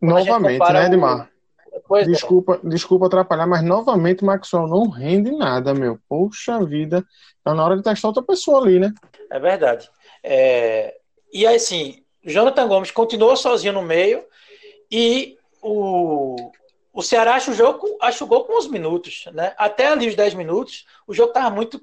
No, 0.01 0.14
Novamente, 0.14 0.73
né, 0.73 0.87
Edmar? 0.87 1.31
Pois 1.87 2.07
é. 2.07 2.11
desculpa, 2.11 2.61
é. 2.62 2.68
desculpa 2.68 3.07
atrapalhar, 3.07 3.46
mas 3.46 3.62
novamente 3.62 4.22
o 4.22 4.26
Maxwell 4.26 4.66
não 4.66 4.88
rende 4.88 5.31
nada, 5.31 5.74
meu. 5.74 5.98
Poxa 6.09 6.64
vida. 6.64 7.04
Tá 7.42 7.54
na 7.54 7.64
hora 7.64 7.76
de 7.76 7.83
testar 7.83 8.09
outra 8.09 8.22
pessoa 8.22 8.61
ali, 8.61 8.78
né? 8.78 8.92
É 9.31 9.38
verdade. 9.38 9.88
É... 10.22 10.96
E 11.33 11.46
aí, 11.46 11.57
assim, 11.57 12.02
Jonathan 12.24 12.66
Gomes 12.66 12.90
continuou 12.90 13.37
sozinho 13.37 13.72
no 13.72 13.83
meio 13.83 14.24
e 14.90 15.37
o, 15.62 16.52
o 16.92 17.02
Ceará 17.02 17.35
acha 17.35 17.50
o 17.50 17.54
jogo, 17.54 17.87
acha 18.00 18.24
o 18.24 18.26
gol 18.26 18.44
com 18.44 18.59
uns 18.59 18.66
minutos, 18.66 19.24
né? 19.33 19.54
Até 19.57 19.88
ali 19.88 20.09
os 20.09 20.14
10 20.14 20.35
minutos, 20.35 20.87
o 21.07 21.14
jogo 21.14 21.31
estava 21.31 21.50
muito 21.50 21.81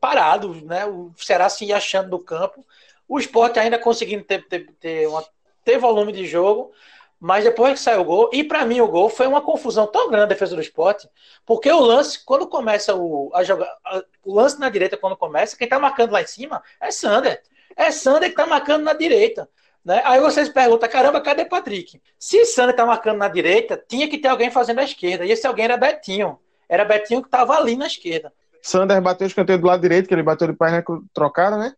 parado, 0.00 0.54
né? 0.64 0.86
O 0.86 1.12
Ceará 1.16 1.48
se 1.48 1.72
achando 1.72 2.10
do 2.10 2.18
campo, 2.18 2.64
o 3.08 3.18
esporte 3.18 3.58
ainda 3.58 3.78
conseguindo 3.78 4.24
ter, 4.24 4.46
ter, 4.48 4.66
ter, 4.80 5.08
uma, 5.08 5.24
ter 5.64 5.78
volume 5.78 6.12
de 6.12 6.26
jogo, 6.26 6.72
mas 7.20 7.44
depois 7.44 7.74
que 7.74 7.80
saiu 7.80 8.02
o 8.02 8.04
gol, 8.04 8.30
e 8.32 8.44
para 8.44 8.64
mim 8.64 8.80
o 8.80 8.88
gol 8.88 9.08
foi 9.08 9.26
uma 9.26 9.40
confusão 9.40 9.86
tão 9.86 10.08
grande 10.08 10.22
na 10.22 10.26
defesa 10.26 10.54
do 10.54 10.60
esporte, 10.60 11.08
porque 11.44 11.70
o 11.70 11.80
lance, 11.80 12.24
quando 12.24 12.46
começa 12.46 12.94
o, 12.94 13.30
a 13.34 13.42
jogar, 13.42 13.74
a, 13.84 14.02
o 14.24 14.34
lance 14.34 14.60
na 14.60 14.68
direita, 14.68 14.96
quando 14.96 15.16
começa, 15.16 15.56
quem 15.56 15.68
tá 15.68 15.78
marcando 15.78 16.12
lá 16.12 16.22
em 16.22 16.26
cima 16.26 16.62
é 16.80 16.90
Sander. 16.90 17.40
É 17.76 17.90
Sander 17.90 18.30
que 18.30 18.36
tá 18.36 18.46
marcando 18.46 18.84
na 18.84 18.92
direita. 18.92 19.48
Né? 19.84 20.02
Aí 20.04 20.20
vocês 20.20 20.48
perguntam, 20.48 20.88
caramba, 20.88 21.20
cadê 21.20 21.44
Patrick? 21.44 22.02
Se 22.18 22.44
Sander 22.44 22.74
tá 22.74 22.84
marcando 22.84 23.18
na 23.18 23.28
direita, 23.28 23.82
tinha 23.88 24.08
que 24.08 24.18
ter 24.18 24.28
alguém 24.28 24.50
fazendo 24.50 24.80
a 24.80 24.84
esquerda. 24.84 25.24
E 25.24 25.30
esse 25.30 25.46
alguém 25.46 25.66
era 25.66 25.76
Betinho. 25.76 26.38
Era 26.68 26.84
Betinho 26.84 27.22
que 27.22 27.28
tava 27.28 27.56
ali 27.56 27.76
na 27.76 27.86
esquerda. 27.86 28.32
Sander 28.60 29.00
bateu 29.00 29.26
o 29.26 29.28
escanteio 29.28 29.60
do 29.60 29.66
lado 29.66 29.80
direito, 29.80 30.08
que 30.08 30.14
ele 30.14 30.24
bateu 30.24 30.48
de 30.48 30.54
perna 30.54 30.84
trocada, 31.14 31.56
né? 31.56 31.72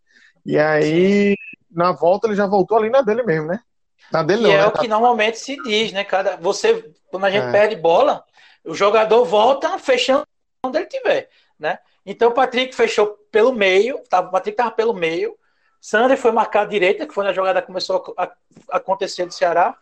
E 0.46 0.58
aí, 0.58 1.32
Sim. 1.32 1.36
na 1.70 1.92
volta, 1.92 2.26
ele 2.26 2.34
já 2.34 2.46
voltou 2.46 2.78
ali 2.78 2.88
na 2.88 3.02
dele 3.02 3.22
mesmo, 3.22 3.48
né? 3.48 3.60
Tá 4.10 4.22
dele, 4.22 4.42
não, 4.42 4.50
é 4.50 4.58
né? 4.58 4.66
o 4.66 4.72
que 4.72 4.88
normalmente 4.88 5.38
se 5.38 5.56
diz, 5.62 5.92
né? 5.92 6.04
Cada, 6.04 6.36
você, 6.36 6.92
quando 7.10 7.24
a 7.24 7.30
gente 7.30 7.46
é. 7.46 7.52
perde 7.52 7.76
bola, 7.76 8.24
o 8.64 8.74
jogador 8.74 9.24
volta 9.24 9.78
fechando 9.78 10.26
onde 10.64 10.78
ele 10.78 10.86
tiver, 10.86 11.28
né? 11.58 11.78
Então 12.04 12.30
o 12.30 12.34
Patrick 12.34 12.74
fechou 12.74 13.18
pelo 13.30 13.52
meio, 13.52 14.02
tá, 14.08 14.20
o 14.20 14.30
Patrick 14.30 14.54
estava 14.54 14.70
pelo 14.70 14.94
meio, 14.94 15.36
Sander 15.80 16.16
foi 16.16 16.32
marcar 16.32 16.62
a 16.62 16.64
direita, 16.64 17.06
que 17.06 17.14
foi 17.14 17.24
na 17.24 17.32
jogada 17.32 17.60
que 17.60 17.66
começou 17.66 18.14
a, 18.16 18.32
acontecer 18.70 19.26
do 19.26 19.34
Ceará, 19.34 19.76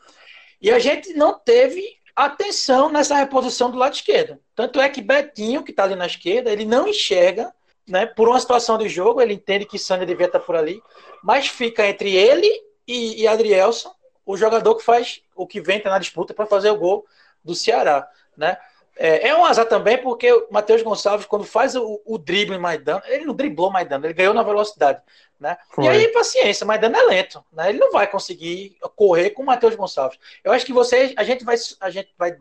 e 0.60 0.70
a 0.70 0.78
gente 0.78 1.12
não 1.14 1.38
teve 1.38 1.96
atenção 2.14 2.88
nessa 2.88 3.14
reposição 3.14 3.70
do 3.70 3.78
lado 3.78 3.94
esquerdo. 3.94 4.38
Tanto 4.54 4.80
é 4.80 4.88
que 4.88 5.02
Betinho, 5.02 5.62
que 5.62 5.70
está 5.70 5.84
ali 5.84 5.94
na 5.94 6.06
esquerda, 6.06 6.50
ele 6.50 6.64
não 6.64 6.88
enxerga, 6.88 7.54
né? 7.86 8.06
Por 8.06 8.28
uma 8.28 8.40
situação 8.40 8.76
de 8.78 8.88
jogo, 8.88 9.20
ele 9.20 9.34
entende 9.34 9.64
que 9.64 9.78
Sandra 9.78 10.06
devia 10.06 10.26
estar 10.26 10.40
por 10.40 10.56
ali, 10.56 10.82
mas 11.22 11.46
fica 11.46 11.86
entre 11.86 12.14
ele 12.14 12.50
e, 12.86 13.22
e 13.22 13.28
Adrielson, 13.28 13.94
o 14.26 14.36
jogador 14.36 14.74
que 14.74 14.84
faz 14.84 15.22
o 15.34 15.46
que 15.46 15.60
vem 15.60 15.80
na 15.84 15.98
disputa 15.98 16.34
para 16.34 16.44
fazer 16.44 16.70
o 16.70 16.76
gol 16.76 17.06
do 17.44 17.54
Ceará, 17.54 18.10
né? 18.36 18.58
É, 18.98 19.28
é, 19.28 19.36
um 19.36 19.44
azar 19.44 19.66
também 19.66 19.98
porque 19.98 20.32
o 20.32 20.46
Matheus 20.50 20.82
Gonçalves, 20.82 21.26
quando 21.26 21.44
faz 21.44 21.76
o, 21.76 22.00
o 22.06 22.16
drible 22.16 22.58
Maidana, 22.58 23.02
ele 23.06 23.26
não 23.26 23.34
driblou 23.34 23.70
Maidana, 23.70 24.06
ele 24.06 24.14
ganhou 24.14 24.32
na 24.32 24.42
velocidade. 24.42 25.02
Né? 25.38 25.54
E 25.78 25.86
aí, 25.86 26.08
paciência, 26.08 26.64
Maidana 26.64 26.98
é 26.98 27.02
lento, 27.02 27.44
né? 27.52 27.68
Ele 27.68 27.78
não 27.78 27.92
vai 27.92 28.06
conseguir 28.06 28.78
correr 28.96 29.30
com 29.30 29.42
o 29.42 29.46
Matheus 29.46 29.74
Gonçalves. 29.74 30.18
Eu 30.42 30.50
acho 30.50 30.64
que 30.64 30.72
você, 30.72 31.12
a 31.14 31.22
gente 31.24 31.44
vai, 31.44 31.56
a 31.78 31.90
gente 31.90 32.10
vai 32.16 32.38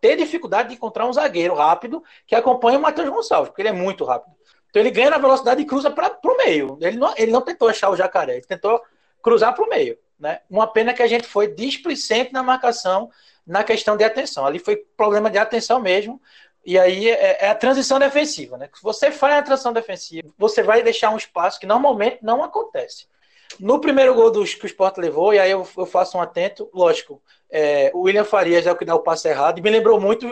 ter 0.00 0.14
dificuldade 0.14 0.68
de 0.68 0.76
encontrar 0.76 1.06
um 1.06 1.12
zagueiro 1.12 1.56
rápido 1.56 2.04
que 2.24 2.36
acompanhe 2.36 2.76
o 2.76 2.80
Matheus 2.80 3.08
Gonçalves, 3.08 3.48
porque 3.48 3.62
ele 3.62 3.70
é 3.70 3.72
muito 3.72 4.04
rápido. 4.04 4.32
Então 4.70 4.80
ele 4.80 4.92
ganha 4.92 5.10
na 5.10 5.18
velocidade 5.18 5.60
e 5.60 5.64
cruza 5.64 5.90
para 5.90 6.16
o 6.22 6.36
meio. 6.36 6.78
Ele 6.80 6.98
não, 6.98 7.12
ele 7.16 7.32
não 7.32 7.40
tentou 7.40 7.66
achar 7.66 7.90
o 7.90 7.96
jacaré, 7.96 8.34
ele 8.34 8.46
tentou 8.46 8.80
cruzar 9.20 9.52
para 9.54 9.64
o 9.64 9.68
meio. 9.68 9.98
Né? 10.18 10.40
Uma 10.48 10.66
pena 10.66 10.94
que 10.94 11.02
a 11.02 11.06
gente 11.06 11.26
foi 11.26 11.48
displicente 11.48 12.32
na 12.32 12.42
marcação 12.42 13.10
na 13.46 13.62
questão 13.62 13.96
de 13.96 14.04
atenção. 14.04 14.44
Ali 14.44 14.58
foi 14.58 14.76
problema 14.96 15.30
de 15.30 15.38
atenção 15.38 15.80
mesmo. 15.80 16.20
E 16.64 16.78
aí 16.78 17.08
é, 17.08 17.44
é 17.44 17.48
a 17.48 17.54
transição 17.54 17.98
defensiva. 17.98 18.56
Né? 18.58 18.68
Se 18.74 18.82
você 18.82 19.10
faz 19.10 19.36
a 19.36 19.42
transição 19.42 19.72
defensiva, 19.72 20.28
você 20.36 20.62
vai 20.62 20.82
deixar 20.82 21.10
um 21.10 21.16
espaço 21.16 21.60
que 21.60 21.66
normalmente 21.66 22.18
não 22.22 22.42
acontece. 22.42 23.06
No 23.60 23.80
primeiro 23.80 24.14
gol 24.14 24.30
dos, 24.30 24.54
que 24.54 24.64
o 24.64 24.66
Sport 24.66 24.98
levou, 24.98 25.32
e 25.32 25.38
aí 25.38 25.50
eu, 25.50 25.66
eu 25.76 25.86
faço 25.86 26.18
um 26.18 26.20
atento, 26.20 26.68
lógico, 26.74 27.22
é, 27.48 27.92
o 27.94 28.02
William 28.02 28.24
Farias 28.24 28.66
é 28.66 28.72
o 28.72 28.76
que 28.76 28.84
dá 28.84 28.94
o 28.94 29.00
passe 29.00 29.28
errado, 29.28 29.58
e 29.58 29.62
me 29.62 29.70
lembrou 29.70 30.00
muito 30.00 30.26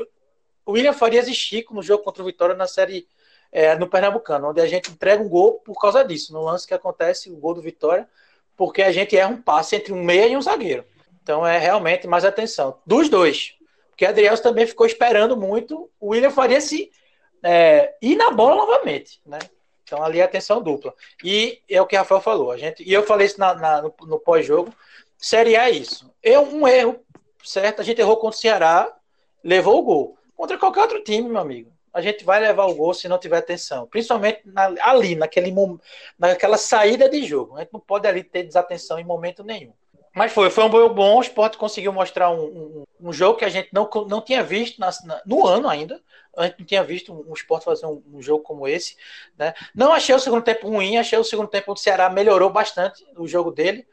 o 0.66 0.72
William 0.72 0.92
Farias 0.92 1.28
e 1.28 1.34
Chico 1.34 1.72
no 1.72 1.82
jogo 1.82 2.02
contra 2.02 2.22
o 2.22 2.26
Vitória 2.26 2.56
na 2.56 2.66
série 2.66 3.06
é, 3.52 3.76
no 3.76 3.88
Pernambucano, 3.88 4.48
onde 4.48 4.60
a 4.60 4.66
gente 4.66 4.90
entrega 4.90 5.22
um 5.22 5.28
gol 5.28 5.60
por 5.64 5.78
causa 5.80 6.04
disso, 6.04 6.32
no 6.32 6.42
lance 6.42 6.66
que 6.66 6.74
acontece, 6.74 7.30
o 7.30 7.36
gol 7.36 7.54
do 7.54 7.62
Vitória, 7.62 8.08
porque 8.56 8.82
a 8.82 8.92
gente 8.92 9.16
erra 9.16 9.30
um 9.30 9.40
passe 9.40 9.76
entre 9.76 9.92
um 9.92 10.02
meia 10.02 10.26
e 10.26 10.36
um 10.36 10.42
zagueiro. 10.42 10.84
Então 11.22 11.46
é 11.46 11.58
realmente 11.58 12.06
mais 12.06 12.24
atenção. 12.24 12.78
Dos 12.86 13.08
dois. 13.08 13.54
Porque 13.90 14.04
Adriel 14.04 14.36
também 14.40 14.66
ficou 14.66 14.86
esperando 14.86 15.36
muito 15.36 15.90
o 16.00 16.08
William 16.08 16.30
Faria 16.30 16.60
se 16.60 16.90
é, 17.42 17.94
ir 18.02 18.16
na 18.16 18.30
bola 18.30 18.56
novamente. 18.56 19.20
Né? 19.24 19.38
Então 19.84 20.02
ali 20.02 20.20
é 20.20 20.22
atenção 20.22 20.62
dupla. 20.62 20.94
E 21.22 21.60
é 21.68 21.80
o 21.80 21.86
que 21.86 21.94
o 21.94 21.98
Rafael 21.98 22.20
falou. 22.20 22.50
A 22.50 22.56
gente, 22.56 22.82
e 22.82 22.92
eu 22.92 23.04
falei 23.04 23.26
isso 23.26 23.38
na, 23.38 23.54
na, 23.54 23.82
no, 23.82 23.94
no 24.06 24.18
pós-jogo. 24.18 24.74
Série 25.16 25.56
A 25.56 25.68
é 25.68 25.72
isso. 25.72 26.12
É 26.22 26.38
um 26.38 26.66
erro, 26.68 27.00
certo? 27.42 27.80
A 27.80 27.84
gente 27.84 28.00
errou 28.00 28.16
contra 28.16 28.36
o 28.36 28.40
Ceará, 28.40 28.94
levou 29.42 29.78
o 29.78 29.82
gol. 29.82 30.18
Contra 30.36 30.58
qualquer 30.58 30.82
outro 30.82 31.02
time, 31.02 31.28
meu 31.28 31.40
amigo. 31.40 31.73
A 31.94 32.00
gente 32.00 32.24
vai 32.24 32.40
levar 32.40 32.66
o 32.66 32.74
gol 32.74 32.92
se 32.92 33.08
não 33.08 33.18
tiver 33.18 33.38
atenção. 33.38 33.86
Principalmente 33.86 34.42
na, 34.44 34.74
ali, 34.82 35.14
naquele, 35.14 35.54
naquela 36.18 36.58
saída 36.58 37.08
de 37.08 37.24
jogo. 37.24 37.56
A 37.56 37.60
gente 37.60 37.72
não 37.72 37.80
pode 37.80 38.06
ali 38.06 38.24
ter 38.24 38.42
desatenção 38.42 38.98
em 38.98 39.04
momento 39.04 39.44
nenhum. 39.44 39.72
Mas 40.14 40.32
foi, 40.32 40.48
foi 40.48 40.64
um 40.64 40.68
bom. 40.68 41.20
O 41.20 41.58
conseguiu 41.58 41.92
mostrar 41.92 42.30
um, 42.30 42.44
um, 42.44 42.84
um, 43.08 43.12
jogo 43.12 43.38
que 43.38 43.44
a 43.44 43.48
gente 43.48 43.68
não, 43.72 43.90
não 44.08 44.20
tinha 44.20 44.44
visto 44.44 44.78
na, 44.78 44.90
na, 45.04 45.20
no 45.26 45.44
ano 45.44 45.68
ainda. 45.68 46.00
A 46.36 46.44
gente 46.44 46.60
não 46.60 46.66
tinha 46.66 46.84
visto 46.84 47.12
um, 47.12 47.32
Sport 47.34 47.64
fazer 47.64 47.86
um, 47.86 48.00
um, 48.12 48.22
jogo 48.22 48.42
como 48.44 48.68
esse. 48.68 48.96
Né? 49.36 49.52
Não 49.74 49.92
achei 49.92 50.14
o 50.14 50.20
segundo 50.20 50.42
tempo 50.42 50.68
ruim, 50.68 50.96
achei 50.96 51.18
o 51.18 51.24
segundo 51.24 51.48
tempo 51.48 51.74
do 51.74 51.80
Ceará 51.80 52.08
melhorou 52.08 52.48
bastante 52.48 53.04
o 53.16 53.26
jogo 53.26 53.50
dele, 53.50 53.86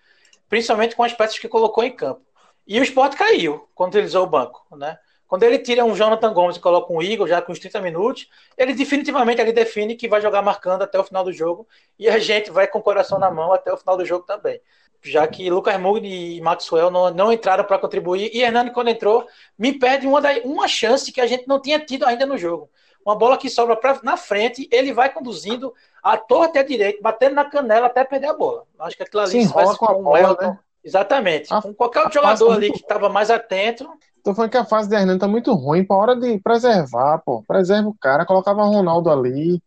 principalmente 0.47 0.95
com 0.95 1.03
as 1.03 1.13
peças 1.13 1.39
que 1.39 1.47
colocou 1.47 1.83
em 1.83 1.91
campo. 1.91 2.21
E 2.67 2.79
o 2.79 2.83
Sport 2.83 3.15
caiu 3.15 3.67
quando 3.73 3.93
utilizou 3.95 4.23
o 4.23 4.29
banco. 4.29 4.63
Né? 4.77 4.97
Quando 5.31 5.43
ele 5.43 5.59
tira 5.59 5.85
um 5.85 5.95
Jonathan 5.95 6.33
Gomes 6.33 6.57
e 6.57 6.59
coloca 6.59 6.91
um 6.91 7.01
Igor 7.01 7.25
já 7.25 7.41
com 7.41 7.53
os 7.53 7.59
30 7.59 7.79
minutos, 7.79 8.27
ele 8.57 8.73
definitivamente 8.73 9.39
ele 9.39 9.53
define 9.53 9.95
que 9.95 10.09
vai 10.09 10.19
jogar 10.19 10.41
marcando 10.41 10.81
até 10.81 10.99
o 10.99 11.05
final 11.05 11.23
do 11.23 11.31
jogo 11.31 11.65
e 11.97 12.09
a 12.09 12.19
gente 12.19 12.51
vai 12.51 12.67
com 12.67 12.79
o 12.79 12.81
coração 12.81 13.17
na 13.17 13.31
mão 13.31 13.53
até 13.53 13.71
o 13.71 13.77
final 13.77 13.95
do 13.95 14.03
jogo 14.03 14.25
também 14.25 14.59
já 15.01 15.25
que 15.25 15.49
Lucas 15.49 15.79
Mugni 15.79 16.35
e 16.35 16.41
Maxwell 16.41 16.91
não, 16.91 17.09
não 17.11 17.31
entraram 17.31 17.63
para 17.63 17.79
contribuir, 17.79 18.29
e 18.35 18.43
Hernani, 18.43 18.71
quando 18.71 18.89
entrou, 18.89 19.25
me 19.57 19.73
perde 19.73 20.05
uma, 20.05 20.21
uma 20.43 20.67
chance 20.67 21.11
que 21.13 21.21
a 21.21 21.25
gente 21.25 21.47
não 21.47 21.59
tinha 21.59 21.79
tido 21.79 22.05
ainda 22.05 22.23
no 22.23 22.37
jogo. 22.37 22.69
Uma 23.03 23.15
bola 23.15 23.35
que 23.35 23.49
sobra 23.49 23.75
pra, 23.75 23.99
na 24.03 24.15
frente, 24.15 24.69
ele 24.71 24.93
vai 24.93 25.11
conduzindo 25.11 25.73
a 26.03 26.17
torre 26.17 26.49
até 26.49 26.61
direito, 26.61 27.01
batendo 27.01 27.33
na 27.33 27.45
canela 27.45 27.87
até 27.87 28.03
perder 28.03 28.27
a 28.27 28.33
bola. 28.33 28.63
Acho 28.77 28.95
que 28.95 29.01
aquilo 29.01 29.23
ali 29.23 29.31
Sim, 29.31 29.47
vai 29.47 29.75
com 29.75 29.89
a 29.89 29.93
bola, 29.95 30.37
né? 30.39 30.59
Exatamente. 30.83 31.53
A, 31.53 31.61
com 31.61 31.73
qualquer 31.73 32.01
outro 32.01 32.15
jogador 32.21 32.51
ali 32.51 32.67
muito... 32.67 32.73
que 32.73 32.83
estava 32.83 33.09
mais 33.09 33.29
atento. 33.29 33.89
Tô 34.23 34.33
falando 34.33 34.51
que 34.51 34.57
a 34.57 34.65
fase 34.65 34.87
de 34.87 34.95
Hernani 34.95 35.19
tá 35.19 35.27
muito 35.27 35.53
ruim, 35.53 35.83
para 35.83 35.97
hora 35.97 36.15
de 36.15 36.39
preservar, 36.39 37.19
pô. 37.19 37.43
Preserva 37.47 37.89
o 37.89 37.97
cara, 37.99 38.25
colocava 38.25 38.63
Ronaldo 38.63 39.09
ali, 39.09 39.61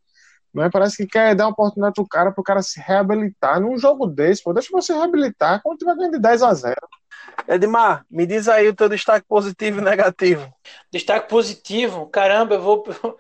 é 0.63 0.71
Parece 0.71 0.99
que 0.99 1.07
quer 1.07 1.35
dar 1.35 1.47
uma 1.47 1.53
oportunidade 1.53 1.95
pro 1.95 2.07
cara, 2.07 2.31
pro 2.31 2.45
cara 2.45 2.63
se 2.63 2.81
reabilitar 2.81 3.61
num 3.61 3.77
jogo 3.77 4.07
desse, 4.07 4.43
pô. 4.43 4.53
Deixa 4.53 4.69
você 4.71 4.93
reabilitar 4.93 5.61
quando 5.63 5.79
tiver 5.79 5.97
ganhando 5.97 6.13
de 6.13 6.21
10 6.21 6.43
a 6.43 6.55
0. 6.55 6.77
Edmar, 7.49 8.07
me 8.09 8.27
diz 8.27 8.49
aí 8.49 8.69
o 8.69 8.75
teu 8.75 8.89
destaque 8.89 9.27
positivo 9.27 9.81
e 9.81 9.85
negativo. 9.85 10.53
Destaque 10.93 11.29
positivo, 11.29 12.07
caramba, 12.07 12.55
eu 12.55 12.63
vou 12.63 12.85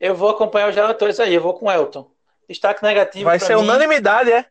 eu 0.00 0.16
vou 0.16 0.30
acompanhar 0.30 0.68
os 0.68 0.74
relatores 0.74 1.20
aí, 1.20 1.34
eu 1.34 1.40
vou 1.40 1.54
com 1.54 1.66
o 1.66 1.70
Elton. 1.70 2.10
Destaque 2.48 2.82
negativo. 2.82 3.24
Vai 3.24 3.38
ser 3.38 3.56
mim, 3.56 3.62
unanimidade, 3.62 4.32
é? 4.32 4.44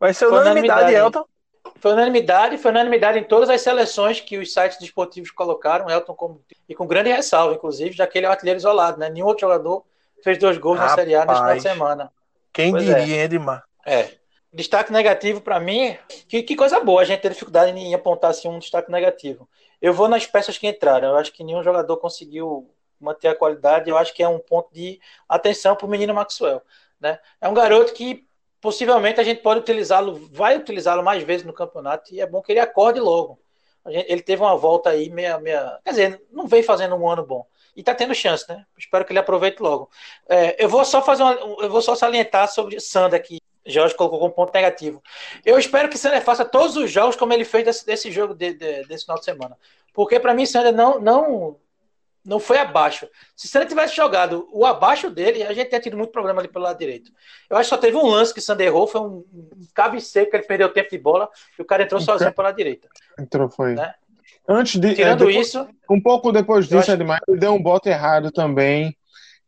Vai 0.00 0.12
ser 0.12 0.26
unanimidade, 0.26 0.82
unanimidade, 0.82 0.94
Elton. 0.94 1.24
Foi 1.86 1.92
unanimidade, 1.92 2.58
foi 2.58 2.72
unanimidade 2.72 3.16
em 3.16 3.22
todas 3.22 3.48
as 3.48 3.60
seleções 3.60 4.20
que 4.20 4.36
os 4.38 4.52
sites 4.52 4.76
desportivos 4.76 5.30
colocaram, 5.30 5.88
Elton 5.88 6.14
como, 6.14 6.44
e 6.68 6.74
com 6.74 6.84
grande 6.84 7.12
ressalva, 7.12 7.54
inclusive, 7.54 7.92
já 7.92 8.04
que 8.08 8.18
ele 8.18 8.26
é 8.26 8.28
um 8.28 8.32
artilheiro 8.32 8.58
isolado, 8.58 8.98
né? 8.98 9.08
Nenhum 9.08 9.26
outro 9.26 9.42
jogador 9.42 9.84
fez 10.20 10.36
dois 10.36 10.58
gols 10.58 10.80
Rapaz, 10.80 10.96
na 10.96 11.02
Série 11.04 11.14
A 11.14 11.22
final 11.22 11.54
de 11.54 11.62
semana. 11.62 12.12
Quem 12.52 12.72
pois 12.72 12.84
diria, 12.84 13.18
é. 13.18 13.22
Edmar? 13.22 13.62
É. 13.86 14.10
Destaque 14.52 14.92
negativo 14.92 15.40
para 15.40 15.60
mim, 15.60 15.96
que, 16.26 16.42
que, 16.42 16.56
coisa 16.56 16.80
boa 16.80 17.02
a 17.02 17.04
gente 17.04 17.20
ter 17.20 17.28
dificuldade 17.28 17.70
em 17.70 17.94
apontar 17.94 18.32
assim, 18.32 18.48
um 18.48 18.58
destaque 18.58 18.90
negativo. 18.90 19.48
Eu 19.80 19.94
vou 19.94 20.08
nas 20.08 20.26
peças 20.26 20.58
que 20.58 20.66
entraram. 20.66 21.10
Eu 21.10 21.16
acho 21.16 21.32
que 21.32 21.44
nenhum 21.44 21.62
jogador 21.62 21.98
conseguiu 21.98 22.68
manter 22.98 23.28
a 23.28 23.34
qualidade. 23.36 23.88
Eu 23.88 23.96
acho 23.96 24.12
que 24.12 24.24
é 24.24 24.28
um 24.28 24.40
ponto 24.40 24.74
de 24.74 24.98
atenção 25.28 25.76
para 25.76 25.86
o 25.86 25.88
menino 25.88 26.12
Maxwell. 26.12 26.62
Né? 27.00 27.16
É 27.40 27.46
um 27.46 27.54
garoto 27.54 27.92
que 27.92 28.25
possivelmente 28.60 29.20
a 29.20 29.24
gente 29.24 29.42
pode 29.42 29.60
utilizá-lo, 29.60 30.28
vai 30.32 30.56
utilizá-lo 30.56 31.02
mais 31.02 31.22
vezes 31.22 31.46
no 31.46 31.52
campeonato 31.52 32.12
e 32.14 32.20
é 32.20 32.26
bom 32.26 32.42
que 32.42 32.52
ele 32.52 32.60
acorde 32.60 33.00
logo. 33.00 33.38
Gente, 33.88 34.10
ele 34.10 34.22
teve 34.22 34.42
uma 34.42 34.56
volta 34.56 34.90
aí 34.90 35.10
meia, 35.10 35.38
meia. 35.38 35.78
Quer 35.84 35.90
dizer, 35.90 36.22
não 36.30 36.46
vem 36.46 36.62
fazendo 36.62 36.96
um 36.96 37.08
ano 37.08 37.24
bom 37.24 37.46
e 37.76 37.82
tá 37.82 37.94
tendo 37.94 38.14
chance, 38.14 38.48
né? 38.48 38.64
Espero 38.76 39.04
que 39.04 39.12
ele 39.12 39.18
aproveite 39.18 39.62
logo. 39.62 39.90
É, 40.28 40.62
eu 40.62 40.68
vou 40.68 40.84
só 40.84 41.02
fazer 41.02 41.22
uma, 41.22 41.34
eu 41.34 41.70
vou 41.70 41.82
só 41.82 41.94
salientar 41.94 42.48
sobre 42.48 42.80
Sander 42.80 43.20
aqui. 43.20 43.38
Jorge 43.66 43.94
colocou 43.94 44.20
como 44.20 44.32
ponto 44.32 44.54
negativo. 44.54 45.02
Eu 45.44 45.58
espero 45.58 45.88
que 45.88 45.98
Sander 45.98 46.22
faça 46.22 46.44
todos 46.44 46.76
os 46.76 46.90
jogos 46.90 47.16
como 47.16 47.32
ele 47.32 47.44
fez 47.44 47.64
desse, 47.64 47.84
desse 47.84 48.10
jogo 48.10 48.32
de, 48.34 48.54
de, 48.54 48.84
desse 48.86 49.04
final 49.04 49.18
de 49.18 49.24
semana. 49.24 49.58
Porque 49.92 50.18
para 50.18 50.34
mim 50.34 50.46
Sander 50.46 50.72
não, 50.72 51.00
não, 51.00 51.56
não 52.26 52.40
foi 52.40 52.58
abaixo. 52.58 53.08
Se 53.36 53.48
Sander 53.48 53.68
tivesse 53.68 53.94
jogado 53.94 54.48
o 54.52 54.66
abaixo 54.66 55.08
dele, 55.10 55.42
a 55.42 55.52
gente 55.52 55.66
teria 55.66 55.80
tido 55.80 55.96
muito 55.96 56.10
problema 56.10 56.40
ali 56.40 56.48
pelo 56.48 56.64
lado 56.64 56.78
direito. 56.78 57.10
Eu 57.48 57.56
acho 57.56 57.68
que 57.68 57.74
só 57.76 57.80
teve 57.80 57.96
um 57.96 58.06
lance 58.06 58.34
que 58.34 58.40
Sander 58.40 58.66
errou, 58.66 58.86
foi 58.86 59.00
um, 59.00 59.24
um 59.32 59.66
cabe 59.72 60.00
seco, 60.00 60.30
que 60.30 60.36
ele 60.36 60.46
perdeu 60.46 60.72
tempo 60.72 60.90
de 60.90 60.98
bola 60.98 61.28
e 61.58 61.62
o 61.62 61.64
cara 61.64 61.84
entrou 61.84 62.00
sozinho 62.00 62.32
pela 62.32 62.52
direita. 62.52 62.88
Entrou, 63.18 63.48
foi. 63.48 63.74
Né? 63.74 63.94
Antes 64.48 64.80
de. 64.80 64.94
Tirando 64.94 65.24
é, 65.24 65.26
depois, 65.26 65.48
isso. 65.48 65.68
Um 65.88 66.00
pouco 66.00 66.32
depois 66.32 66.66
disso, 66.66 66.78
acho... 66.78 66.92
Edmar, 66.92 67.20
ele 67.28 67.38
deu 67.38 67.54
um 67.54 67.62
bote 67.62 67.88
errado 67.88 68.30
também 68.30 68.96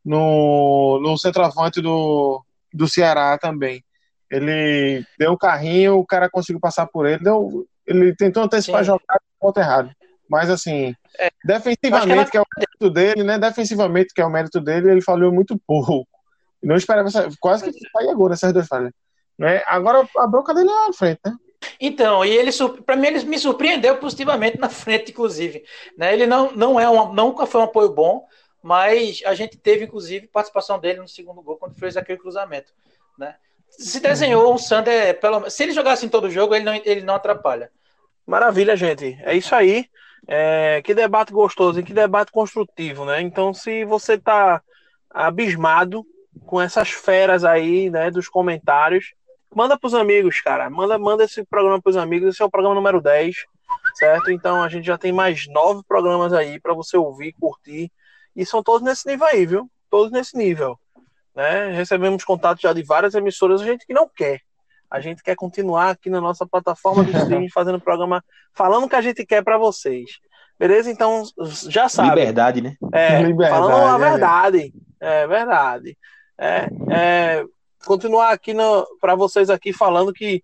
no, 0.05 1.01
no 1.03 1.18
centroavante 1.18 1.81
do, 1.81 2.43
do 2.72 2.89
Ceará 2.89 3.37
também. 3.39 3.85
Ele 4.31 5.05
deu 5.18 5.33
um 5.33 5.37
carrinho, 5.37 5.97
o 5.99 6.07
cara 6.07 6.29
conseguiu 6.31 6.61
passar 6.61 6.87
por 6.87 7.07
ele, 7.07 7.22
deu, 7.22 7.66
ele 7.87 8.14
tentou 8.14 8.43
antecipar 8.43 8.81
a 8.81 8.85
jogada, 8.85 9.20
bote 9.41 9.61
errado. 9.61 9.91
Mas 10.29 10.51
assim, 10.51 10.95
é, 11.18 11.31
defensivamente, 11.45 12.31
que, 12.31 12.37
é 12.37 12.41
o 12.41 12.47
mérito 12.57 12.91
dele, 12.91 13.24
né? 13.24 13.39
Defensivamente, 13.39 14.12
que 14.14 14.20
é 14.20 14.26
o 14.26 14.31
mérito 14.31 14.61
dele, 14.61 14.91
ele 14.91 15.01
falhou 15.01 15.33
muito 15.33 15.59
pouco. 15.66 16.07
Não 16.62 16.76
esperava 16.76 17.09
quase 17.41 17.72
que 17.72 17.91
saia 17.91 18.11
agora 18.11 18.35
essas 18.35 18.53
duas 18.53 18.66
falhas. 18.66 18.93
Né? 19.39 19.62
Agora 19.66 20.07
a 20.16 20.26
bronca 20.26 20.53
dele 20.53 20.68
é 20.68 20.87
na 20.87 20.93
frente, 20.93 21.20
né? 21.24 21.35
Então, 21.81 22.24
e 22.24 22.31
ele 22.31 22.51
para 22.85 22.97
mim 22.97 23.07
ele 23.07 23.24
me 23.24 23.39
surpreendeu 23.39 23.97
positivamente 23.97 24.59
na 24.59 24.68
frente, 24.68 25.12
inclusive. 25.12 25.64
Né? 25.97 26.12
Ele 26.12 26.26
não, 26.26 26.53
não 26.53 26.79
é 26.79 26.89
um, 26.89 27.12
nunca 27.12 27.47
foi 27.47 27.61
um 27.61 27.64
apoio 27.64 27.91
bom, 27.91 28.26
mas 28.62 29.22
a 29.24 29.35
gente 29.35 29.57
teve, 29.57 29.85
inclusive, 29.85 30.26
participação 30.26 30.79
dele 30.79 31.01
no 31.01 31.09
segundo 31.09 31.41
gol 31.43 31.57
quando 31.57 31.74
fez 31.74 31.97
aquele 31.97 32.18
cruzamento. 32.18 32.72
Né? 33.16 33.35
Se 33.70 34.01
desenhou 34.01 34.53
um 34.53 34.59
Sander, 34.59 35.18
pelo, 35.20 35.49
se 35.49 35.62
ele 35.62 35.72
jogasse 35.72 36.05
em 36.05 36.09
todo 36.09 36.31
jogo, 36.31 36.55
ele 36.55 36.64
não, 36.64 36.74
ele 36.74 37.03
não 37.03 37.14
atrapalha. 37.14 37.70
Maravilha, 38.26 38.76
gente. 38.76 39.18
É 39.22 39.35
isso 39.35 39.55
aí. 39.55 39.89
É, 40.31 40.83
que 40.83 40.95
debate 40.95 41.33
gostoso 41.33 41.81
e 41.81 41.83
que 41.83 41.95
debate 41.95 42.31
construtivo, 42.31 43.07
né? 43.07 43.20
Então, 43.22 43.55
se 43.55 43.85
você 43.85 44.14
está 44.14 44.62
abismado 45.11 46.05
com 46.45 46.61
essas 46.61 46.91
feras 46.91 47.45
aí, 47.45 47.89
né, 47.89 48.11
dos 48.11 48.29
comentários, 48.29 49.14
Manda 49.55 49.79
pros 49.79 49.95
amigos, 49.95 50.41
cara. 50.41 50.68
Manda, 50.68 50.99
manda 50.99 51.24
esse 51.24 51.45
programa 51.45 51.81
pros 51.81 51.97
amigos. 51.97 52.35
Esse 52.35 52.43
é 52.43 52.45
o 52.45 52.51
programa 52.51 52.74
número 52.74 53.01
10. 53.01 53.35
certo? 53.95 54.31
Então 54.31 54.62
a 54.62 54.68
gente 54.68 54.87
já 54.87 54.99
tem 54.99 55.12
mais 55.12 55.47
nove 55.49 55.83
programas 55.87 56.33
aí 56.33 56.61
para 56.61 56.74
você 56.74 56.97
ouvir, 56.97 57.35
curtir. 57.41 57.91
E 58.37 58.45
são 58.45 58.62
todos 58.62 58.83
nesse 58.83 59.07
nível 59.07 59.26
aí, 59.26 59.47
viu? 59.47 59.70
Todos 59.91 60.12
nesse 60.12 60.37
nível. 60.37 60.79
Né? 61.35 61.70
Recebemos 61.72 62.24
contato 62.24 62.61
já 62.61 62.72
de 62.72 62.83
várias 62.83 63.14
emissoras, 63.14 63.61
gente 63.61 63.87
que 63.87 63.95
não 63.95 64.09
quer. 64.09 64.41
A 64.91 65.01
gente 65.01 65.22
quer 65.22 65.34
continuar 65.34 65.91
aqui 65.91 66.09
na 66.09 66.20
nossa 66.20 66.47
plataforma 66.47 67.05
de 67.05 67.16
streaming 67.16 67.51
fazendo 67.53 67.80
programa, 67.80 68.24
falando 68.55 68.84
o 68.84 68.89
que 68.89 68.97
a 68.97 69.03
gente 69.03 69.24
quer 69.24 69.43
para 69.43 69.59
vocês. 69.59 70.18
Beleza? 70.59 70.91
Então, 70.91 71.22
já 71.68 71.89
sabe. 71.89 72.09
Liberdade, 72.09 72.61
né? 72.61 72.74
É, 72.93 73.22
Liberdade, 73.22 73.62
falando 73.62 74.03
a 74.03 74.07
é. 74.07 74.11
verdade. 74.11 74.74
É 75.01 75.26
verdade. 75.26 75.99
É, 76.39 76.68
é, 76.91 77.45
continuar 77.84 78.30
aqui 78.30 78.55
para 79.01 79.14
vocês 79.14 79.51
aqui 79.51 79.72
falando 79.72 80.12
que 80.12 80.43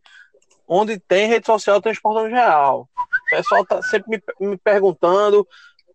onde 0.67 0.99
tem 0.99 1.29
rede 1.29 1.47
social 1.47 1.81
tem 1.81 1.93
esporte 1.93 2.31
real. 2.31 2.89
O 3.27 3.31
pessoal 3.31 3.65
tá 3.65 3.83
sempre 3.83 4.23
me, 4.41 4.49
me 4.49 4.57
perguntando 4.57 5.47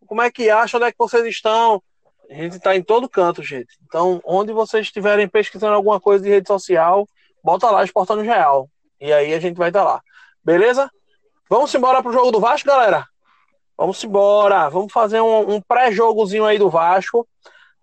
como 0.05 0.21
é 0.21 0.31
que 0.31 0.49
acha, 0.49 0.77
onde 0.77 0.87
é 0.87 0.91
que 0.91 0.97
vocês 0.97 1.25
estão. 1.25 1.81
A 2.29 2.33
gente 2.33 2.57
está 2.57 2.75
em 2.75 2.83
todo 2.83 3.09
canto, 3.09 3.41
gente. 3.41 3.77
Então, 3.85 4.21
onde 4.23 4.51
vocês 4.53 4.85
estiverem 4.85 5.27
pesquisando 5.27 5.73
alguma 5.73 5.99
coisa 5.99 6.23
de 6.23 6.29
rede 6.29 6.47
social, 6.47 7.07
bota 7.43 7.69
lá 7.69 7.83
Esportando 7.83 8.21
Real. 8.21 8.69
E 8.99 9.11
aí 9.11 9.33
a 9.33 9.39
gente 9.39 9.57
vai 9.57 9.69
estar 9.69 9.83
lá. 9.83 10.01
Beleza? 10.43 10.89
Vamos 11.49 11.73
embora 11.73 12.01
pro 12.01 12.13
jogo 12.13 12.31
do 12.31 12.39
Vasco, 12.39 12.67
galera? 12.67 13.05
Vamos 13.77 14.03
embora. 14.03 14.69
Vamos 14.69 14.91
fazer 14.91 15.21
um, 15.21 15.55
um 15.55 15.61
pré-jogozinho 15.61 16.45
aí 16.45 16.57
do 16.57 16.69
Vasco. 16.69 17.27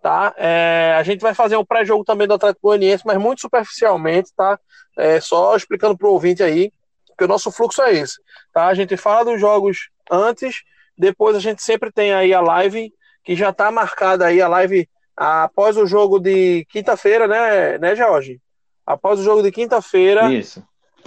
Tá? 0.01 0.33
É, 0.37 0.95
a 0.97 1.03
gente 1.03 1.21
vai 1.21 1.33
fazer 1.33 1.57
um 1.57 1.65
pré-jogo 1.65 2.03
também 2.03 2.27
do 2.27 2.35
Atlético 2.35 2.67
Goianiense, 2.67 3.03
mas 3.05 3.17
muito 3.17 3.41
superficialmente, 3.41 4.31
tá? 4.35 4.59
É, 4.95 5.19
só 5.19 5.55
explicando 5.55 5.97
pro 5.97 6.11
ouvinte 6.11 6.41
aí 6.41 6.71
que 7.17 7.23
o 7.23 7.27
nosso 7.27 7.51
fluxo 7.51 7.81
é 7.81 7.93
esse, 7.93 8.21
tá? 8.53 8.67
A 8.67 8.73
gente 8.75 8.95
fala 8.95 9.25
dos 9.25 9.41
jogos 9.41 9.89
antes, 10.09 10.61
depois 10.95 11.35
a 11.35 11.39
gente 11.39 11.63
sempre 11.63 11.91
tem 11.91 12.13
aí 12.13 12.33
a 12.33 12.39
live 12.39 12.93
que 13.23 13.35
já 13.35 13.51
tá 13.51 13.71
marcada 13.71 14.27
aí 14.27 14.39
a 14.39 14.47
live 14.47 14.87
após 15.15 15.75
o 15.77 15.87
jogo 15.87 16.19
de 16.19 16.65
quinta-feira, 16.69 17.27
né, 17.27 17.77
né, 17.79 17.95
Jorge? 17.95 18.39
Após 18.87 19.19
o 19.19 19.23
jogo 19.23 19.43
de 19.43 19.51
quinta-feira 19.51 20.29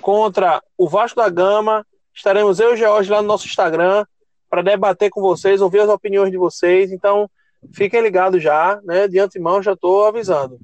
contra 0.03 0.63
o 0.77 0.87
Vasco 0.87 1.19
da 1.19 1.31
Gama, 1.31 1.87
estaremos 2.15 2.61
eu 2.61 2.73
e 2.73 2.75
o 2.75 2.77
George 2.77 3.11
lá 3.11 3.23
no 3.23 3.29
nosso 3.29 3.47
Instagram 3.47 4.05
para 4.51 4.61
debater 4.61 5.09
com 5.09 5.23
vocês, 5.23 5.63
ouvir 5.63 5.81
as 5.81 5.89
opiniões 5.89 6.31
de 6.31 6.37
vocês. 6.37 6.93
Então, 6.93 7.31
fiquem 7.73 8.03
ligados 8.03 8.43
já, 8.43 8.79
né? 8.85 9.09
De 9.09 9.19
antemão, 9.19 9.63
já 9.63 9.73
estou 9.73 10.05
avisando. 10.05 10.59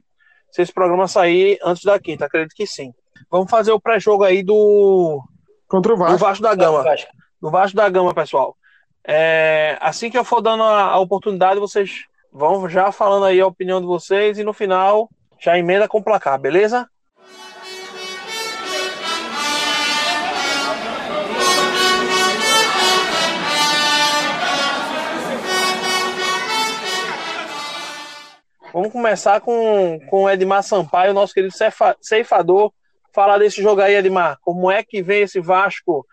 Se 0.50 0.60
esse 0.60 0.72
programa 0.72 1.08
sair 1.08 1.58
antes 1.64 1.82
da 1.84 1.98
quinta, 1.98 2.26
acredito 2.26 2.54
que 2.54 2.66
sim. 2.66 2.92
Vamos 3.30 3.50
fazer 3.50 3.72
o 3.72 3.80
pré-jogo 3.80 4.22
aí 4.22 4.42
do, 4.42 5.22
Contra 5.68 5.92
o 5.92 5.96
do 5.96 6.00
Vasco. 6.00 6.18
Vasco 6.18 6.42
da 6.42 6.54
Gama. 6.54 6.82
Vasco. 6.82 7.10
Do 7.40 7.50
Vasco 7.50 7.76
da 7.76 7.88
Gama, 7.88 8.14
pessoal. 8.14 8.56
É, 9.06 9.78
assim 9.80 10.10
que 10.10 10.18
eu 10.18 10.24
for 10.24 10.40
dando 10.40 10.62
a, 10.62 10.82
a 10.82 10.98
oportunidade, 10.98 11.60
vocês 11.60 12.04
vão 12.32 12.68
já 12.68 12.92
falando 12.92 13.24
aí 13.24 13.40
a 13.40 13.46
opinião 13.46 13.80
de 13.80 13.86
vocês 13.86 14.38
e 14.38 14.44
no 14.44 14.52
final 14.52 15.08
já 15.38 15.58
emenda 15.58 15.88
com 15.88 15.98
o 15.98 16.02
placar, 16.02 16.38
beleza? 16.38 16.88
Vamos 28.76 28.92
começar 28.92 29.40
com, 29.40 29.98
com 30.10 30.24
o 30.24 30.28
Edmar 30.30 30.62
Sampaio, 30.62 31.14
nosso 31.14 31.32
querido 31.32 31.56
cefa- 31.56 31.96
ceifador. 31.98 32.70
Falar 33.10 33.38
desse 33.38 33.62
jogo 33.62 33.80
aí, 33.80 33.94
Edmar. 33.94 34.36
Como 34.42 34.70
é 34.70 34.82
que 34.82 35.00
vem 35.00 35.22
esse 35.22 35.40
Vasco? 35.40 36.06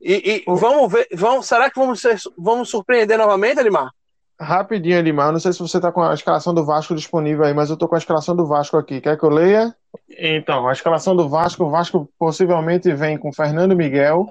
E, 0.00 0.42
e 0.44 0.44
vamos 0.48 0.90
ver. 0.92 1.06
Vamos, 1.14 1.46
será 1.46 1.70
que 1.70 1.78
vamos, 1.78 2.00
ser, 2.00 2.18
vamos 2.36 2.70
surpreender 2.70 3.16
novamente, 3.16 3.60
Edmar? 3.60 3.92
Rapidinho, 4.40 4.98
Edmar. 4.98 5.30
Não 5.30 5.38
sei 5.38 5.52
se 5.52 5.60
você 5.60 5.80
tá 5.80 5.92
com 5.92 6.02
a 6.02 6.12
escalação 6.12 6.52
do 6.52 6.64
Vasco 6.64 6.92
disponível 6.92 7.44
aí, 7.44 7.54
mas 7.54 7.70
eu 7.70 7.76
tô 7.76 7.86
com 7.86 7.94
a 7.94 7.98
escalação 7.98 8.34
do 8.34 8.44
Vasco 8.46 8.76
aqui. 8.76 9.00
Quer 9.00 9.16
que 9.16 9.22
eu 9.22 9.30
leia? 9.30 9.72
Então, 10.18 10.66
a 10.66 10.72
escalação 10.72 11.14
do 11.14 11.28
Vasco, 11.28 11.66
o 11.66 11.70
Vasco 11.70 12.10
possivelmente 12.18 12.92
vem 12.94 13.16
com 13.16 13.32
Fernando 13.32 13.76
Miguel, 13.76 14.26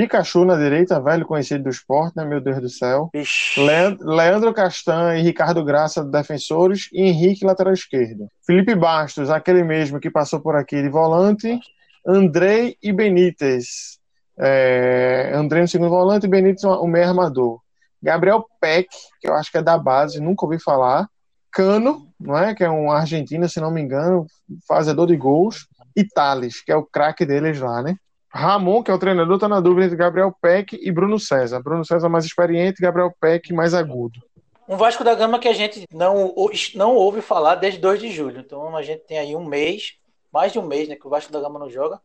Pikachu 0.00 0.46
na 0.46 0.56
direita, 0.56 0.98
velho 0.98 1.26
conhecido 1.26 1.64
do 1.64 1.68
esporte, 1.68 2.16
né? 2.16 2.24
Meu 2.24 2.40
Deus 2.40 2.58
do 2.58 2.70
céu. 2.70 3.10
Le- 3.58 3.98
Leandro 4.00 4.54
Castan 4.54 5.16
e 5.18 5.22
Ricardo 5.22 5.62
Graça, 5.62 6.02
defensores, 6.02 6.88
e 6.90 7.02
Henrique, 7.02 7.44
lateral 7.44 7.74
esquerdo. 7.74 8.26
Felipe 8.46 8.74
Bastos, 8.74 9.28
aquele 9.28 9.62
mesmo 9.62 10.00
que 10.00 10.10
passou 10.10 10.40
por 10.40 10.56
aqui 10.56 10.80
de 10.80 10.88
volante. 10.88 11.60
Andrei 12.06 12.76
e 12.82 12.92
Benítez. 12.94 13.98
É, 14.38 15.32
Andrei 15.34 15.60
no 15.60 15.68
segundo 15.68 15.90
volante 15.90 16.24
e 16.24 16.30
Benítez 16.30 16.64
o 16.64 16.86
meio 16.86 17.06
armador. 17.06 17.60
Gabriel 18.02 18.46
Peck, 18.58 18.88
que 19.20 19.28
eu 19.28 19.34
acho 19.34 19.50
que 19.52 19.58
é 19.58 19.62
da 19.62 19.76
base, 19.76 20.18
nunca 20.18 20.46
ouvi 20.46 20.58
falar. 20.58 21.06
Cano, 21.52 22.08
não 22.18 22.38
é? 22.38 22.54
Que 22.54 22.64
é 22.64 22.70
um 22.70 22.90
argentino, 22.90 23.46
se 23.50 23.60
não 23.60 23.70
me 23.70 23.82
engano, 23.82 24.24
fazedor 24.66 25.06
de 25.06 25.16
gols. 25.16 25.66
E 25.94 26.04
Thales, 26.04 26.62
que 26.64 26.72
é 26.72 26.76
o 26.76 26.86
craque 26.86 27.26
deles 27.26 27.60
lá, 27.60 27.82
né? 27.82 27.96
Ramon, 28.32 28.82
que 28.82 28.90
é 28.90 28.94
o 28.94 28.98
treinador, 28.98 29.38
tá 29.38 29.48
na 29.48 29.60
dúvida 29.60 29.86
entre 29.86 29.96
Gabriel 29.96 30.32
Peck 30.40 30.78
e 30.80 30.90
Bruno 30.92 31.18
César. 31.18 31.60
Bruno 31.60 31.84
César 31.84 32.08
mais 32.08 32.24
experiente, 32.24 32.80
Gabriel 32.80 33.12
Peck 33.20 33.52
mais 33.52 33.74
agudo. 33.74 34.20
Um 34.68 34.76
Vasco 34.76 35.02
da 35.02 35.14
Gama 35.14 35.40
que 35.40 35.48
a 35.48 35.52
gente 35.52 35.84
não, 35.92 36.32
não 36.76 36.94
ouve 36.94 37.20
falar 37.20 37.56
desde 37.56 37.80
2 37.80 37.98
de 38.00 38.10
julho. 38.12 38.38
Então 38.40 38.76
a 38.76 38.82
gente 38.82 39.00
tem 39.00 39.18
aí 39.18 39.34
um 39.34 39.44
mês, 39.44 39.94
mais 40.32 40.52
de 40.52 40.60
um 40.60 40.66
mês, 40.66 40.88
né, 40.88 40.94
que 40.94 41.06
o 41.06 41.10
Vasco 41.10 41.32
da 41.32 41.40
Gama 41.40 41.58
não 41.58 41.68
joga. 41.68 42.00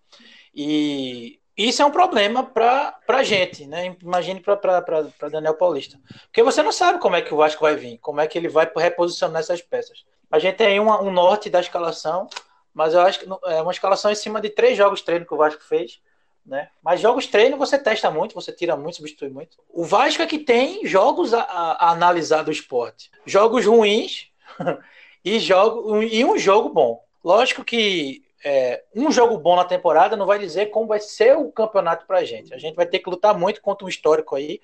E 0.53 1.39
isso 1.55 1.81
é 1.81 1.85
um 1.85 1.91
problema 1.91 2.41
para 2.43 2.97
a 3.07 3.23
gente, 3.23 3.67
né? 3.67 3.95
Imagine 4.01 4.39
para 4.41 5.29
Daniel 5.31 5.53
Paulista. 5.53 5.99
Porque 6.23 6.41
você 6.41 6.63
não 6.63 6.71
sabe 6.71 6.99
como 6.99 7.15
é 7.15 7.21
que 7.21 7.33
o 7.33 7.37
Vasco 7.37 7.61
vai 7.61 7.75
vir, 7.75 7.97
como 7.99 8.19
é 8.19 8.27
que 8.27 8.37
ele 8.37 8.49
vai 8.49 8.69
reposicionar 8.75 9.41
essas 9.41 9.61
peças. 9.61 10.03
A 10.31 10.39
gente 10.39 10.55
tem 10.55 10.67
aí 10.67 10.79
uma- 10.79 11.01
um 11.01 11.11
norte 11.11 11.49
da 11.49 11.59
escalação, 11.59 12.27
mas 12.73 12.93
eu 12.93 13.01
acho 13.01 13.19
que 13.19 13.27
é 13.45 13.61
uma 13.61 13.71
escalação 13.71 14.11
em 14.11 14.15
cima 14.15 14.41
de 14.41 14.49
três 14.49 14.75
jogos 14.75 15.01
treino 15.01 15.25
que 15.25 15.33
o 15.33 15.37
Vasco 15.37 15.63
fez. 15.63 15.99
Né? 16.45 16.69
Mas 16.83 16.99
jogos 16.99 17.25
treino 17.25 17.57
você 17.57 17.77
testa 17.79 18.11
muito, 18.11 18.35
você 18.35 18.51
tira 18.51 18.75
muito, 18.77 18.97
substitui 18.97 19.29
muito. 19.29 19.57
O 19.67 19.83
Vasco 19.83 20.21
é 20.21 20.27
que 20.27 20.37
tem 20.37 20.85
jogos 20.85 21.33
a, 21.33 21.41
a- 21.41 21.87
a 21.87 21.89
analisar 21.91 22.43
do 22.43 22.51
esporte. 22.51 23.09
Jogos 23.25 23.65
ruins 23.65 24.27
e, 25.25 25.39
jogo, 25.39 26.03
e 26.03 26.23
um 26.23 26.37
jogo 26.37 26.69
bom. 26.69 27.03
Lógico 27.23 27.63
que 27.63 28.23
é, 28.43 28.83
um 28.95 29.11
jogo 29.11 29.39
bom 29.39 29.55
na 29.55 29.65
temporada 29.65 30.15
não 30.15 30.27
vai 30.27 30.37
dizer 30.37 30.67
como 30.67 30.85
vai 30.85 30.99
ser 30.99 31.35
o 31.35 31.51
campeonato 31.51 32.05
pra 32.05 32.23
gente. 32.23 32.53
A 32.53 32.59
gente 32.59 32.75
vai 32.75 32.85
ter 32.85 32.99
que 32.99 33.09
lutar 33.09 33.35
muito 33.35 33.59
contra 33.59 33.83
um 33.83 33.89
histórico 33.89 34.35
aí 34.35 34.61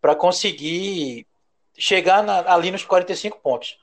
para 0.00 0.14
conseguir 0.14 1.26
chegar 1.76 2.22
na- 2.22 2.50
ali 2.54 2.70
nos 2.70 2.84
45 2.84 3.38
pontos. 3.40 3.78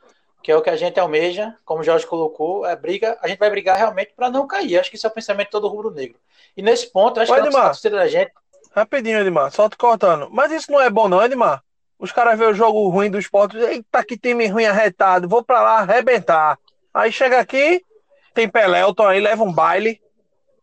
Que 0.46 0.52
é 0.52 0.56
o 0.56 0.62
que 0.62 0.70
a 0.70 0.76
gente 0.76 1.00
almeja, 1.00 1.56
como 1.66 1.82
o 1.82 1.84
Jorge 1.84 2.06
colocou, 2.06 2.68
é 2.68 2.76
briga, 2.76 3.18
a 3.20 3.28
gente 3.28 3.40
vai 3.40 3.50
brigar 3.50 3.76
realmente 3.78 4.14
para 4.16 4.30
não 4.30 4.46
cair. 4.46 4.78
Acho 4.78 4.92
que 4.92 4.96
esse 4.96 5.04
é 5.04 5.10
o 5.10 5.12
pensamento 5.12 5.50
todo 5.50 5.68
rubro-negro. 5.68 6.20
E 6.56 6.62
nesse 6.62 6.86
ponto, 6.92 7.20
acho 7.20 7.32
Ô, 7.32 7.36
que 7.36 7.42
a 7.42 7.46
Edmar. 7.46 7.66
torcida 7.66 7.98
da 7.98 8.08
gente 8.08 8.32
Rapidinho, 8.72 9.18
Edmar, 9.18 9.50
só 9.50 9.68
te 9.68 9.76
cortando. 9.76 10.28
Mas 10.30 10.52
isso 10.52 10.72
não 10.72 10.80
é 10.80 10.88
bom, 10.88 11.08
não, 11.08 11.26
Edmar? 11.26 11.64
Os 11.98 12.12
caras 12.12 12.38
vêem 12.38 12.52
o 12.52 12.54
jogo 12.54 12.88
ruim 12.90 13.10
do 13.10 13.18
esporte, 13.18 13.58
eita, 13.58 14.04
que 14.04 14.20
time 14.20 14.46
ruim 14.46 14.66
arretado, 14.66 15.28
vou 15.28 15.44
pra 15.44 15.64
lá 15.64 15.80
arrebentar. 15.80 16.60
Aí 16.94 17.12
chega 17.12 17.40
aqui, 17.40 17.84
tem 18.32 18.48
Pelelton 18.48 19.08
aí, 19.08 19.20
leva 19.20 19.44
um 19.44 19.52
baile. 19.52 20.00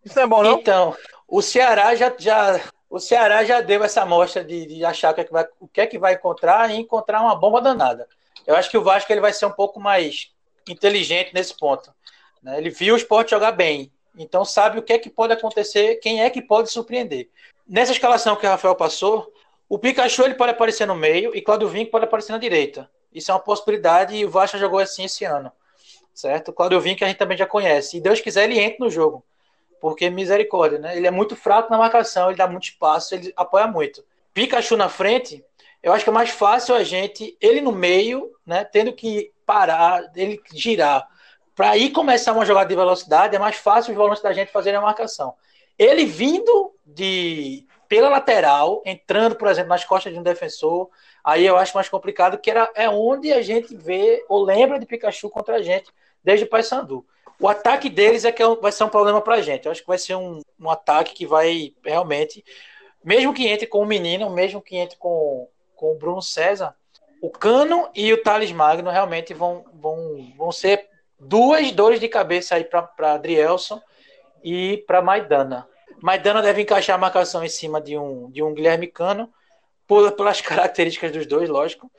Isso 0.05 0.15
não 0.15 0.23
é 0.23 0.27
bom, 0.29 0.45
não? 0.45 0.61
Então, 0.61 0.97
o 1.27 1.43
Ceará 1.43 1.93
já, 1.97 2.15
já, 2.17 2.61
o 2.89 3.01
Ceará 3.01 3.43
já 3.43 3.61
deu 3.61 3.83
essa 3.83 4.03
amostra 4.03 4.45
de, 4.45 4.65
de 4.65 4.85
achar 4.85 5.11
o 5.11 5.15
que, 5.15 5.23
é 5.23 5.25
que 5.25 5.33
vai, 5.33 5.47
o 5.59 5.67
que 5.67 5.81
é 5.81 5.87
que 5.89 5.99
vai 5.99 6.15
encontrar 6.15 6.71
e 6.71 6.77
encontrar 6.77 7.21
uma 7.21 7.35
bomba 7.35 7.61
danada. 7.61 8.07
Eu 8.47 8.57
acho 8.57 8.71
que 8.71 8.79
o 8.79 8.83
Vasco 8.83 9.13
ele 9.13 9.21
vai 9.21 9.33
ser 9.33 9.47
um 9.47 9.53
pouco 9.53 9.81
mais 9.81 10.31
inteligente 10.69 11.33
nesse 11.35 11.57
ponto. 11.57 11.93
né? 12.43 12.59
Ele 12.59 12.71
viu 12.71 12.95
o 12.95 12.97
esporte 12.97 13.31
jogar 13.31 13.53
bem, 13.53 13.93
então 14.17 14.45
sabe 14.45 14.79
o 14.79 14.83
que 14.83 14.93
é 14.93 14.99
que 14.99 15.11
pode 15.11 15.33
acontecer, 15.33 15.97
quem 15.97 16.23
é 16.23 16.31
que 16.31 16.43
pode 16.43 16.71
surpreender. 16.71 17.29
Nessa 17.67 17.93
escalação 17.93 18.37
que 18.37 18.47
o 18.47 18.49
Rafael 18.49 18.75
passou, 18.75 19.33
o 19.69 19.79
Pikachu 19.79 20.25
ele 20.25 20.35
pode 20.35 20.53
aparecer 20.53 20.87
no 20.87 20.95
meio 20.95 21.35
e 21.35 21.41
Claudio 21.41 21.69
Vinck 21.69 21.91
pode 21.91 22.05
aparecer 22.05 22.33
na 22.33 22.39
direita. 22.39 22.91
Isso 23.13 23.31
é 23.31 23.35
uma 23.35 23.41
possibilidade 23.41 24.15
e 24.15 24.25
o 24.25 24.31
Vasco 24.31 24.59
jogou 24.59 24.79
assim 24.79 25.05
esse 25.05 25.25
ano. 25.25 25.51
Certo? 26.15 26.49
O 26.49 26.53
Claudio 26.53 26.81
Vinck 26.81 27.03
a 27.03 27.09
gente 27.09 27.17
também 27.17 27.39
já 27.39 27.47
conhece. 27.47 27.97
E 27.97 28.01
Deus 28.01 28.21
quiser, 28.21 28.45
ele 28.45 28.59
entra 28.59 28.85
no 28.85 28.91
jogo 28.91 29.25
porque 29.83 30.09
misericórdia, 30.09 30.79
né? 30.79 30.97
Ele 30.97 31.09
é 31.09 31.11
muito 31.11 31.35
fraco 31.35 31.69
na 31.69 31.77
marcação, 31.77 32.29
ele 32.29 32.39
dá 32.39 32.47
muito 32.47 32.63
espaço, 32.63 33.17
ele 33.17 33.33
apoia 33.37 33.67
muito. 33.67 34.05
Pikachu 34.33 34.77
na 34.77 34.89
frente, 34.89 35.45
eu 35.83 35.93
acho 35.93 36.05
que 36.05 36.11
é 36.11 36.13
mais 36.13 36.31
fácil 36.31 36.75
a 36.75 36.85
gente, 36.85 37.37
ele 37.41 37.61
no 37.61 37.73
meio, 37.73 38.31
né, 38.47 38.65
tendo 38.65 38.93
que 38.93 39.33
parar, 39.45 40.11
ele 40.15 40.41
girar, 40.55 41.09
para 41.55 41.71
aí 41.71 41.91
começar 41.91 42.33
uma 42.33 42.47
jogada 42.47 42.69
de 42.69 42.77
velocidade, 42.77 43.37
é 43.37 43.39
mais 43.39 43.57
fácil 43.57 43.91
os 43.91 43.97
volantes 43.97 44.23
da 44.23 44.33
gente 44.33 44.53
fazerem 44.53 44.79
a 44.79 44.83
marcação. 44.83 45.35
Ele 45.79 46.05
vindo 46.05 46.73
de 46.87 47.67
pela 47.89 48.09
lateral, 48.09 48.83
entrando, 48.87 49.37
por 49.37 49.49
exemplo, 49.49 49.69
nas 49.69 49.85
costas 49.85 50.13
de 50.13 50.19
um 50.19 50.23
defensor, 50.23 50.89
aí 51.23 51.45
eu 51.45 51.59
acho 51.59 51.77
mais 51.77 51.91
complicado, 51.91 52.39
que 52.39 52.51
era, 52.51 52.71
é 52.75 52.89
onde 52.89 53.31
a 53.33 53.43
gente 53.43 53.77
vê 53.77 54.25
ou 54.31 54.43
lembra 54.43 54.79
de 54.79 54.87
Pikachu 54.87 55.29
contra 55.29 55.57
a 55.57 55.63
gente 55.63 55.93
desde 56.25 56.47
o 56.47 56.49
Paysandu. 56.49 57.05
O 57.39 57.49
ataque 57.49 57.91
deles 57.91 58.25
é 58.25 58.33
que 58.33 58.43
é 58.43 58.55
vai 58.57 58.73
ser 58.73 58.85
um 58.85 58.89
problema 58.89 59.21
para 59.21 59.35
a 59.35 59.43
gente. 59.43 59.67
Eu 59.67 59.73
acho 59.73 59.83
que 59.83 59.89
vai 59.89 59.99
ser 59.99 60.15
um, 60.15 60.41
um 60.59 60.71
ataque 60.71 61.13
que 61.13 61.27
vai 61.27 61.75
realmente 61.85 62.43
mesmo 63.05 63.35
que 63.35 63.47
entre 63.49 63.67
com 63.67 63.81
o 63.81 63.87
menino, 63.87 64.31
mesmo 64.31 64.63
que 64.63 64.77
entre 64.77 64.97
com, 64.97 65.49
com 65.83 65.91
o 65.91 65.97
Bruno 65.97 66.23
César, 66.23 66.77
o 67.21 67.29
Cano 67.29 67.91
e 67.93 68.13
o 68.13 68.23
Thales 68.23 68.53
Magno 68.53 68.89
realmente 68.89 69.35
vão, 69.35 69.65
vão, 69.75 70.33
vão 70.39 70.53
ser 70.53 70.89
duas 71.19 71.73
dores 71.73 71.99
de 71.99 72.09
cabeça 72.09 72.55
aí 72.55 72.63
para 72.63 73.15
Adrielson 73.15 73.83
e 74.45 74.85
para 74.87 75.03
Maidana. 75.03 75.67
Maidana 76.01 76.41
deve 76.41 76.63
encaixar 76.63 76.95
a 76.95 77.01
marcação 77.01 77.45
em 77.45 77.49
cima 77.49 77.81
de 77.81 77.99
um, 77.99 78.31
de 78.31 78.45
um 78.45 78.55
Guilherme 78.55 78.87
Cano, 78.87 79.29
por, 79.85 80.13
pelas 80.13 80.39
características 80.41 81.11
dos 81.11 81.27
dois, 81.27 81.49
lógico, 81.49 81.91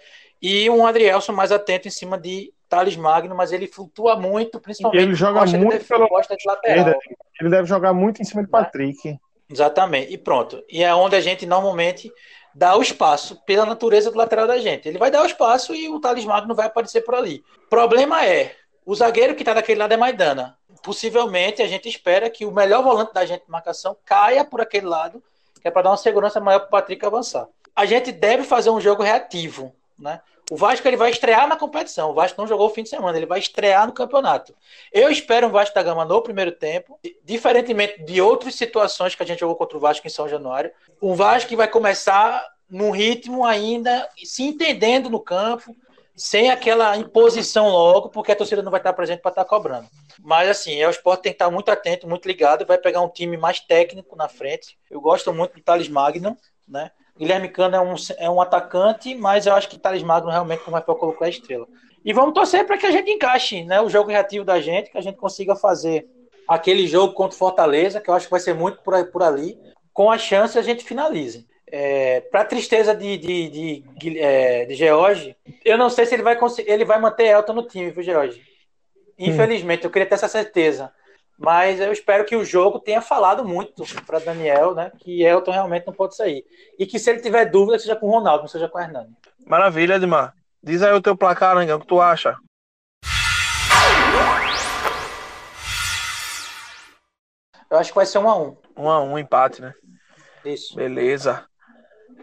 e 0.42 0.70
um 0.70 0.88
Adrielson 0.88 1.34
mais 1.34 1.52
atento 1.52 1.90
em 1.90 1.92
cima 1.92 2.18
de 2.18 2.54
Thales 2.70 2.96
Magno, 2.96 3.36
mas 3.36 3.52
ele 3.52 3.68
flutua 3.68 4.16
muito, 4.16 4.62
principalmente. 4.62 5.04
Ele 5.04 5.14
joga 5.14 5.42
Costa, 5.42 5.58
muito 5.58 5.74
ele 5.74 5.84
pelo 5.84 6.08
Costa 6.08 6.38
de 6.38 6.48
lateral. 6.48 6.94
Ele 7.42 7.50
deve 7.50 7.68
jogar 7.68 7.94
muito 7.94 8.22
em 8.22 8.26
cima 8.26 8.44
de 8.44 8.50
Patrick. 8.50 9.20
Exatamente, 9.52 10.14
e 10.14 10.18
pronto. 10.18 10.64
E 10.70 10.82
é 10.84 10.96
onde 10.96 11.18
a 11.18 11.22
gente 11.22 11.46
normalmente 11.46 12.10
dá 12.54 12.76
o 12.78 12.82
espaço 12.82 13.42
pela 13.46 13.66
natureza 13.66 14.12
do 14.12 14.18
lateral 14.18 14.48
da 14.48 14.58
gente. 14.60 14.88
Ele 14.88 14.98
vai 14.98 15.10
dar 15.10 15.24
o 15.24 15.26
espaço 15.26 15.74
e 15.74 15.90
o 15.90 16.00
Thales 16.00 16.26
Magno 16.26 16.56
vai 16.56 16.68
aparecer 16.68 17.02
por 17.02 17.16
ali. 17.16 17.44
Problema 17.70 18.26
é, 18.26 18.56
o 18.86 18.94
zagueiro 18.94 19.36
que 19.36 19.42
está 19.42 19.54
daquele 19.54 19.80
lado 19.80 19.94
é 19.94 19.98
Maidana. 19.98 20.58
Possivelmente 20.84 21.62
a 21.62 21.68
gente 21.68 21.88
espera 21.88 22.30
que 22.30 22.46
o 22.46 22.52
melhor 22.52 22.84
volante 22.84 23.14
da 23.14 23.26
gente 23.26 23.46
de 23.46 23.52
marcação 23.52 23.96
caia 24.06 24.44
por 24.44 24.60
aquele 24.60 24.86
lado, 24.86 25.24
que 25.62 25.68
é 25.68 25.72
para 25.72 25.84
dar 25.84 25.92
uma 25.92 25.98
segurança 25.98 26.40
maior 26.40 26.60
para 26.60 26.68
o 26.68 26.72
Patrick 26.72 27.06
avançar. 27.06 27.48
A 27.76 27.86
gente 27.86 28.12
deve 28.12 28.44
fazer 28.44 28.70
um 28.70 28.82
jogo 28.82 29.02
reativo, 29.02 29.74
né? 29.98 30.22
O 30.52 30.58
Vasco 30.58 30.88
ele 30.88 30.98
vai 30.98 31.10
estrear 31.10 31.48
na 31.48 31.56
competição. 31.56 32.12
O 32.12 32.14
Vasco 32.14 32.40
não 32.40 32.48
jogou 32.48 32.68
o 32.68 32.70
fim 32.70 32.84
de 32.84 32.90
semana, 32.90 33.18
ele 33.18 33.26
vai 33.26 33.40
estrear 33.40 33.88
no 33.88 33.94
campeonato. 33.94 34.54
Eu 34.92 35.10
espero 35.10 35.48
um 35.48 35.52
Vasco 35.52 35.74
da 35.74 35.84
Gama 35.84 36.06
no 36.06 36.22
primeiro 36.22 36.52
tempo, 36.52 37.00
diferentemente 37.24 38.04
de 38.04 38.22
outras 38.22 38.56
situações 38.56 39.16
que 39.16 39.24
a 39.24 39.26
gente 39.26 39.40
jogou 39.40 39.56
contra 39.56 39.78
o 39.78 39.80
Vasco 39.80 40.06
em 40.06 40.10
São 40.10 40.28
Januário. 40.28 40.72
Um 41.02 41.16
Vasco 41.16 41.50
que 41.50 41.56
vai 41.56 41.68
começar 41.68 42.46
num 42.70 42.92
ritmo 42.92 43.46
ainda 43.46 44.10
se 44.18 44.44
entendendo 44.44 45.10
no 45.10 45.20
campo, 45.20 45.76
sem 46.16 46.52
aquela 46.52 46.96
imposição 46.98 47.70
logo, 47.70 48.10
porque 48.10 48.32
a 48.32 48.36
torcida 48.36 48.62
não 48.62 48.72
vai 48.72 48.80
estar 48.80 48.94
presente 48.94 49.22
para 49.22 49.30
estar 49.30 49.46
cobrando. 49.46 49.88
Mas 50.20 50.50
assim, 50.50 50.80
é 50.80 50.88
o 50.88 50.92
esporte 50.92 51.24
tem 51.24 51.32
que 51.32 51.36
estar 51.36 51.50
muito 51.50 51.70
atento, 51.70 52.08
muito 52.08 52.28
ligado, 52.28 52.66
vai 52.66 52.78
pegar 52.78 53.02
um 53.02 53.10
time 53.10 53.38
mais 53.38 53.60
técnico 53.60 54.16
na 54.16 54.28
frente. 54.28 54.78
Eu 54.90 55.02
gosto 55.02 55.34
muito 55.34 55.56
do 55.56 55.62
Thales 55.62 55.88
Magno, 55.88 56.38
né? 56.68 56.92
Guilherme 57.18 57.50
Cano 57.50 57.76
é 57.76 57.82
um, 57.82 57.96
é 58.18 58.30
um 58.30 58.42
atacante, 58.42 59.14
mas 59.16 59.46
eu 59.46 59.54
acho 59.54 59.70
que 59.70 59.78
Thales 59.78 60.04
Magno 60.04 60.32
realmente 60.32 60.64
não 60.66 60.72
vai 60.72 60.82
para 60.82 60.96
colocar 60.96 61.26
a 61.26 61.30
estrela. 61.30 61.68
E 62.04 62.12
vamos 62.12 62.34
torcer 62.34 62.66
para 62.66 62.78
que 62.78 62.86
a 62.86 62.92
gente 62.92 63.10
encaixe 63.10 63.64
né, 63.64 63.80
o 63.80 63.90
jogo 63.90 64.10
reativo 64.10 64.44
da 64.44 64.60
gente, 64.60 64.90
que 64.90 64.98
a 64.98 65.02
gente 65.02 65.18
consiga 65.18 65.56
fazer 65.56 66.08
aquele 66.48 66.88
jogo 66.88 67.14
contra 67.14 67.36
o 67.36 67.38
Fortaleza, 67.38 68.02
que 68.02 68.10
eu 68.10 68.14
acho 68.14 68.26
que 68.26 68.32
vai 68.32 68.40
ser 68.40 68.54
muito 68.54 68.82
por, 68.82 68.94
aí, 68.94 69.06
por 69.06 69.24
ali, 69.24 69.58
com 69.94 70.12
a 70.12 70.18
chance 70.18 70.58
a 70.58 70.62
gente 70.62 70.84
finalize. 70.84 71.48
É, 71.68 72.22
para 72.22 72.46
tristeza 72.46 72.94
de, 72.94 73.18
de, 73.18 73.50
de, 73.50 73.84
de, 73.98 74.20
é, 74.20 74.66
de 74.66 74.76
George, 74.76 75.36
eu 75.64 75.78
não 75.78 75.90
sei 75.90 76.06
se 76.06 76.14
ele 76.14 76.22
vai 76.22 76.36
conseguir, 76.36 76.70
ele 76.70 76.86
vai 76.86 77.00
manter 77.00 77.28
Elton 77.28 77.54
no 77.54 77.68
time, 77.68 77.90
viu, 77.90 78.04
George? 78.04 78.42
Infelizmente, 79.18 79.84
hum. 79.84 79.88
eu 79.88 79.92
queria 79.92 80.08
ter 80.08 80.16
essa 80.16 80.28
certeza. 80.28 80.92
Mas 81.38 81.80
eu 81.80 81.92
espero 81.92 82.26
que 82.26 82.36
o 82.36 82.46
jogo 82.46 82.80
tenha 82.80 83.02
falado 83.02 83.44
muito 83.44 83.84
para 84.06 84.20
Daniel, 84.20 84.76
né? 84.76 84.92
Que 85.00 85.24
Elton 85.24 85.52
realmente 85.52 85.88
não 85.88 85.94
pode 85.94 86.16
sair. 86.16 86.46
E 86.78 86.86
que 86.86 87.00
se 87.00 87.10
ele 87.10 87.22
tiver 87.22 87.46
dúvida, 87.46 87.80
seja 87.80 87.96
com 87.96 88.08
o 88.08 88.12
Ronaldo, 88.12 88.44
não 88.44 88.48
seja 88.48 88.70
com 88.70 88.78
o 88.78 88.82
Hernani. 88.82 89.16
Maravilha, 89.46 89.96
Edmar. 89.96 90.34
Diz 90.62 90.82
aí 90.82 90.94
o 90.94 91.02
teu 91.02 91.18
placar, 91.18 91.58
Angão, 91.58 91.78
o 91.78 91.82
que 91.82 91.88
tu 91.88 92.00
acha? 92.00 92.38
Eu 97.70 97.80
acho 97.80 97.90
que 97.90 97.96
vai 97.96 98.06
ser 98.06 98.20
um 98.20 98.30
a 98.30 98.38
um. 98.38 98.56
Um 98.78 98.90
a 98.90 99.02
um, 99.02 99.18
empate, 99.18 99.62
né? 99.62 99.74
Isso. 100.46 100.76
Beleza. 100.76 101.44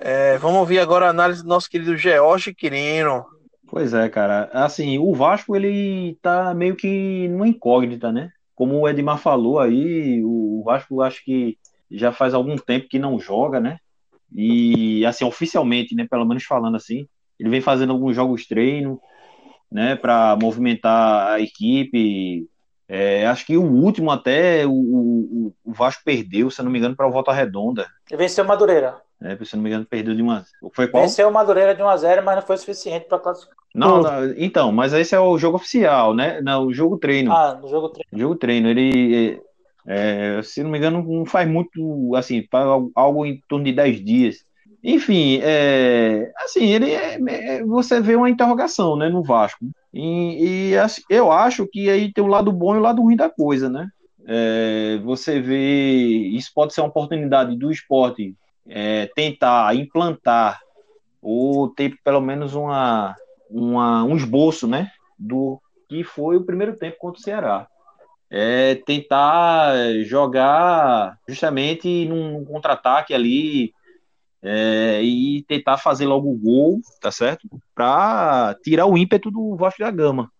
É, 0.01 0.39
vamos 0.39 0.61
ouvir 0.61 0.79
agora 0.79 1.07
a 1.07 1.11
análise 1.11 1.43
do 1.43 1.49
nosso 1.49 1.69
querido 1.69 1.97
George 1.97 2.55
Quirino. 2.55 3.27
Pois 3.69 3.93
é, 3.93 4.09
cara. 4.09 4.49
Assim, 4.53 4.99
o 4.99 5.13
Vasco, 5.13 5.55
ele 5.55 6.17
tá 6.23 6.55
meio 6.55 6.77
que 6.77 7.29
numa 7.29 7.49
incógnita, 7.49 8.11
né? 8.13 8.31
Como 8.61 8.79
o 8.79 8.87
Edmar 8.87 9.17
falou 9.17 9.59
aí, 9.59 10.23
o 10.23 10.63
Vasco 10.63 11.01
acho 11.01 11.25
que 11.25 11.57
já 11.91 12.13
faz 12.13 12.35
algum 12.35 12.57
tempo 12.57 12.91
que 12.91 12.99
não 12.99 13.19
joga, 13.19 13.59
né? 13.59 13.79
E 14.31 15.03
assim, 15.07 15.25
oficialmente, 15.25 15.95
né, 15.95 16.07
pelo 16.07 16.27
menos 16.27 16.45
falando 16.45 16.77
assim, 16.77 17.09
ele 17.39 17.49
vem 17.49 17.63
fazendo 17.63 17.95
alguns 17.95 18.15
jogos 18.15 18.47
treino, 18.47 19.01
né, 19.73 19.97
para 19.97 20.37
movimentar 20.37 21.33
a 21.33 21.41
equipe. 21.41 22.47
É, 22.87 23.27
acho 23.29 23.47
que 23.47 23.57
o 23.57 23.65
último 23.65 24.11
até 24.11 24.67
o, 24.67 24.73
o, 24.73 25.55
o, 25.65 25.73
Vasco 25.73 26.03
perdeu, 26.05 26.51
se 26.51 26.63
não 26.63 26.71
me 26.71 26.79
engano, 26.79 26.95
para 26.95 27.09
o 27.09 27.11
Volta 27.11 27.33
Redonda. 27.33 27.87
E 28.11 28.15
venceu 28.15 28.45
Madureira. 28.45 29.01
É, 29.23 29.37
se 29.45 29.55
não 29.55 29.63
me 29.63 29.69
engano, 29.69 29.85
perdeu 29.85 30.15
de 30.15 30.23
uma. 30.23 30.45
Foi 30.73 30.89
qual? 30.89 31.03
Venceu 31.03 31.29
o 31.29 31.33
Madureira 31.33 31.75
de 31.75 31.83
1 31.83 31.89
a 31.89 31.97
0 31.97 32.25
mas 32.25 32.37
não 32.37 32.43
foi 32.43 32.57
suficiente 32.57 33.07
para 33.07 33.19
classificar. 33.19 33.57
Não, 33.75 34.03
não, 34.03 34.33
então, 34.37 34.73
mas 34.73 34.93
esse 34.93 35.15
é 35.15 35.21
o 35.21 35.39
jogo 35.39 35.57
oficial, 35.57 36.15
né? 36.15 36.41
Não, 36.41 36.67
o 36.67 36.73
jogo 36.73 36.99
treino. 36.99 37.31
Ah, 37.31 37.59
no 37.61 37.69
jogo 37.69 37.91
treino. 37.91 38.09
O 38.13 38.19
jogo 38.19 38.35
treino, 38.35 38.69
ele, 38.69 39.41
é, 39.87 40.41
se 40.43 40.63
não 40.63 40.71
me 40.71 40.79
engano, 40.79 41.05
não 41.07 41.25
faz 41.25 41.49
muito, 41.49 42.15
assim, 42.17 42.47
algo 42.95 43.25
em 43.25 43.41
torno 43.49 43.65
de 43.65 43.73
10 43.73 44.05
dias. 44.05 44.45
Enfim, 44.83 45.41
é, 45.43 46.33
assim, 46.39 46.65
ele 46.65 46.91
é, 46.91 47.19
é, 47.29 47.65
você 47.65 48.01
vê 48.01 48.17
uma 48.17 48.31
interrogação, 48.31 48.97
né, 48.97 49.09
no 49.09 49.23
Vasco. 49.23 49.65
E, 49.93 50.71
e 50.71 50.79
assim, 50.79 51.03
eu 51.11 51.31
acho 51.31 51.67
que 51.67 51.91
aí 51.91 52.13
tem 52.13 52.25
o 52.25 52.29
lado 52.29 52.51
bom 52.51 52.75
e 52.75 52.79
o 52.79 52.83
lado 52.83 53.03
ruim 53.03 53.17
da 53.17 53.29
coisa, 53.29 53.69
né? 53.69 53.89
É, 54.27 54.99
você 55.05 55.41
vê, 55.41 56.07
isso 56.33 56.51
pode 56.55 56.73
ser 56.73 56.81
uma 56.81 56.89
oportunidade 56.89 57.57
do 57.57 57.71
esporte 57.71 58.35
é, 58.71 59.11
tentar 59.15 59.75
implantar 59.75 60.61
ou 61.21 61.69
ter 61.69 61.99
pelo 62.03 62.21
menos 62.21 62.55
uma 62.55 63.15
uma, 63.51 64.05
um 64.05 64.17
esboço, 64.17 64.69
né, 64.69 64.91
do 65.19 65.61
que 65.89 66.05
foi 66.05 66.37
o 66.37 66.45
primeiro 66.45 66.77
tempo 66.77 66.97
contra 66.99 67.19
o 67.19 67.23
Ceará. 67.23 67.67
É 68.31 68.77
tentar 68.77 69.75
jogar 70.05 71.19
justamente 71.29 72.07
num, 72.07 72.45
contra-ataque 72.45 73.13
ali 73.13 73.75
é, 74.41 75.03
e 75.03 75.43
tentar 75.49 75.79
fazer 75.79 76.07
logo 76.07 76.31
o 76.31 76.39
gol, 76.39 76.81
tá 77.01 77.11
certo? 77.11 77.49
Para 77.75 78.57
tirar 78.63 78.87
o 78.87 78.97
ímpeto 78.97 79.33
do 79.33 79.57
Vasco 79.57 79.81
da 79.81 79.91
Gama. 79.91 80.31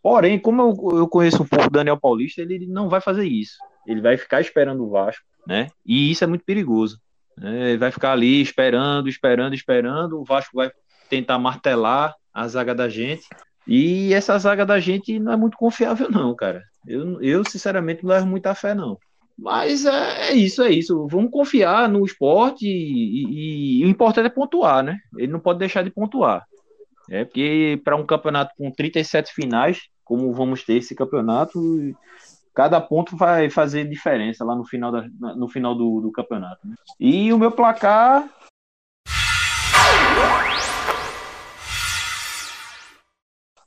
Porém, 0.00 0.38
como 0.38 0.62
eu, 0.62 0.98
eu 0.98 1.08
conheço 1.08 1.42
um 1.42 1.46
pouco 1.46 1.66
o 1.66 1.70
Daniel 1.70 1.98
Paulista, 1.98 2.40
ele 2.40 2.66
não 2.66 2.88
vai 2.88 3.00
fazer 3.00 3.26
isso. 3.26 3.58
Ele 3.84 4.00
vai 4.00 4.16
ficar 4.16 4.40
esperando 4.40 4.84
o 4.84 4.90
Vasco, 4.90 5.24
né? 5.44 5.66
E 5.84 6.12
isso 6.12 6.22
é 6.22 6.28
muito 6.28 6.44
perigoso. 6.44 7.00
Ele 7.42 7.78
vai 7.78 7.90
ficar 7.90 8.12
ali 8.12 8.40
esperando, 8.40 9.08
esperando, 9.08 9.54
esperando. 9.54 10.20
O 10.20 10.24
Vasco 10.24 10.56
vai 10.56 10.70
tentar 11.08 11.38
martelar 11.38 12.14
a 12.32 12.46
zaga 12.46 12.74
da 12.74 12.88
gente. 12.88 13.24
E 13.66 14.12
essa 14.12 14.38
zaga 14.38 14.64
da 14.66 14.80
gente 14.80 15.18
não 15.18 15.32
é 15.32 15.36
muito 15.36 15.56
confiável, 15.56 16.10
não, 16.10 16.34
cara. 16.34 16.62
Eu, 16.86 17.20
eu 17.22 17.44
sinceramente, 17.44 18.02
não 18.02 18.10
levo 18.10 18.26
muita 18.26 18.54
fé, 18.54 18.74
não. 18.74 18.98
Mas 19.38 19.86
é, 19.86 20.30
é 20.30 20.34
isso, 20.34 20.62
é 20.62 20.70
isso. 20.70 21.06
Vamos 21.08 21.30
confiar 21.30 21.88
no 21.88 22.04
esporte 22.04 22.66
e, 22.66 23.24
e, 23.24 23.80
e, 23.80 23.84
o 23.84 23.88
importante 23.88 24.26
é 24.26 24.30
pontuar, 24.30 24.82
né? 24.82 24.98
Ele 25.16 25.32
não 25.32 25.40
pode 25.40 25.58
deixar 25.58 25.82
de 25.82 25.90
pontuar. 25.90 26.44
É 27.08 27.24
porque 27.24 27.80
para 27.82 27.96
um 27.96 28.04
campeonato 28.04 28.52
com 28.56 28.70
37 28.70 29.32
finais, 29.32 29.80
como 30.04 30.32
vamos 30.32 30.62
ter 30.62 30.74
esse 30.74 30.94
campeonato, 30.94 31.58
cada 32.60 32.78
ponto 32.78 33.16
vai 33.16 33.48
fazer 33.48 33.88
diferença 33.88 34.44
lá 34.44 34.54
no 34.54 34.66
final, 34.66 34.92
da, 34.92 35.08
no 35.34 35.48
final 35.48 35.74
do, 35.74 36.02
do 36.02 36.12
campeonato. 36.12 36.68
Né? 36.68 36.74
E 37.00 37.32
o 37.32 37.38
meu 37.38 37.50
placar 37.50 38.28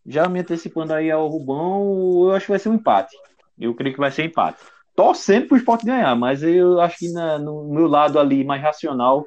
Já 0.05 0.27
me 0.27 0.41
antecipando 0.41 0.93
aí 0.93 1.09
ao 1.09 1.27
Rubão, 1.27 2.25
eu 2.25 2.35
acho 2.35 2.45
que 2.45 2.51
vai 2.51 2.59
ser 2.59 2.69
um 2.69 2.75
empate. 2.75 3.15
Eu 3.57 3.73
creio 3.73 3.95
que 3.95 3.99
vai 3.99 4.11
ser 4.11 4.25
empate. 4.25 4.59
Torcendo 4.95 5.47
para 5.47 5.55
o 5.55 5.57
esporte 5.57 5.85
ganhar, 5.87 6.13
mas 6.15 6.43
eu 6.43 6.79
acho 6.79 6.97
que 6.99 7.11
na, 7.11 7.39
no 7.39 7.73
meu 7.73 7.87
lado 7.87 8.19
ali 8.19 8.43
mais 8.43 8.61
racional 8.61 9.25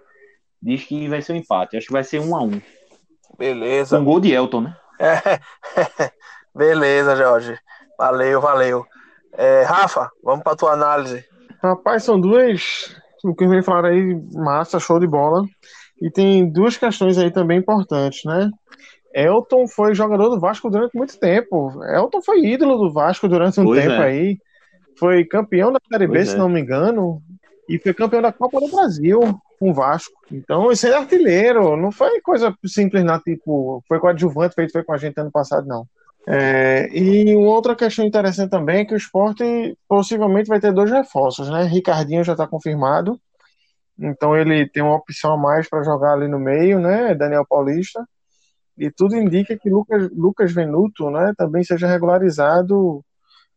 diz 0.62 0.84
que 0.84 1.08
vai 1.08 1.22
ser 1.22 1.32
um 1.32 1.36
empate. 1.36 1.76
Acho 1.76 1.86
que 1.88 1.92
vai 1.92 2.04
ser 2.04 2.20
um 2.20 2.36
a 2.36 2.42
um. 2.42 2.60
Beleza. 3.36 3.98
Com 3.98 4.04
gol 4.04 4.20
de 4.20 4.32
Elton, 4.32 4.60
né? 4.60 4.76
É. 5.00 5.40
Beleza, 6.54 7.16
Jorge. 7.16 7.58
Valeu, 7.98 8.40
valeu. 8.40 8.86
É, 9.36 9.62
Rafa, 9.62 10.10
vamos 10.22 10.42
para 10.42 10.56
tua 10.56 10.72
análise. 10.72 11.24
Rapaz, 11.62 12.04
são 12.04 12.20
duas. 12.20 12.94
O 13.24 13.34
que 13.34 13.44
eu 13.44 13.62
falar 13.62 13.88
aí, 13.88 14.14
massa, 14.32 14.78
show 14.78 15.00
de 15.00 15.06
bola. 15.06 15.44
E 16.00 16.10
tem 16.10 16.50
duas 16.50 16.76
questões 16.76 17.18
aí 17.18 17.30
também 17.30 17.58
importantes, 17.58 18.24
né? 18.24 18.50
Elton 19.14 19.66
foi 19.66 19.94
jogador 19.94 20.28
do 20.28 20.38
Vasco 20.38 20.70
durante 20.70 20.94
muito 20.94 21.18
tempo. 21.18 21.82
Elton 21.84 22.20
foi 22.20 22.44
ídolo 22.44 22.76
do 22.76 22.92
Vasco 22.92 23.26
durante 23.28 23.58
um 23.60 23.64
pois 23.64 23.80
tempo 23.80 23.94
é. 23.94 24.04
aí. 24.04 24.38
Foi 24.98 25.24
campeão 25.24 25.72
da 25.72 25.80
Série 25.90 26.06
B, 26.06 26.24
se 26.24 26.34
é. 26.34 26.38
não 26.38 26.48
me 26.48 26.60
engano. 26.60 27.22
E 27.68 27.78
foi 27.78 27.94
campeão 27.94 28.22
da 28.22 28.32
Copa 28.32 28.60
do 28.60 28.68
Brasil 28.68 29.20
com 29.58 29.70
o 29.70 29.74
Vasco. 29.74 30.14
Então, 30.30 30.70
esse 30.70 30.88
é 30.88 30.94
artilheiro. 30.94 31.76
Não 31.76 31.90
foi 31.90 32.20
coisa 32.20 32.54
simples, 32.66 33.02
não, 33.04 33.18
tipo, 33.18 33.82
foi 33.88 33.98
coadjuvante, 33.98 34.54
feito 34.54 34.72
foi 34.72 34.84
com 34.84 34.92
a 34.92 34.98
gente 34.98 35.18
ano 35.18 35.30
passado, 35.30 35.66
não. 35.66 35.86
É, 36.28 36.88
e 36.92 37.36
outra 37.36 37.76
questão 37.76 38.04
interessante 38.04 38.50
também 38.50 38.80
é 38.80 38.84
que 38.84 38.94
o 38.94 38.96
esporte 38.96 39.78
possivelmente 39.88 40.48
vai 40.48 40.60
ter 40.60 40.72
dois 40.72 40.90
reforços, 40.90 41.48
né? 41.50 41.62
Ricardinho 41.64 42.24
já 42.24 42.32
está 42.32 42.46
confirmado 42.48 43.20
Então 43.98 44.36
ele 44.36 44.68
tem 44.68 44.82
uma 44.82 44.96
opção 44.96 45.34
a 45.34 45.38
mais 45.38 45.68
para 45.68 45.82
jogar 45.82 46.12
ali 46.14 46.28
no 46.28 46.38
meio, 46.38 46.78
né? 46.80 47.14
Daniel 47.14 47.46
Paulista. 47.48 48.06
E 48.78 48.90
tudo 48.90 49.16
indica 49.16 49.56
que 49.58 49.70
Lucas, 49.70 50.10
Lucas 50.12 50.52
Venuto 50.52 51.10
né, 51.10 51.32
também 51.36 51.64
seja 51.64 51.86
regularizado 51.86 53.04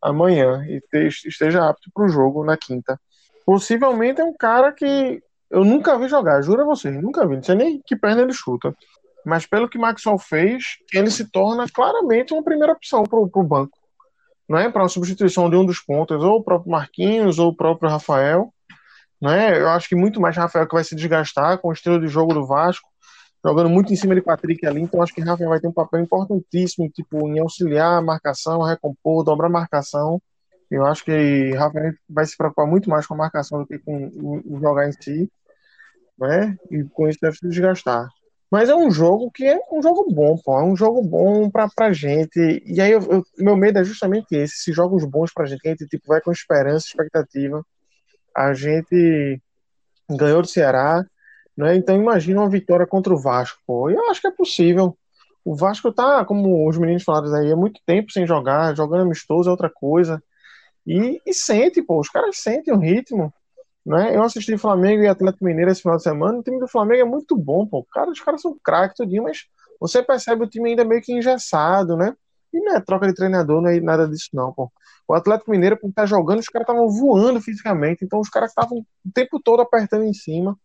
amanhã 0.02 0.64
e 0.68 0.82
te- 0.92 1.08
esteja 1.28 1.68
apto 1.70 1.90
para 1.94 2.06
o 2.06 2.10
jogo 2.10 2.44
na 2.46 2.58
quinta. 2.58 3.00
Possivelmente 3.46 4.22
é 4.22 4.24
um 4.26 4.36
cara 4.36 4.72
que 4.74 5.22
eu 5.52 5.66
nunca 5.66 5.98
vi 6.00 6.08
jogar, 6.08 6.42
juro 6.42 6.62
a 6.64 6.66
vocês, 6.66 6.96
nunca 7.02 7.28
vi, 7.28 7.36
não 7.38 7.44
sei 7.44 7.56
nem 7.56 7.82
que 7.86 7.96
perna 7.96 8.22
ele 8.22 8.34
chuta. 8.34 8.76
Mas 9.30 9.46
pelo 9.46 9.70
que 9.70 9.78
Maxwell 9.78 10.18
fez, 10.18 10.78
ele 10.92 11.12
se 11.12 11.30
torna 11.30 11.68
claramente 11.70 12.34
uma 12.34 12.44
primeira 12.44 12.74
opção 12.74 13.04
para 13.04 13.20
o 13.20 13.44
banco. 13.44 13.78
Né, 14.50 14.68
para 14.68 14.82
uma 14.82 14.90
substituição 14.90 15.48
de 15.48 15.56
um 15.56 15.64
dos 15.64 15.80
pontos, 15.80 16.24
ou 16.24 16.38
o 16.40 16.44
próprio 16.44 16.72
Marquinhos, 16.72 17.38
ou 17.38 17.50
o 17.50 17.56
próprio 17.56 17.88
Rafael. 17.88 18.52
Né? 19.22 19.62
Eu 19.62 19.70
acho 19.70 19.88
que 19.88 19.96
muito 19.96 20.20
mais 20.20 20.36
Rafael 20.36 20.68
que 20.68 20.74
vai 20.74 20.84
se 20.84 20.96
desgastar 20.96 21.60
com 21.60 21.68
o 21.68 21.72
estilo 21.72 22.00
de 22.00 22.08
jogo 22.08 22.34
do 22.34 22.48
Vasco, 22.48 22.90
jogando 23.46 23.70
muito 23.70 23.94
em 23.94 23.96
cima 23.96 24.16
de 24.16 24.24
Patrick 24.24 24.66
ali, 24.66 24.82
então 24.82 25.04
acho 25.04 25.14
que 25.14 25.22
Rafael 25.22 25.50
vai 25.52 25.60
ter 25.60 25.68
um 25.68 25.72
papel 25.72 26.02
importantíssimo, 26.02 26.90
tipo, 26.90 27.28
em 27.28 27.40
auxiliar 27.40 28.00
a 28.00 28.02
marcação, 28.02 28.64
recompor, 28.64 29.24
dobrar 29.24 29.48
a 29.48 29.52
marcação. 29.52 30.20
Eu 30.72 30.84
acho 30.84 31.06
que 31.06 31.54
Rafael 31.54 31.94
vai 32.10 32.26
se 32.26 32.36
preocupar 32.36 32.66
muito 32.66 32.90
mais 32.90 33.06
com 33.06 33.14
a 33.14 33.18
marcação 33.18 33.60
do 33.60 33.68
que 33.68 33.78
com 33.78 34.08
o 34.08 34.56
o 34.56 34.60
jogar 34.60 34.90
em 34.90 34.94
si, 34.94 35.32
né? 36.18 36.58
E 36.72 36.84
com 36.86 37.08
isso 37.08 37.20
deve 37.22 37.38
se 37.38 37.48
desgastar. 37.48 38.10
Mas 38.52 38.70
é 38.70 38.76
um 38.76 38.90
jogo 38.92 39.30
que 39.32 39.46
é 39.46 39.60
um 39.72 39.82
jogo 39.82 40.08
bom, 40.14 40.36
pô. 40.38 40.60
É 40.60 40.64
um 40.64 40.76
jogo 40.76 41.02
bom 41.04 41.50
pra, 41.50 41.68
pra 41.70 41.94
gente. 41.94 42.40
E 42.66 42.82
aí, 42.82 42.92
eu, 42.92 43.02
eu- 43.04 43.24
meu 43.38 43.56
medo 43.56 43.80
é 43.80 43.84
justamente 43.84 44.28
esse: 44.36 44.56
esses 44.56 44.76
jogos 44.76 45.06
bons 45.06 45.32
pra 45.34 45.46
gente, 45.46 45.62
que 45.62 45.68
a 45.70 45.72
gente 45.72 45.88
tipo, 45.88 46.08
vai 46.08 46.22
com 46.22 46.32
esperança, 46.32 46.88
expectativa. 46.88 47.64
A 48.36 48.54
gente 48.54 49.42
ganhou 50.10 50.42
do 50.42 50.48
Ceará, 50.48 51.06
né? 51.58 51.76
Então 51.76 51.96
imagina 51.96 52.42
uma 52.42 52.50
vitória 52.50 52.88
contra 52.88 53.14
o 53.14 53.20
Vasco, 53.22 53.60
pô. 53.66 53.90
Eu 53.90 54.10
acho 54.10 54.22
que 54.22 54.28
é 54.28 54.32
possível. 54.32 54.98
O 55.46 55.56
Vasco 55.56 55.92
tá, 55.94 56.26
como 56.26 56.68
os 56.70 56.78
meninos 56.78 57.04
falaram 57.04 57.34
aí, 57.36 57.52
há 57.52 57.56
muito 57.56 57.82
tempo 57.86 58.12
sem 58.12 58.28
jogar, 58.28 58.76
jogando 58.76 59.02
amistoso 59.04 59.50
é 59.50 59.52
outra 59.52 59.70
coisa. 59.70 60.22
E, 60.88 61.22
e 61.26 61.34
sente, 61.34 61.82
pô, 61.84 62.00
os 62.00 62.10
caras 62.10 62.38
sentem 62.40 62.74
o 62.74 62.80
ritmo. 62.80 63.34
Né? 63.86 64.16
Eu 64.16 64.24
assisti 64.24 64.58
Flamengo 64.58 65.04
e 65.04 65.08
Atlético 65.08 65.46
Mineiro 65.46 65.72
esse 65.72 65.82
final 65.82 65.98
de 65.98 66.04
semana. 66.04 66.40
O 66.40 66.44
time 66.44 66.60
do 66.60 66.68
Flamengo 66.68 67.02
é 67.02 67.06
muito 67.06 67.36
bom, 67.36 67.66
pô. 67.66 67.86
Cara, 67.92 68.12
os 68.12 68.20
caras 68.20 68.42
são 68.42 68.58
craques, 68.64 68.98
tudinho, 68.98 69.24
mas 69.24 69.46
você 69.80 70.04
percebe 70.04 70.44
o 70.44 70.48
time 70.48 70.70
ainda 70.70 70.84
meio 70.84 71.02
que 71.02 71.14
engessado, 71.14 71.96
né? 71.96 72.14
E 72.54 72.60
não 72.60 72.76
é 72.76 72.82
troca 72.82 73.08
de 73.08 73.14
treinador, 73.14 73.62
não 73.62 73.70
é 73.70 73.80
nada 73.80 74.08
disso, 74.08 74.30
não, 74.34 74.52
pô. 74.52 74.72
O 75.08 75.14
Atlético 75.14 75.52
Mineiro, 75.52 75.78
por 75.78 75.90
estar 75.90 76.06
jogando, 76.06 76.40
os 76.40 76.48
caras 76.48 76.68
estavam 76.68 76.88
voando 76.90 77.42
fisicamente, 77.42 78.06
então 78.06 78.20
os 78.20 78.30
caras 78.30 78.52
estavam 78.52 78.80
o 78.80 79.12
tempo 79.14 79.40
todo 79.44 79.62
apertando 79.62 80.04
em 80.04 80.14
cima. 80.14 80.58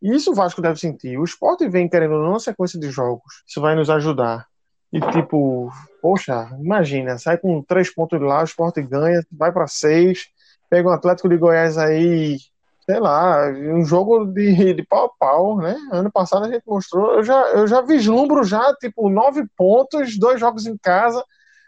E 0.00 0.14
isso 0.14 0.32
o 0.32 0.34
Vasco 0.34 0.62
deve 0.62 0.78
sentir. 0.78 1.18
O 1.18 1.24
Sport 1.24 1.60
vem 1.68 1.88
querendo 1.88 2.14
uma 2.14 2.38
sequência 2.38 2.78
de 2.78 2.90
jogos. 2.90 3.42
Isso 3.46 3.60
vai 3.60 3.74
nos 3.74 3.90
ajudar. 3.90 4.46
E 4.92 5.00
tipo, 5.10 5.70
poxa, 6.00 6.48
imagina, 6.60 7.18
sai 7.18 7.36
com 7.36 7.62
três 7.62 7.92
pontos 7.92 8.18
de 8.18 8.24
lá, 8.24 8.42
o 8.42 8.44
Sport 8.44 8.76
ganha, 8.78 9.26
vai 9.32 9.50
para 9.50 9.66
seis, 9.66 10.28
pega 10.68 10.88
um 10.88 10.92
Atlético 10.92 11.28
de 11.28 11.36
Goiás 11.36 11.78
aí, 11.78 12.38
sei 12.84 13.00
lá, 13.00 13.48
um 13.50 13.84
jogo 13.84 14.26
de, 14.26 14.74
de 14.74 14.82
pau 14.86 15.06
a 15.06 15.08
pau, 15.08 15.58
né? 15.58 15.76
Ano 15.92 16.10
passado 16.10 16.44
a 16.44 16.50
gente 16.50 16.64
mostrou, 16.66 17.14
eu 17.14 17.24
já, 17.24 17.40
eu 17.50 17.66
já 17.66 17.80
vislumbro 17.80 18.44
já, 18.44 18.74
tipo, 18.74 19.08
nove 19.08 19.44
pontos, 19.56 20.18
dois 20.18 20.38
jogos 20.38 20.66
em 20.66 20.76
casa, 20.76 21.24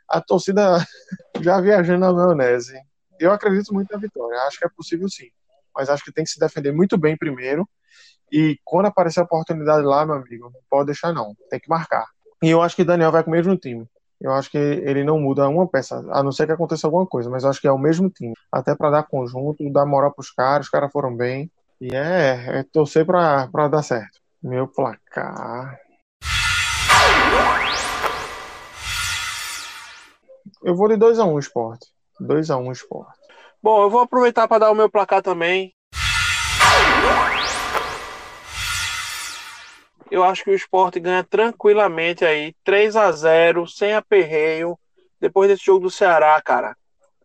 a 0.08 0.20
torcida 0.20 0.78
já 1.40 1.60
viajando 1.60 2.00
na 2.00 2.12
maionese. 2.12 2.78
Eu 3.18 3.32
acredito 3.32 3.72
muito 3.72 3.90
na 3.92 3.98
vitória, 3.98 4.38
acho 4.42 4.58
que 4.58 4.66
é 4.66 4.68
possível 4.68 5.08
sim, 5.08 5.30
mas 5.74 5.88
acho 5.88 6.04
que 6.04 6.12
tem 6.12 6.24
que 6.24 6.30
se 6.30 6.38
defender 6.38 6.72
muito 6.72 6.98
bem 6.98 7.16
primeiro, 7.16 7.66
e 8.30 8.58
quando 8.64 8.86
aparecer 8.86 9.20
a 9.20 9.24
oportunidade 9.24 9.84
lá, 9.84 10.04
meu 10.04 10.16
amigo, 10.16 10.50
não 10.52 10.60
pode 10.68 10.86
deixar 10.86 11.12
não, 11.12 11.34
tem 11.48 11.60
que 11.60 11.68
marcar. 11.68 12.06
E 12.42 12.50
eu 12.50 12.60
acho 12.60 12.76
que 12.76 12.84
Daniel 12.84 13.12
vai 13.12 13.22
com 13.22 13.30
o 13.30 13.32
mesmo 13.32 13.56
time. 13.56 13.86
Eu 14.20 14.32
acho 14.32 14.50
que 14.50 14.58
ele 14.58 15.04
não 15.04 15.20
muda 15.20 15.48
uma 15.48 15.66
peça, 15.66 16.02
a 16.10 16.22
não 16.22 16.32
ser 16.32 16.46
que 16.46 16.52
aconteça 16.52 16.86
alguma 16.86 17.06
coisa, 17.06 17.28
mas 17.28 17.44
eu 17.44 17.50
acho 17.50 17.60
que 17.60 17.68
é 17.68 17.72
o 17.72 17.78
mesmo 17.78 18.08
time. 18.08 18.32
Até 18.50 18.74
para 18.74 18.90
dar 18.90 19.02
conjunto, 19.02 19.70
dar 19.70 19.84
moral 19.84 20.12
pros 20.12 20.30
caras, 20.30 20.66
os 20.66 20.70
caras 20.70 20.90
foram 20.90 21.14
bem. 21.14 21.50
E 21.80 21.94
é, 21.94 22.60
é 22.60 22.62
torcer 22.62 23.04
pra 23.04 23.46
dar 23.68 23.82
certo. 23.82 24.18
Meu 24.42 24.66
placar. 24.66 25.78
Eu 30.62 30.74
vou 30.74 30.88
de 30.88 30.94
2x1 30.94 31.26
um, 31.26 31.38
esporte. 31.38 31.86
2x1 32.20 32.58
um, 32.58 32.72
esporte. 32.72 33.18
Bom, 33.62 33.82
eu 33.82 33.90
vou 33.90 34.00
aproveitar 34.00 34.48
para 34.48 34.60
dar 34.60 34.70
o 34.70 34.74
meu 34.74 34.90
placar 34.90 35.22
também. 35.22 35.74
Eu 40.10 40.22
acho 40.24 40.44
que 40.44 40.50
o 40.50 40.54
esporte 40.54 41.00
ganha 41.00 41.24
tranquilamente 41.24 42.24
aí, 42.24 42.54
3 42.64 42.96
a 42.96 43.10
0 43.12 43.66
sem 43.66 43.92
aperreio, 43.94 44.78
depois 45.20 45.48
desse 45.48 45.64
jogo 45.64 45.80
do 45.80 45.90
Ceará, 45.90 46.40
cara. 46.40 46.76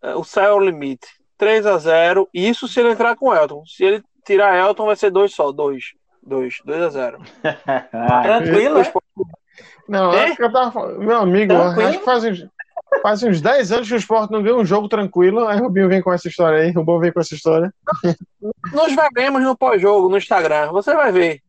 É, 0.02 0.16
O 0.16 0.24
céu 0.24 0.44
é 0.46 0.54
o 0.54 0.60
limite. 0.60 1.08
3 1.38 1.66
a 1.66 1.78
0 1.78 2.28
e 2.34 2.48
isso 2.50 2.68
se 2.68 2.80
ele 2.80 2.90
entrar 2.92 3.16
com 3.16 3.30
o 3.30 3.36
Elton. 3.36 3.64
Se 3.66 3.84
ele 3.84 4.04
tirar 4.26 4.56
Elton, 4.58 4.86
vai 4.86 4.96
ser 4.96 5.10
2 5.12 5.34
só, 5.34 5.52
2. 5.52 5.94
2, 6.24 6.58
2 6.64 6.82
a 6.84 6.90
0 6.90 7.18
Tranquilo, 8.24 8.78
né? 8.80 8.92
Não, 9.88 10.14
É? 10.14 10.26
acho 10.26 10.36
que 10.36 10.44
eu 10.44 10.52
tava 10.52 10.72
falando. 10.72 11.00
Meu 11.00 11.18
amigo, 11.18 11.54
Tranquilo? 11.54 11.90
acho 11.90 12.00
que 12.00 12.06
faz 12.06 12.24
uns, 12.24 12.48
faz 13.02 13.24
uns 13.24 13.42
10 13.42 13.72
anos 13.72 13.88
que 13.88 13.94
o 13.96 13.98
esporte 13.98 14.32
não 14.32 14.42
ganha 14.44 14.56
um 14.56 14.66
jogo 14.66 14.88
tranquilo. 14.88 15.48
Aí 15.48 15.60
o 15.60 15.64
Rubinho 15.64 15.90
vem 15.90 16.02
com 16.02 16.14
essa 16.14 16.28
história 16.28 16.60
aí. 16.62 16.70
O 16.72 16.76
Rubinho 16.76 17.00
vem 17.00 17.12
com 17.12 17.20
essa 17.20 17.34
história. 17.34 17.74
Nós 18.72 18.96
veremos 18.96 19.42
no 19.42 19.58
pós-jogo, 19.58 20.10
no 20.10 20.18
Instagram. 20.18 20.72
Você 20.72 20.94
vai 20.94 21.12
ver. 21.12 21.42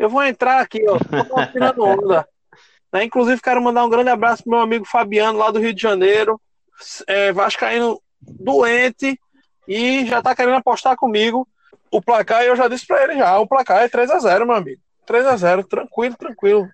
Eu 0.00 0.08
vou 0.08 0.24
entrar 0.24 0.60
aqui, 0.60 0.82
ó. 0.88 0.98
Tô 0.98 1.46
tirando 1.52 1.84
onda. 1.84 2.26
Né? 2.90 3.04
Inclusive, 3.04 3.38
quero 3.42 3.60
mandar 3.60 3.84
um 3.84 3.90
grande 3.90 4.08
abraço 4.08 4.42
pro 4.42 4.52
meu 4.52 4.60
amigo 4.60 4.86
Fabiano, 4.86 5.38
lá 5.38 5.50
do 5.50 5.58
Rio 5.58 5.74
de 5.74 5.82
Janeiro. 5.82 6.40
É, 7.06 7.30
Vascaíno 7.32 8.00
doente 8.22 9.20
e 9.68 10.06
já 10.06 10.22
tá 10.22 10.34
querendo 10.34 10.56
apostar 10.56 10.96
comigo. 10.96 11.46
O 11.90 12.00
placar, 12.00 12.42
eu 12.44 12.56
já 12.56 12.66
disse 12.66 12.86
pra 12.86 13.04
ele 13.04 13.18
já. 13.18 13.38
O 13.38 13.46
placar 13.46 13.82
é 13.82 13.88
3x0, 13.90 14.46
meu 14.46 14.56
amigo. 14.56 14.80
3x0, 15.06 15.66
tranquilo, 15.68 16.16
tranquilo. 16.16 16.68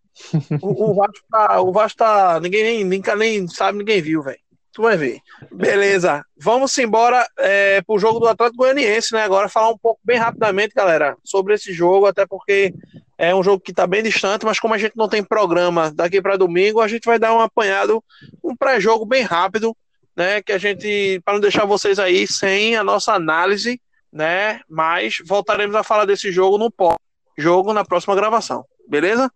O, 0.63 0.91
o 0.91 0.95
Vasco 0.95 1.27
tá. 1.29 1.61
O 1.61 1.73
Vasco 1.73 1.99
tá. 1.99 2.39
Ninguém 2.39 2.63
nem, 2.63 2.85
nem, 2.85 3.03
nem 3.17 3.49
sabe, 3.49 3.79
ninguém 3.79 4.01
viu, 4.01 4.23
velho. 4.23 4.39
Tu 4.73 4.83
vai 4.83 4.97
ver. 4.97 5.19
Beleza. 5.51 6.25
Vamos 6.39 6.79
embora 6.79 7.27
é, 7.39 7.83
pro 7.83 7.99
jogo 7.99 8.21
do 8.21 8.29
Atlético 8.29 8.59
Goianiense, 8.59 9.15
né? 9.15 9.23
Agora 9.23 9.49
falar 9.49 9.71
um 9.71 9.79
pouco 9.79 9.99
bem 10.05 10.19
rapidamente, 10.19 10.75
galera, 10.75 11.17
sobre 11.25 11.55
esse 11.55 11.73
jogo, 11.73 12.07
até 12.07 12.25
porque 12.25 12.73
é 13.19 13.35
um 13.35 13.43
jogo 13.43 13.63
que 13.63 13.73
tá 13.73 13.87
bem 13.87 14.03
distante, 14.03 14.45
mas 14.45 14.61
como 14.61 14.75
a 14.75 14.79
gente 14.79 14.97
não 14.97 15.09
tem 15.09 15.25
programa 15.25 15.91
daqui 15.91 16.21
para 16.21 16.37
domingo, 16.37 16.81
a 16.81 16.89
gente 16.89 17.05
vai 17.05 17.19
dar 17.19 17.35
um 17.35 17.41
apanhado, 17.41 18.05
um 18.45 18.55
pré-jogo 18.55 19.07
bem 19.07 19.23
rápido, 19.23 19.75
né? 20.15 20.43
Que 20.43 20.53
a 20.53 20.59
gente, 20.59 21.21
para 21.25 21.35
não 21.35 21.41
deixar 21.41 21.65
vocês 21.65 21.99
aí 21.99 22.27
sem 22.27 22.77
a 22.77 22.85
nossa 22.85 23.15
análise, 23.15 23.81
né? 24.13 24.61
Mas 24.69 25.17
voltaremos 25.25 25.75
a 25.75 25.83
falar 25.83 26.05
desse 26.05 26.31
jogo 26.31 26.59
no 26.59 26.71
pós-jogo 26.71 27.73
na 27.73 27.85
próxima 27.85 28.15
gravação. 28.15 28.65
Beleza? 28.87 29.31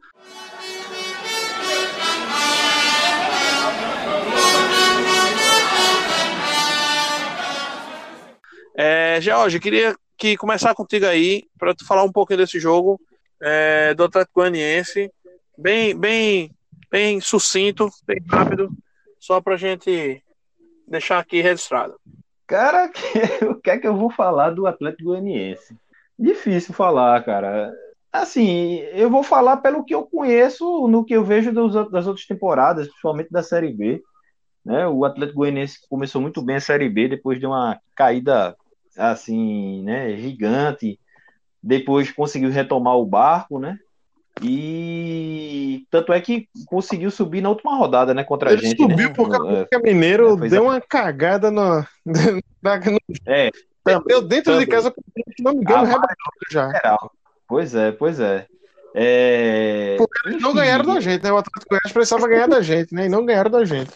É, 8.76 9.18
George, 9.20 9.59
queria 9.59 9.95
que 10.16 10.37
começar 10.37 10.74
contigo 10.74 11.07
aí 11.07 11.45
para 11.59 11.74
tu 11.74 11.87
falar 11.87 12.05
um 12.05 12.12
pouquinho 12.12 12.39
desse 12.39 12.61
jogo 12.61 13.01
é, 13.43 13.95
do 13.95 14.05
Atlético 14.05 14.41
Goianiense, 14.41 15.11
bem, 15.57 15.95
bem, 15.97 16.51
bem 16.91 17.20
sucinto, 17.20 17.88
bem 18.07 18.18
rápido, 18.28 18.70
só 19.18 19.41
para 19.41 19.57
gente 19.57 20.22
deixar 20.86 21.18
aqui 21.18 21.41
registrado. 21.41 21.95
Cara, 22.47 22.88
que- 22.93 23.45
o 23.47 23.55
que 23.61 23.70
é 23.70 23.78
que 23.78 23.86
eu 23.86 23.97
vou 23.97 24.11
falar 24.11 24.51
do 24.51 24.66
Atlético 24.66 25.05
Goianiense? 25.11 25.74
Difícil 26.18 26.74
falar, 26.74 27.22
cara. 27.24 27.72
Assim, 28.12 28.78
eu 28.93 29.09
vou 29.09 29.22
falar 29.22 29.59
pelo 29.59 29.84
que 29.84 29.95
eu 29.95 30.03
conheço, 30.03 30.88
no 30.88 31.05
que 31.05 31.14
eu 31.14 31.24
vejo 31.24 31.53
dos 31.53 31.72
das 31.91 32.07
outras 32.07 32.26
temporadas, 32.26 32.88
principalmente 32.88 33.30
da 33.30 33.43
Série 33.43 33.72
B. 33.72 34.03
Né? 34.64 34.86
O 34.88 35.05
Atlético 35.05 35.38
Goianiense 35.38 35.78
começou 35.88 36.20
muito 36.20 36.43
bem 36.43 36.57
a 36.57 36.61
Série 36.61 36.88
B, 36.88 37.09
depois 37.09 37.38
de 37.38 37.47
uma 37.47 37.78
caída 37.95 38.55
assim, 38.97 39.82
né, 39.84 40.16
gigante. 40.16 40.99
Depois 41.62 42.11
conseguiu 42.11 42.50
retomar 42.50 42.96
o 42.96 43.04
barco, 43.06 43.58
né? 43.58 43.78
E 44.42 45.84
tanto 45.90 46.12
é 46.12 46.20
que 46.20 46.48
conseguiu 46.66 47.11
subir 47.11 47.40
na 47.42 47.50
última 47.50 47.76
rodada, 47.76 48.14
né, 48.14 48.24
contra 48.24 48.50
a 48.50 48.52
Ele 48.54 48.62
gente, 48.62 48.76
subiu 48.80 49.08
né? 49.08 49.14
porque 49.14 49.36
o 49.36 49.44
É, 49.44 49.48
América 49.48 49.78
Mineiro 49.80 50.44
é, 50.44 50.48
deu 50.48 50.64
é. 50.64 50.66
uma 50.66 50.80
cagada 50.80 51.50
no, 51.50 51.84
É, 53.26 53.50
Perdeu 53.84 54.22
dentro 54.22 54.52
de 54.58 54.66
também. 54.66 54.68
casa, 54.68 54.94
se 55.36 55.42
não 55.42 55.52
me 55.54 55.61
engano, 55.61 55.94
Ah, 55.96 56.14
já. 56.50 56.70
geral. 56.70 57.12
Pois 57.48 57.74
é, 57.74 57.92
pois 57.92 58.20
é. 58.20 58.46
É, 58.94 59.96
Porque 59.98 60.28
eles 60.28 60.42
não 60.42 60.52
ganharam 60.52 60.84
da 60.84 61.00
gente, 61.00 61.22
né? 61.22 61.32
O 61.32 61.38
Atlético 61.38 61.66
Goianiense 61.70 61.94
precisava 61.94 62.28
ganhar 62.28 62.46
da 62.48 62.61
gente, 62.61 62.94
né? 62.94 63.06
E 63.06 63.08
não 63.08 63.24
ganharam 63.24 63.50
da 63.50 63.64
gente. 63.64 63.90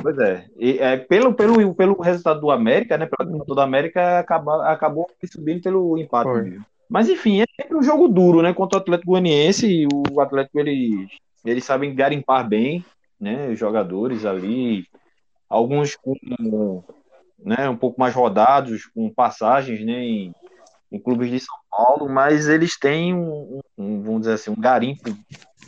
Pois 0.00 0.18
é. 0.18 0.46
E, 0.58 0.78
é, 0.78 0.96
pelo, 0.96 1.34
pelo, 1.34 1.74
pelo 1.74 2.00
resultado 2.00 2.40
do 2.40 2.50
América, 2.50 2.96
né? 2.96 3.06
Pelo 3.06 3.30
resultado 3.30 3.54
do 3.54 3.60
América, 3.60 4.18
acaba, 4.18 4.70
acabou 4.70 5.10
subindo 5.24 5.62
pelo 5.62 5.98
empate. 5.98 6.30
Foi. 6.30 6.58
Mas 6.88 7.08
enfim, 7.08 7.40
é 7.40 7.44
sempre 7.60 7.76
um 7.76 7.82
jogo 7.82 8.06
duro, 8.06 8.42
né? 8.42 8.52
Contra 8.52 8.78
o 8.78 8.82
Atlético 8.82 9.10
Goianiense, 9.10 9.86
o 10.10 10.20
Atlético 10.20 10.60
eles, 10.60 11.08
eles 11.44 11.64
sabem 11.64 11.94
garimpar 11.94 12.48
bem, 12.48 12.84
né? 13.20 13.48
Os 13.48 13.58
jogadores 13.58 14.24
ali, 14.24 14.86
alguns 15.48 15.96
com 15.96 16.14
né, 17.38 17.68
um 17.68 17.76
pouco 17.76 18.00
mais 18.00 18.14
rodados, 18.14 18.86
com 18.86 19.12
passagens 19.12 19.84
né, 19.84 20.00
em, 20.00 20.34
em 20.90 20.98
clubes 20.98 21.30
de 21.30 21.40
São 21.40 21.56
Paulo, 21.70 22.08
mas 22.08 22.48
eles 22.48 22.78
têm 22.78 23.14
um, 23.14 23.60
um, 23.76 24.02
vamos 24.02 24.20
dizer 24.20 24.34
assim, 24.34 24.50
um 24.50 24.60
garimpo 24.60 25.16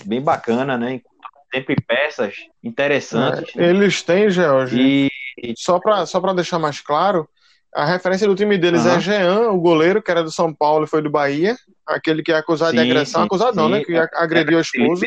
bem 0.04 0.22
bacana, 0.22 0.78
né? 0.78 1.00
Sempre 1.54 1.76
peças 1.86 2.34
interessantes. 2.62 3.56
É, 3.56 3.70
eles 3.70 4.02
têm, 4.02 4.30
George. 4.30 4.78
E... 4.80 5.54
Só 5.56 5.78
para 5.78 6.04
só 6.04 6.20
deixar 6.34 6.58
mais 6.58 6.80
claro, 6.80 7.28
a 7.74 7.84
referência 7.84 8.26
do 8.26 8.34
time 8.34 8.58
deles 8.58 8.84
uhum. 8.84 8.92
é 8.92 9.00
Jean, 9.00 9.50
o 9.50 9.60
goleiro, 9.60 10.02
que 10.02 10.10
era 10.10 10.22
do 10.22 10.30
São 10.30 10.52
Paulo 10.52 10.84
e 10.84 10.88
foi 10.88 11.02
do 11.02 11.10
Bahia. 11.10 11.56
Aquele 11.86 12.22
que 12.22 12.32
é 12.32 12.36
acusado 12.36 12.72
sim, 12.72 12.76
de 12.76 12.82
agressão. 12.82 13.20
Sim, 13.22 13.26
acusado 13.26 13.52
sim, 13.52 13.56
não, 13.56 13.68
né? 13.68 13.84
Que 13.84 13.96
agrediu 14.14 14.58
a 14.58 14.62
esposa. 14.62 15.06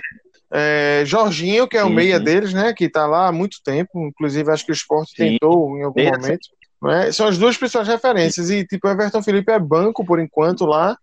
É, 0.54 1.04
Jorginho, 1.06 1.68
que 1.68 1.78
é 1.78 1.84
o 1.84 1.90
meia 1.90 2.20
deles, 2.20 2.54
né? 2.54 2.74
Que 2.74 2.90
tá 2.90 3.06
lá 3.06 3.28
há 3.28 3.32
muito 3.32 3.58
tempo. 3.64 4.08
Inclusive, 4.08 4.52
acho 4.52 4.66
que 4.66 4.72
o 4.72 4.74
esporte 4.74 5.16
tentou 5.16 5.78
em 5.78 5.84
algum 5.84 6.04
momento. 6.04 6.50
Né? 6.82 7.12
São 7.12 7.28
as 7.28 7.38
duas 7.38 7.58
principais 7.58 7.88
referências. 7.88 8.50
E, 8.50 8.66
tipo, 8.66 8.88
Everton 8.88 9.22
Felipe 9.22 9.52
é 9.52 9.60
banco 9.60 10.06
por 10.06 10.20
enquanto 10.20 10.66
lá. 10.66 10.98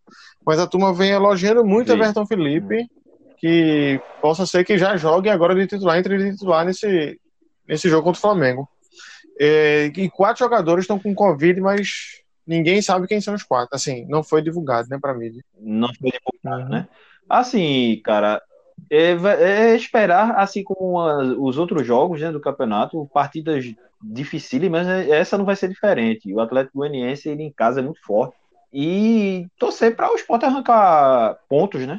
Mas 0.47 0.59
a 0.59 0.66
turma 0.66 0.93
vem 0.93 1.11
elogiando 1.11 1.64
muito 1.64 1.93
Everton 1.93 2.26
Felipe. 2.26 2.86
Que 3.41 4.01
possa 4.20 4.45
ser 4.47 4.64
que 4.64 4.76
já 4.76 4.97
jogue 4.97 5.28
agora 5.28 5.55
de 5.55 5.66
titular, 5.66 5.99
entre 5.99 6.18
de 6.18 6.32
titular 6.32 6.64
nesse, 6.64 7.20
nesse 7.66 7.89
jogo 7.89 8.05
contra 8.05 8.18
o 8.18 8.22
Flamengo. 8.22 8.68
É, 9.41 9.86
e 9.97 10.11
quatro 10.11 10.41
jogadores 10.45 10.84
estão 10.84 10.99
com 10.99 11.14
Covid, 11.14 11.61
mas 11.61 12.22
ninguém 12.47 12.82
sabe 12.82 13.07
quem 13.07 13.20
são 13.20 13.34
os 13.34 13.43
quatro. 13.43 13.74
Assim, 13.74 14.05
não 14.09 14.24
foi 14.24 14.43
divulgado, 14.43 14.89
né, 14.89 14.99
pra 15.01 15.14
mídia. 15.14 15.45
Não 15.61 15.89
foi 15.95 16.11
divulgado, 16.11 16.68
né? 16.68 16.89
Assim, 17.28 18.01
cara, 18.05 18.43
é, 18.91 19.12
é, 19.12 19.76
esperar, 19.76 20.32
assim 20.39 20.64
como 20.64 20.99
os 21.47 21.59
outros 21.59 21.86
jogos 21.86 22.20
né, 22.20 22.32
do 22.32 22.41
campeonato, 22.41 23.09
partidas 23.12 23.64
dificílimas, 24.03 24.86
mas 24.86 25.09
essa 25.09 25.36
não 25.36 25.45
vai 25.45 25.57
ser 25.57 25.68
diferente. 25.68 26.32
O 26.32 26.41
Atlético 26.41 26.78
Goianiense, 26.78 27.28
ele 27.28 27.43
em 27.43 27.53
casa 27.53 27.80
é 27.80 27.82
muito 27.82 28.01
forte. 28.03 28.36
E 28.72 29.47
torcer 29.59 29.97
para 29.97 30.12
o 30.12 30.16
Sport 30.16 30.45
arrancar 30.45 31.39
pontos, 31.49 31.86
né? 31.86 31.99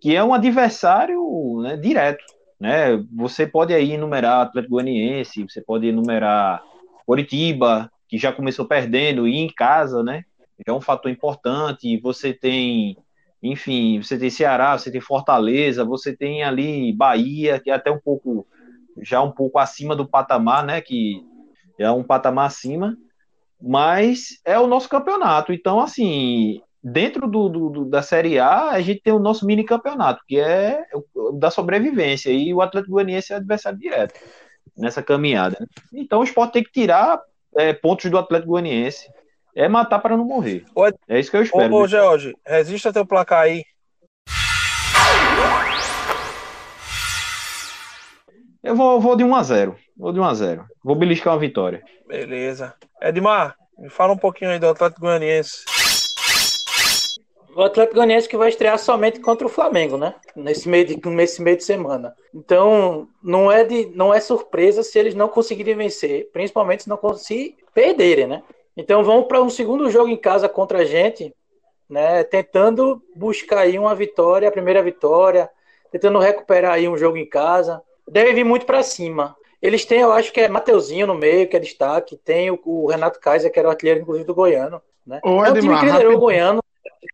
Que 0.00 0.14
é 0.14 0.22
um 0.22 0.32
adversário 0.34 1.60
né, 1.62 1.76
direto 1.76 2.24
né? 2.58 2.96
Você 3.14 3.46
pode 3.46 3.72
aí 3.72 3.92
enumerar 3.92 4.40
Atlético 4.40 4.74
Goianiense, 4.74 5.44
você 5.44 5.60
pode 5.60 5.86
enumerar 5.86 6.62
Coritiba, 7.06 7.90
que 8.08 8.18
já 8.18 8.32
começou 8.32 8.66
perdendo, 8.66 9.28
e 9.28 9.36
em 9.36 9.48
casa, 9.48 10.02
né? 10.02 10.24
É 10.66 10.72
um 10.72 10.80
fator 10.80 11.10
importante. 11.10 11.98
Você 12.00 12.32
tem, 12.32 12.96
enfim, 13.42 14.02
você 14.02 14.18
tem 14.18 14.28
Ceará, 14.28 14.76
você 14.76 14.90
tem 14.90 15.00
Fortaleza, 15.00 15.84
você 15.84 16.16
tem 16.16 16.42
ali 16.42 16.92
Bahia, 16.92 17.60
que 17.60 17.70
é 17.70 17.74
até 17.74 17.90
um 17.90 18.00
pouco, 18.00 18.46
já 19.00 19.22
um 19.22 19.30
pouco 19.30 19.58
acima 19.58 19.94
do 19.94 20.08
patamar, 20.08 20.64
né? 20.64 20.80
Que 20.80 21.24
é 21.78 21.90
um 21.90 22.02
patamar 22.02 22.46
acima, 22.46 22.96
mas 23.60 24.40
é 24.44 24.58
o 24.58 24.66
nosso 24.66 24.88
campeonato. 24.88 25.52
Então, 25.52 25.78
assim, 25.78 26.60
dentro 26.82 27.28
do, 27.28 27.48
do, 27.48 27.84
da 27.84 28.02
Série 28.02 28.38
A, 28.38 28.70
a 28.70 28.80
gente 28.80 29.00
tem 29.02 29.12
o 29.12 29.18
nosso 29.18 29.44
mini 29.44 29.64
campeonato, 29.64 30.22
que 30.26 30.38
é 30.38 30.84
da 31.34 31.50
sobrevivência, 31.50 32.30
e 32.30 32.52
o 32.54 32.60
Atlético 32.60 32.92
Goianiense 32.92 33.32
é 33.32 33.36
adversário 33.36 33.78
direto 33.78 34.18
nessa 34.76 35.02
caminhada. 35.02 35.56
Né? 35.60 35.66
Então 35.92 36.20
o 36.20 36.24
esporte 36.24 36.52
tem 36.52 36.62
que 36.62 36.72
tirar 36.72 37.20
é, 37.56 37.72
pontos 37.72 38.10
do 38.10 38.18
Atlético 38.18 38.52
Goianiense. 38.52 39.08
É 39.56 39.68
matar 39.68 39.98
para 39.98 40.16
não 40.16 40.24
morrer. 40.24 40.64
é 41.08 41.18
isso 41.18 41.32
que 41.32 41.36
eu 41.36 41.42
espero. 41.42 41.74
Ô, 41.74 41.82
ô 41.82 41.88
George, 41.88 42.32
resista 42.46 42.92
teu 42.92 43.04
placar 43.04 43.40
aí. 43.42 43.64
Eu 48.62 48.76
vou, 48.76 49.00
vou 49.00 49.16
de 49.16 49.24
1 49.24 49.34
a 49.34 49.42
0 49.42 49.76
Vou 49.96 50.12
de 50.12 50.20
1 50.20 50.24
a 50.24 50.34
0 50.34 50.64
Vou 50.84 50.94
beliscar 50.94 51.32
uma 51.32 51.40
vitória. 51.40 51.82
Beleza. 52.06 52.74
Edmar, 53.02 53.56
me 53.78 53.88
fala 53.88 54.12
um 54.12 54.18
pouquinho 54.18 54.50
aí 54.50 54.58
do 54.60 54.68
Atlético 54.68 55.00
Goianiense 55.00 55.64
o 57.58 57.64
Atlético 57.64 57.96
Goianiense 57.96 58.28
que 58.28 58.36
vai 58.36 58.50
estrear 58.50 58.78
somente 58.78 59.18
contra 59.18 59.44
o 59.44 59.50
Flamengo, 59.50 59.96
né? 59.96 60.14
Nesse 60.36 60.68
meio 60.68 60.84
de, 60.84 61.08
nesse 61.10 61.42
meio 61.42 61.56
de 61.56 61.64
semana. 61.64 62.14
Então, 62.32 63.08
não 63.20 63.50
é, 63.50 63.64
de, 63.64 63.86
não 63.96 64.14
é 64.14 64.20
surpresa 64.20 64.84
se 64.84 64.96
eles 64.96 65.12
não 65.12 65.26
conseguirem 65.26 65.74
vencer, 65.74 66.30
principalmente 66.32 66.84
se 66.84 66.88
não 66.88 66.96
conseguirem 66.96 67.56
perderem, 67.74 68.28
né? 68.28 68.44
Então, 68.76 69.02
vão 69.02 69.24
para 69.24 69.42
um 69.42 69.50
segundo 69.50 69.90
jogo 69.90 70.08
em 70.08 70.16
casa 70.16 70.48
contra 70.48 70.78
a 70.78 70.84
gente, 70.84 71.34
né? 71.90 72.22
Tentando 72.22 73.02
buscar 73.16 73.62
aí 73.62 73.76
uma 73.76 73.92
vitória, 73.92 74.48
a 74.48 74.52
primeira 74.52 74.80
vitória, 74.80 75.50
tentando 75.90 76.20
recuperar 76.20 76.74
aí 76.74 76.88
um 76.88 76.96
jogo 76.96 77.16
em 77.16 77.26
casa. 77.26 77.82
Deve 78.06 78.34
vir 78.34 78.44
muito 78.44 78.66
para 78.66 78.84
cima. 78.84 79.36
Eles 79.60 79.84
têm, 79.84 80.02
eu 80.02 80.12
acho 80.12 80.32
que 80.32 80.40
é 80.40 80.48
Mateuzinho 80.48 81.08
no 81.08 81.14
meio, 81.16 81.48
que 81.48 81.56
é 81.56 81.60
destaque. 81.60 82.16
Tem 82.16 82.52
o, 82.52 82.60
o 82.64 82.86
Renato 82.86 83.18
Kaiser, 83.18 83.50
que 83.50 83.58
era 83.58 83.66
o 83.66 83.70
artilheiro, 83.72 84.02
inclusive, 84.02 84.24
do 84.24 84.34
Goiano. 84.34 84.80
Né? 85.04 85.18
Ô, 85.24 85.44
é 85.44 85.50
um 85.50 85.54
time 85.54 85.76
que 85.76 85.86
liderou 85.86 86.14
o 86.14 86.18
Goiano 86.18 86.60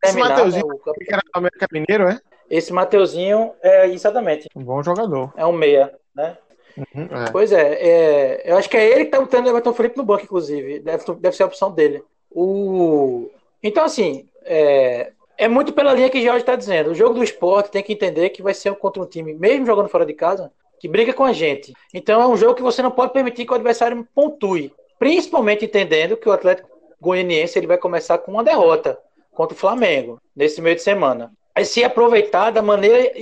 esse 0.03 0.19
Mateuzinho 0.19 0.67
né, 0.67 0.75
que 0.99 1.13
era 1.13 1.23
do 1.23 1.39
América 1.39 1.67
Mineiro, 1.73 2.09
é? 2.09 2.21
Esse 2.51 2.73
Mateuzinho 2.73 3.53
é 3.63 3.89
exatamente. 3.89 4.49
Um 4.55 4.63
bom 4.63 4.83
jogador. 4.83 5.33
É 5.37 5.47
um 5.47 5.53
meia, 5.53 5.95
né? 6.15 6.37
Uhum, 6.77 7.09
é. 7.11 7.31
Pois 7.31 7.53
é, 7.53 7.73
é, 7.75 8.43
eu 8.45 8.57
acho 8.57 8.69
que 8.69 8.77
é 8.77 8.85
ele 8.85 9.05
que 9.05 9.11
tá 9.11 9.21
botando 9.21 9.47
o 9.47 9.49
Everton 9.49 9.73
Felipe 9.73 9.97
no 9.97 10.05
banco, 10.05 10.25
inclusive. 10.25 10.81
Deve, 10.81 11.05
deve 11.15 11.37
ser 11.37 11.45
a 11.45 11.47
opção 11.47 11.71
dele. 11.71 12.03
O... 12.31 13.31
Então, 13.63 13.85
assim, 13.85 14.29
é, 14.45 15.13
é 15.39 15.49
muito 15.49 15.73
pela 15.73 15.93
linha 15.93 16.11
que 16.11 16.19
o 16.19 16.23
Jorge 16.23 16.41
está 16.41 16.57
dizendo. 16.57 16.91
O 16.91 16.95
jogo 16.95 17.15
do 17.15 17.25
esporte 17.25 17.71
tem 17.71 17.83
que 17.83 17.93
entender 17.93 18.31
que 18.31 18.43
vai 18.43 18.55
ser 18.55 18.75
contra 18.75 19.03
um 19.03 19.07
time, 19.07 19.35
mesmo 19.35 19.67
jogando 19.67 19.89
fora 19.89 20.05
de 20.05 20.13
casa, 20.13 20.53
que 20.79 20.89
briga 20.89 21.13
com 21.13 21.25
a 21.25 21.33
gente. 21.33 21.73
Então 21.93 22.21
é 22.21 22.27
um 22.27 22.37
jogo 22.37 22.55
que 22.55 22.63
você 22.63 22.83
não 22.83 22.91
pode 22.91 23.13
permitir 23.13 23.47
que 23.47 23.53
o 23.53 23.55
adversário 23.55 24.07
pontue. 24.15 24.73
Principalmente 24.99 25.65
entendendo 25.65 26.17
que 26.17 26.29
o 26.29 26.33
Atlético 26.33 26.69
Goianiense 27.01 27.59
ele 27.59 27.67
vai 27.67 27.79
começar 27.79 28.19
com 28.19 28.33
uma 28.33 28.45
derrota 28.45 28.99
contra 29.35 29.55
o 29.55 29.59
Flamengo 29.59 30.21
nesse 30.35 30.61
meio 30.61 30.77
de 30.77 30.83
semana. 30.83 31.33
Aí 31.55 31.65
se 31.65 31.85
aproveitar 31.85 32.51
da 32.51 32.63
maneira 32.63 33.13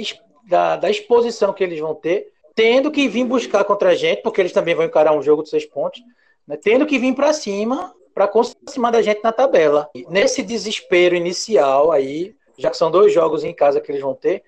da, 0.48 0.76
da 0.76 0.90
exposição 0.90 1.52
que 1.52 1.62
eles 1.62 1.78
vão 1.78 1.94
ter, 1.94 2.32
tendo 2.54 2.90
que 2.90 3.08
vir 3.08 3.24
buscar 3.24 3.64
contra 3.64 3.90
a 3.90 3.94
gente, 3.94 4.22
porque 4.22 4.40
eles 4.40 4.52
também 4.52 4.74
vão 4.74 4.84
encarar 4.84 5.12
um 5.12 5.22
jogo 5.22 5.42
de 5.42 5.50
seis 5.50 5.64
pontos, 5.64 6.00
né, 6.46 6.56
tendo 6.56 6.86
que 6.86 6.98
vir 6.98 7.14
para 7.14 7.32
cima 7.32 7.94
para 8.14 8.24
aproximar 8.24 8.92
da 8.92 9.00
gente 9.00 9.22
na 9.22 9.32
tabela. 9.32 9.88
Nesse 10.08 10.42
desespero 10.42 11.14
inicial 11.14 11.90
aí, 11.90 12.34
já 12.58 12.70
que 12.70 12.76
são 12.76 12.90
dois 12.90 13.12
jogos 13.12 13.42
em 13.42 13.54
casa 13.54 13.80
que 13.80 13.90
eles 13.90 14.02
vão 14.02 14.14
ter, 14.14 14.42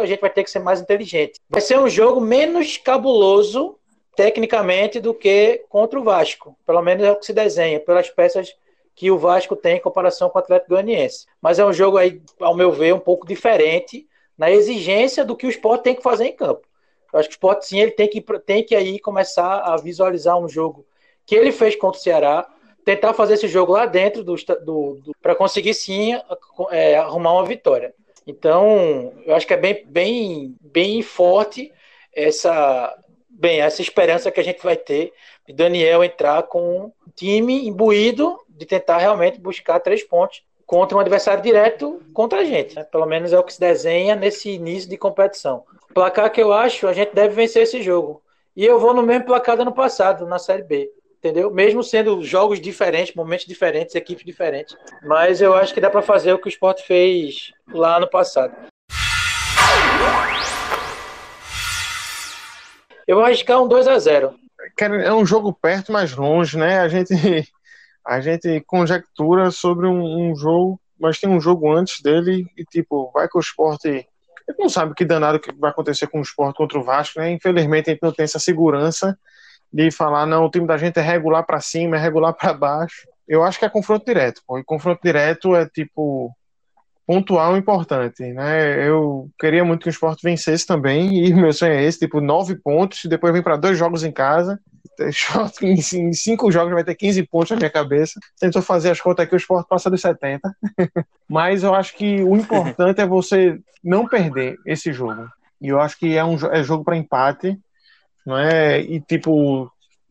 a 0.00 0.06
gente 0.06 0.20
vai 0.20 0.30
ter 0.30 0.44
que 0.44 0.50
ser 0.50 0.58
mais 0.58 0.80
inteligente. 0.80 1.40
Vai 1.48 1.60
ser 1.60 1.78
um 1.78 1.88
jogo 1.88 2.20
menos 2.20 2.76
cabuloso 2.76 3.76
tecnicamente 4.14 5.00
do 5.00 5.14
que 5.14 5.64
contra 5.68 5.98
o 5.98 6.02
Vasco. 6.02 6.56
Pelo 6.66 6.82
menos 6.82 7.04
é 7.04 7.10
o 7.10 7.16
que 7.16 7.26
se 7.26 7.32
desenha, 7.32 7.80
pelas 7.80 8.10
peças 8.10 8.54
que 8.98 9.12
o 9.12 9.16
Vasco 9.16 9.54
tem 9.54 9.76
em 9.76 9.80
comparação 9.80 10.28
com 10.28 10.38
o 10.38 10.42
Atlético 10.42 10.70
Goianiense. 10.70 11.24
Mas 11.40 11.60
é 11.60 11.64
um 11.64 11.72
jogo 11.72 11.98
aí, 11.98 12.20
ao 12.40 12.52
meu 12.52 12.72
ver, 12.72 12.92
um 12.92 12.98
pouco 12.98 13.24
diferente 13.24 14.08
na 14.36 14.50
exigência 14.50 15.24
do 15.24 15.36
que 15.36 15.46
o 15.46 15.48
esporte 15.48 15.84
tem 15.84 15.94
que 15.94 16.02
fazer 16.02 16.24
em 16.24 16.34
campo. 16.34 16.66
Eu 17.12 17.20
acho 17.20 17.28
que 17.28 17.34
o 17.34 17.36
esporte 17.36 17.64
sim 17.64 17.78
ele 17.78 17.92
tem 17.92 18.08
que, 18.08 18.20
tem 18.40 18.64
que 18.64 18.74
aí 18.74 18.98
começar 18.98 19.60
a 19.60 19.76
visualizar 19.76 20.36
um 20.36 20.48
jogo 20.48 20.84
que 21.24 21.36
ele 21.36 21.52
fez 21.52 21.76
contra 21.76 21.96
o 21.96 22.02
Ceará, 22.02 22.48
tentar 22.84 23.14
fazer 23.14 23.34
esse 23.34 23.46
jogo 23.46 23.70
lá 23.74 23.86
dentro 23.86 24.24
do, 24.24 24.34
do, 24.34 25.00
do 25.00 25.12
para 25.22 25.36
conseguir 25.36 25.74
sim 25.74 26.20
é, 26.72 26.96
arrumar 26.96 27.34
uma 27.34 27.46
vitória. 27.46 27.94
Então, 28.26 29.12
eu 29.24 29.32
acho 29.36 29.46
que 29.46 29.54
é 29.54 29.56
bem, 29.56 29.86
bem, 29.86 30.56
bem 30.60 31.02
forte 31.02 31.72
essa, 32.12 32.98
bem, 33.28 33.60
essa 33.60 33.80
esperança 33.80 34.32
que 34.32 34.40
a 34.40 34.44
gente 34.44 34.60
vai 34.60 34.76
ter 34.76 35.12
de 35.46 35.54
Daniel 35.54 36.02
entrar 36.02 36.42
com 36.42 36.86
um 36.86 36.92
time 37.14 37.68
imbuído 37.68 38.36
de 38.58 38.66
tentar 38.66 38.98
realmente 38.98 39.40
buscar 39.40 39.80
três 39.80 40.02
pontos 40.02 40.42
contra 40.66 40.98
um 40.98 41.00
adversário 41.00 41.42
direto 41.42 42.02
contra 42.12 42.40
a 42.40 42.44
gente. 42.44 42.76
Né? 42.76 42.84
Pelo 42.84 43.06
menos 43.06 43.32
é 43.32 43.38
o 43.38 43.42
que 43.42 43.54
se 43.54 43.60
desenha 43.60 44.14
nesse 44.14 44.50
início 44.50 44.90
de 44.90 44.98
competição. 44.98 45.64
Placar 45.94 46.30
que 46.30 46.42
eu 46.42 46.52
acho, 46.52 46.86
a 46.86 46.92
gente 46.92 47.14
deve 47.14 47.34
vencer 47.34 47.62
esse 47.62 47.82
jogo. 47.82 48.20
E 48.54 48.66
eu 48.66 48.78
vou 48.78 48.92
no 48.92 49.02
mesmo 49.02 49.24
placar 49.24 49.56
do 49.56 49.62
ano 49.62 49.72
passado, 49.72 50.26
na 50.26 50.38
Série 50.38 50.62
B. 50.62 50.90
Entendeu? 51.18 51.50
Mesmo 51.50 51.82
sendo 51.82 52.22
jogos 52.22 52.60
diferentes, 52.60 53.14
momentos 53.14 53.46
diferentes, 53.46 53.94
equipes 53.94 54.24
diferentes. 54.24 54.76
Mas 55.02 55.40
eu 55.40 55.54
acho 55.54 55.72
que 55.72 55.80
dá 55.80 55.88
para 55.88 56.02
fazer 56.02 56.32
o 56.32 56.38
que 56.38 56.48
o 56.48 56.50
Sport 56.50 56.82
fez 56.82 57.52
lá 57.72 57.98
no 57.98 58.08
passado. 58.08 58.54
Eu 63.06 63.16
vou 63.16 63.24
arriscar 63.24 63.62
um 63.62 63.66
2 63.66 63.88
a 63.88 63.98
0 63.98 64.34
É 64.78 65.12
um 65.14 65.24
jogo 65.24 65.50
perto, 65.52 65.90
mas 65.90 66.14
longe, 66.14 66.58
né? 66.58 66.80
A 66.80 66.88
gente 66.88 67.14
a 68.08 68.20
gente 68.20 68.62
conjectura 68.62 69.50
sobre 69.50 69.86
um, 69.86 70.30
um, 70.30 70.34
jogo, 70.34 70.80
mas 70.98 71.20
tem 71.20 71.28
um 71.28 71.38
jogo 71.38 71.70
antes 71.70 72.00
dele 72.00 72.46
e, 72.56 72.64
tipo, 72.64 73.10
vai 73.12 73.28
que 73.28 73.36
o 73.36 73.40
esporte. 73.40 73.86
A 73.86 74.50
gente 74.50 74.60
não 74.60 74.70
sabe 74.70 74.94
que 74.94 75.04
danado 75.04 75.38
que 75.38 75.52
vai 75.52 75.70
acontecer 75.70 76.06
com 76.06 76.18
o 76.18 76.22
esporte 76.22 76.56
contra 76.56 76.78
o 76.78 76.82
Vasco, 76.82 77.20
né? 77.20 77.30
Infelizmente 77.30 77.90
a 77.90 77.92
gente 77.92 78.02
não 78.02 78.10
tem 78.10 78.24
essa 78.24 78.38
segurança 78.38 79.14
de 79.70 79.90
falar, 79.90 80.24
não, 80.24 80.46
o 80.46 80.50
time 80.50 80.66
da 80.66 80.78
gente 80.78 80.98
é 80.98 81.02
regular 81.02 81.44
para 81.44 81.60
cima, 81.60 81.96
é 81.96 82.00
regular 82.00 82.32
para 82.32 82.54
baixo. 82.54 83.06
Eu 83.28 83.44
acho 83.44 83.58
que 83.58 83.66
é 83.66 83.68
confronto 83.68 84.06
direto, 84.06 84.40
pô. 84.46 84.58
E 84.58 84.64
confronto 84.64 85.02
direto 85.04 85.54
é 85.54 85.68
tipo. 85.68 86.34
pontual 87.06 87.58
importante, 87.58 88.22
né? 88.32 88.88
Eu 88.88 89.28
queria 89.38 89.66
muito 89.66 89.82
que 89.82 89.88
o 89.88 89.90
esporte 89.90 90.22
vencesse 90.22 90.66
também, 90.66 91.26
e 91.26 91.34
meu 91.34 91.52
sonho 91.52 91.74
é 91.74 91.84
esse, 91.84 91.98
tipo, 91.98 92.22
nove 92.22 92.56
pontos, 92.56 93.04
depois 93.04 93.34
vem 93.34 93.42
para 93.42 93.58
dois 93.58 93.76
jogos 93.76 94.02
em 94.02 94.12
casa. 94.12 94.58
Em 95.62 96.12
cinco 96.12 96.50
jogos 96.50 96.72
vai 96.72 96.84
ter 96.84 96.94
15 96.94 97.22
pontos 97.24 97.50
na 97.50 97.56
minha 97.56 97.70
cabeça. 97.70 98.18
Tentou 98.38 98.62
fazer 98.62 98.90
as 98.90 99.00
contas 99.00 99.24
aqui, 99.24 99.34
o 99.34 99.36
esporte 99.36 99.68
passa 99.68 99.90
dos 99.90 100.00
70. 100.00 100.54
Mas 101.28 101.62
eu 101.62 101.74
acho 101.74 101.96
que 101.96 102.22
o 102.22 102.36
importante 102.36 103.00
é 103.00 103.06
você 103.06 103.58
não 103.82 104.06
perder 104.06 104.58
esse 104.66 104.92
jogo. 104.92 105.28
E 105.60 105.68
eu 105.68 105.80
acho 105.80 105.98
que 105.98 106.16
é 106.16 106.24
um 106.24 106.36
é 106.52 106.62
jogo 106.62 106.84
para 106.84 106.96
empate, 106.96 107.58
não 108.24 108.38
é? 108.38 108.80
E 108.80 109.00
tipo, 109.00 109.70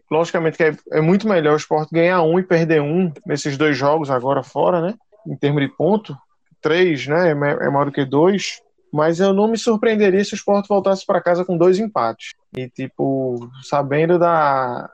logicamente 0.09 0.57
que 0.57 0.63
é, 0.63 0.75
é, 0.91 1.01
muito 1.01 1.27
melhor 1.27 1.53
o 1.53 1.57
esporte 1.57 1.93
ganhar 1.93 2.21
um 2.21 2.39
e 2.39 2.43
perder 2.43 2.81
um 2.81 3.11
nesses 3.25 3.57
dois 3.57 3.77
jogos 3.77 4.09
agora 4.09 4.43
fora, 4.43 4.81
né? 4.81 4.93
Em 5.25 5.35
termos 5.35 5.61
de 5.61 5.69
ponto, 5.69 6.17
três, 6.61 7.07
né? 7.07 7.29
É, 7.29 7.31
é 7.31 7.69
maior 7.69 7.85
do 7.85 7.91
que 7.91 8.05
dois. 8.05 8.61
Mas 8.91 9.19
eu 9.19 9.33
não 9.33 9.47
me 9.47 9.57
surpreenderia 9.57 10.23
se 10.23 10.33
o 10.33 10.35
esporte 10.35 10.69
voltasse 10.69 11.05
para 11.05 11.21
casa 11.21 11.43
com 11.43 11.57
dois 11.57 11.79
empates. 11.79 12.33
E, 12.55 12.69
tipo, 12.69 13.49
sabendo 13.63 14.17
da, 14.17 14.89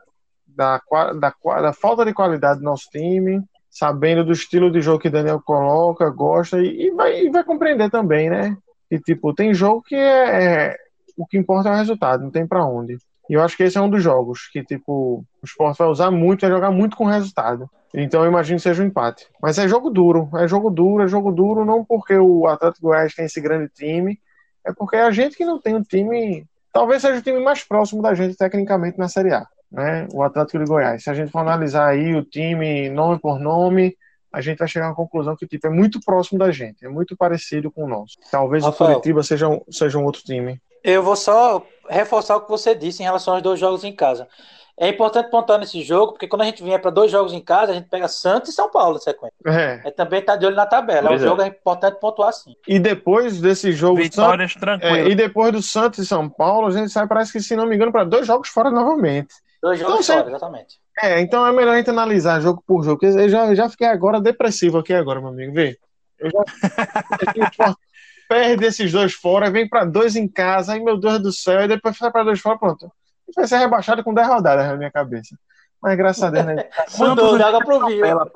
da, 0.48 0.82
da, 1.20 1.34
da 1.62 1.74
falta 1.74 2.04
de 2.04 2.14
qualidade 2.14 2.60
do 2.60 2.66
nosso 2.66 2.90
time, 2.90 3.42
sabendo 3.70 4.24
do 4.24 4.32
estilo 4.32 4.72
de 4.72 4.82
jogo 4.82 5.00
que 5.00 5.10
Daniel 5.10 5.42
coloca, 5.42 6.10
gosta, 6.10 6.60
e, 6.60 6.88
e, 6.88 6.92
vai, 6.92 7.22
e 7.22 7.30
vai 7.30 7.44
compreender 7.44 7.90
também, 7.90 8.30
né? 8.30 8.58
E, 8.90 9.00
tipo, 9.00 9.34
tem 9.34 9.54
jogo 9.54 9.82
que 9.82 9.96
é, 9.96 10.44
é 10.44 10.78
o 11.18 11.26
que 11.26 11.38
importa 11.38 11.70
é 11.70 11.74
o 11.74 11.76
resultado, 11.76 12.24
não 12.24 12.32
tem 12.32 12.46
para 12.46 12.66
onde. 12.66 12.98
E 13.30 13.34
eu 13.34 13.42
acho 13.42 13.56
que 13.56 13.64
esse 13.64 13.78
é 13.78 13.82
um 13.82 13.90
dos 13.90 14.04
jogos 14.04 14.50
que, 14.52 14.64
tipo, 14.64 15.26
o 15.42 15.46
esporte 15.46 15.78
vai 15.78 15.88
usar 15.88 16.12
muito, 16.12 16.42
vai 16.42 16.50
jogar 16.50 16.72
muito 16.72 16.98
com 16.98 17.06
resultado. 17.06 17.70
Então 17.94 18.24
eu 18.24 18.30
imagino 18.30 18.58
que 18.58 18.64
seja 18.64 18.82
um 18.82 18.88
empate. 18.88 19.28
Mas 19.42 19.58
é 19.58 19.68
jogo 19.68 19.90
duro, 19.90 20.30
é 20.36 20.48
jogo 20.48 20.70
duro, 20.70 21.04
é 21.04 21.08
jogo 21.08 21.32
duro, 21.32 21.64
não 21.64 21.86
porque 21.86 22.16
o 22.16 22.48
Atlético 22.48 22.88
Goiás 22.88 23.14
tem 23.14 23.26
esse 23.26 23.40
grande 23.40 23.70
time, 23.70 24.20
é 24.66 24.74
porque 24.74 24.96
a 24.96 25.12
gente 25.12 25.38
que 25.38 25.46
não 25.46 25.60
tem 25.60 25.76
um 25.76 25.84
time. 25.84 26.46
Talvez 26.72 27.02
seja 27.02 27.20
o 27.20 27.22
time 27.22 27.40
mais 27.40 27.64
próximo 27.64 28.02
da 28.02 28.16
gente 28.16 28.36
tecnicamente 28.36 28.98
na 28.98 29.08
Série 29.08 29.32
A, 29.32 29.46
né? 29.72 30.08
O 30.12 30.24
Atlético 30.24 30.58
de 30.58 30.66
Goiás. 30.66 31.04
Se 31.04 31.10
a 31.10 31.14
gente 31.14 31.32
for 31.32 31.40
analisar 31.40 31.88
aí 31.88 32.16
o 32.16 32.24
time 32.24 32.90
nome 32.90 33.20
por 33.20 33.40
nome, 33.40 33.96
a 34.34 34.42
gente 34.42 34.58
vai 34.58 34.68
chegar 34.68 34.90
à 34.90 34.96
conclusão 34.96 35.36
que 35.36 35.46
tipo, 35.46 35.68
é 35.68 35.70
muito 35.70 36.00
próximo 36.04 36.40
da 36.40 36.50
gente, 36.50 36.84
é 36.84 36.90
muito 36.90 37.16
parecido 37.16 37.70
com 37.70 37.84
o 37.84 37.88
nosso. 37.88 38.18
Talvez 38.32 38.64
Rafael, 38.64 38.90
o 38.90 38.94
Curitiba 38.96 39.22
seja 39.22 39.48
um, 39.48 39.62
seja 39.70 40.00
um 40.00 40.04
outro 40.04 40.24
time. 40.24 40.60
Eu 40.84 41.04
vou 41.04 41.16
só 41.16 41.64
reforçar 41.90 42.36
o 42.38 42.42
que 42.42 42.50
você 42.50 42.74
disse 42.76 43.02
em 43.02 43.06
relação 43.06 43.34
aos 43.34 43.44
dois 43.44 43.60
jogos 43.60 43.84
em 43.84 43.94
casa. 43.94 44.28
É 44.76 44.90
importante 44.90 45.30
pontuar 45.30 45.60
nesse 45.60 45.84
jogo, 45.84 46.14
porque 46.14 46.28
quando 46.28 46.42
a 46.42 46.46
gente 46.46 46.64
vier 46.64 46.82
para 46.82 46.90
dois 46.90 47.12
jogos 47.12 47.32
em 47.32 47.40
casa, 47.40 47.72
a 47.72 47.76
gente 47.76 47.88
pega 47.90 48.08
Santos 48.08 48.50
e 48.50 48.54
São 48.54 48.72
Paulo 48.72 48.96
na 48.96 49.00
sequência. 49.00 49.36
É. 49.46 49.82
é 49.86 49.92
também 49.92 50.20
tá 50.22 50.36
de 50.36 50.48
olho 50.48 50.56
na 50.56 50.66
tabela. 50.66 51.10
Pois 51.10 51.22
é 51.22 51.24
um 51.24 51.28
é. 51.28 51.30
jogo 51.30 51.42
é 51.44 51.48
importante 51.48 52.00
pontuar 52.00 52.34
sim. 52.34 52.56
E 52.68 52.80
depois 52.80 53.40
desse 53.40 53.72
jogo. 53.72 53.98
Vitórias 53.98 54.56
tranquilas. 54.56 54.98
É, 54.98 55.08
e 55.10 55.14
depois 55.14 55.52
do 55.52 55.62
Santos 55.62 56.00
e 56.00 56.06
São 56.06 56.28
Paulo, 56.28 56.68
a 56.68 56.72
gente 56.72 56.92
sai, 56.92 57.08
parece 57.08 57.32
que, 57.32 57.40
se 57.40 57.56
não 57.56 57.68
me 57.68 57.76
engano, 57.76 57.92
para 57.92 58.04
dois 58.04 58.26
jogos 58.26 58.50
fora 58.50 58.72
novamente. 58.72 59.36
Dois 59.62 59.80
jogos 59.80 60.04
então, 60.04 60.18
fora, 60.18 60.30
exatamente. 60.30 60.80
É, 61.02 61.22
então 61.22 61.46
é 61.46 61.52
melhor 61.52 61.76
a 61.76 61.78
gente 61.78 61.90
analisar 61.92 62.42
jogo 62.42 62.64
por 62.66 62.84
jogo. 62.84 63.06
Eu 63.06 63.30
já, 63.30 63.54
já 63.54 63.70
fiquei 63.70 63.88
agora 63.88 64.20
depressivo 64.20 64.80
aqui 64.80 64.94
agora, 64.94 65.20
meu 65.20 65.30
amigo. 65.30 65.54
Vê. 65.54 65.78
Eu 66.18 66.32
já. 66.32 67.76
perde 68.34 68.66
esses 68.66 68.92
dois 68.92 69.14
fora, 69.14 69.52
vem 69.52 69.70
para 69.70 69.86
dois 69.86 70.16
em 70.16 70.28
casa, 70.28 70.74
aí 70.74 70.84
meu 70.84 70.98
Deus 70.98 71.20
do 71.22 71.32
céu, 71.32 71.62
e 71.62 71.68
depois 71.68 71.96
sai 71.96 72.12
para 72.12 72.24
dois 72.24 72.40
fora, 72.40 72.58
pronto. 72.58 72.92
Vai 73.36 73.48
ser 73.48 73.58
rebaixado 73.58 74.04
com 74.04 74.14
10 74.14 74.28
rodadas 74.28 74.66
na 74.66 74.76
minha 74.76 74.92
cabeça. 74.92 75.38
Mas 75.80 75.98
graças 75.98 76.24
a 76.24 76.32
Deus, 76.32 76.46
né? 76.46 76.68
Mandou 76.98 77.38
joga 77.38 77.60
pro 77.60 77.86
Viu. 77.86 78.32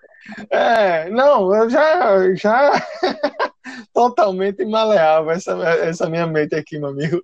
É, 0.52 1.10
não, 1.10 1.56
eu 1.56 1.70
já, 1.70 2.36
já 2.36 2.72
totalmente 3.94 4.66
maleável 4.66 5.32
essa, 5.32 5.54
essa 5.54 6.10
minha 6.10 6.28
mente 6.28 6.54
aqui, 6.54 6.78
meu 6.78 6.90
amigo. 6.90 7.24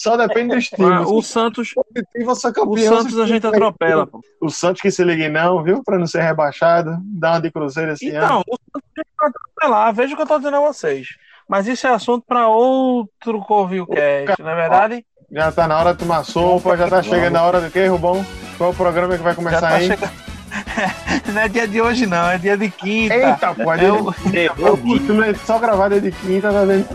Só 0.00 0.16
depende 0.16 0.54
dos 0.54 0.68
times. 0.68 1.06
o 1.06 1.20
Santos, 1.20 1.74
o 1.76 2.78
Santos 2.78 3.18
a 3.18 3.26
gente 3.26 3.46
atropela. 3.46 4.06
Pô. 4.06 4.20
O 4.40 4.48
Santos 4.48 4.80
que 4.80 4.90
se 4.90 5.04
ligue 5.04 5.28
não, 5.28 5.62
viu? 5.62 5.82
Para 5.84 5.98
não 5.98 6.06
ser 6.06 6.22
rebaixado, 6.22 6.96
dá 7.02 7.32
uma 7.32 7.40
de 7.40 7.50
cruzeiro 7.50 7.90
assim. 7.90 8.08
Então, 8.08 8.42
o 8.46 8.56
Santos 8.72 8.90
a 8.96 9.00
gente 9.00 9.14
vai 9.18 9.28
atropelar. 9.28 9.94
Veja 9.94 10.14
o 10.14 10.16
que 10.16 10.22
eu 10.22 10.26
tô 10.26 10.38
dizendo 10.38 10.56
a 10.56 10.60
vocês. 10.60 11.08
Mas 11.48 11.66
isso 11.66 11.86
é 11.86 11.90
assunto 11.90 12.24
para 12.26 12.48
outro 12.48 13.40
Covilcast, 13.40 14.40
não 14.40 14.50
é 14.50 14.54
verdade? 14.54 15.06
Já 15.30 15.52
tá 15.52 15.66
na 15.66 15.78
hora 15.78 15.92
de 15.92 15.98
tomar 15.98 16.24
sopa, 16.24 16.76
já 16.76 16.88
tá 16.88 17.02
chegando 17.02 17.36
a 17.36 17.42
hora 17.42 17.60
do 17.60 17.70
quê, 17.70 17.86
Rubão? 17.86 18.24
Qual 18.56 18.70
o 18.70 18.74
programa 18.74 19.16
que 19.16 19.22
vai 19.22 19.34
começar 19.34 19.60
tá 19.60 19.74
aí? 19.76 19.86
Chegando... 19.88 20.33
não 21.32 21.40
é 21.42 21.48
dia 21.48 21.66
de 21.66 21.80
hoje, 21.80 22.06
não, 22.06 22.30
é 22.30 22.38
dia 22.38 22.56
de 22.56 22.70
quinta. 22.70 23.14
Eita, 23.14 23.54
pô, 23.54 23.72
é 23.72 23.84
eu... 23.84 24.12
de 24.12 25.00
quinta. 25.00 25.26
É 25.26 25.34
só 25.34 25.58
gravar 25.58 25.88
dia 25.88 26.00
de 26.00 26.12
quinta, 26.12 26.52
tá 26.52 26.64
vendo? 26.64 26.86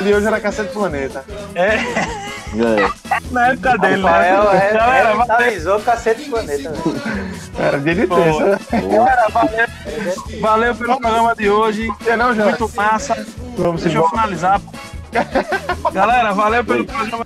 de 0.00 0.14
hoje 0.14 0.26
era 0.26 0.40
Cacete 0.40 0.72
Planeta. 0.72 1.24
É. 1.54 1.78
Na 3.30 3.48
época 3.48 3.78
dele, 3.78 4.02
né? 4.02 4.10
Rafael, 4.10 4.52
é, 4.52 5.56
é, 5.56 5.80
Cacete 5.80 6.28
Planeta. 6.28 6.72
Era 7.58 7.78
dia 7.78 7.94
de 7.94 8.06
terça. 8.06 8.60
Galera, 8.70 9.28
valeu, 9.28 9.66
valeu 10.40 10.74
pelo 10.74 11.00
programa 11.00 11.34
de 11.34 11.50
hoje. 11.50 11.88
Não, 12.16 12.34
Muito 12.34 12.70
massa. 12.74 13.26
Vamos 13.56 13.82
Deixa 13.82 13.98
eu 13.98 14.08
finalizar. 14.08 14.60
Galera, 15.92 16.32
valeu 16.32 16.64
pelo 16.64 16.84
programa. 16.84 17.24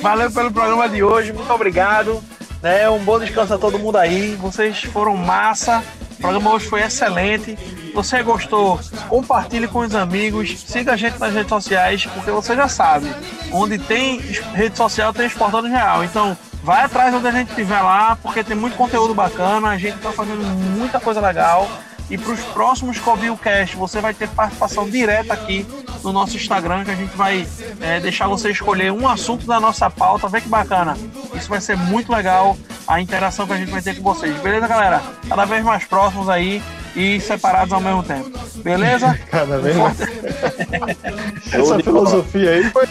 valeu 0.00 0.30
pelo 0.30 0.50
programa 0.50 0.88
de 0.88 1.02
hoje. 1.02 1.32
Muito 1.32 1.52
obrigado. 1.52 2.22
Né? 2.62 2.88
Um 2.88 3.02
bom 3.02 3.18
descanso 3.18 3.54
a 3.54 3.58
todo 3.58 3.78
mundo 3.78 3.96
aí. 3.96 4.34
Vocês 4.36 4.82
foram 4.84 5.16
massa. 5.16 5.82
O 6.12 6.22
programa 6.22 6.52
hoje 6.52 6.66
foi 6.66 6.82
excelente. 6.82 7.58
Você 7.94 8.22
gostou? 8.22 8.80
Compartilhe 9.08 9.68
com 9.68 9.80
os 9.80 9.94
amigos. 9.94 10.60
Siga 10.60 10.92
a 10.92 10.96
gente 10.96 11.18
nas 11.18 11.32
redes 11.34 11.48
sociais, 11.48 12.06
porque 12.06 12.30
você 12.30 12.54
já 12.54 12.68
sabe. 12.68 13.12
Onde 13.52 13.78
tem 13.78 14.18
rede 14.54 14.76
social, 14.76 15.12
tem 15.12 15.26
Esportando 15.26 15.68
Real. 15.68 16.04
Então, 16.04 16.36
vai 16.62 16.84
atrás 16.84 17.12
onde 17.14 17.26
a 17.26 17.32
gente 17.32 17.50
estiver 17.50 17.80
lá, 17.80 18.16
porque 18.22 18.42
tem 18.44 18.56
muito 18.56 18.76
conteúdo 18.76 19.14
bacana. 19.14 19.70
A 19.70 19.78
gente 19.78 19.96
está 19.96 20.12
fazendo 20.12 20.42
muita 20.76 21.00
coisa 21.00 21.20
legal. 21.20 21.68
E 22.08 22.18
para 22.18 22.32
os 22.32 22.40
próximos 22.40 22.98
Covilcast, 22.98 23.76
você 23.76 24.00
vai 24.00 24.14
ter 24.14 24.28
participação 24.28 24.88
direta 24.88 25.34
aqui 25.34 25.66
no 26.02 26.12
nosso 26.12 26.36
Instagram, 26.36 26.84
que 26.84 26.90
a 26.90 26.96
gente 26.96 27.16
vai 27.16 27.46
é, 27.80 28.00
deixar 28.00 28.28
você 28.28 28.50
escolher 28.50 28.92
um 28.92 29.08
assunto 29.08 29.46
da 29.46 29.60
nossa 29.60 29.88
pauta. 29.90 30.28
Vê 30.28 30.40
que 30.40 30.48
bacana. 30.48 30.96
Isso 31.34 31.48
vai 31.48 31.60
ser 31.60 31.76
muito 31.76 32.12
legal, 32.12 32.56
a 32.86 33.00
interação 33.00 33.46
que 33.46 33.52
a 33.52 33.56
gente 33.56 33.70
vai 33.70 33.82
ter 33.82 33.96
com 33.96 34.02
vocês. 34.02 34.36
Beleza, 34.40 34.66
galera? 34.66 35.02
Cada 35.28 35.44
vez 35.44 35.64
mais 35.64 35.84
próximos 35.84 36.28
aí 36.28 36.62
e 36.94 37.20
separados 37.20 37.72
ao 37.72 37.80
mesmo 37.80 38.02
tempo. 38.02 38.30
Beleza? 38.56 39.18
Cada 39.30 39.58
vez 39.58 39.76
mais. 39.76 40.00
Essa 41.52 41.78
filosofia 41.80 42.50
aí 42.50 42.64
foi, 42.70 42.86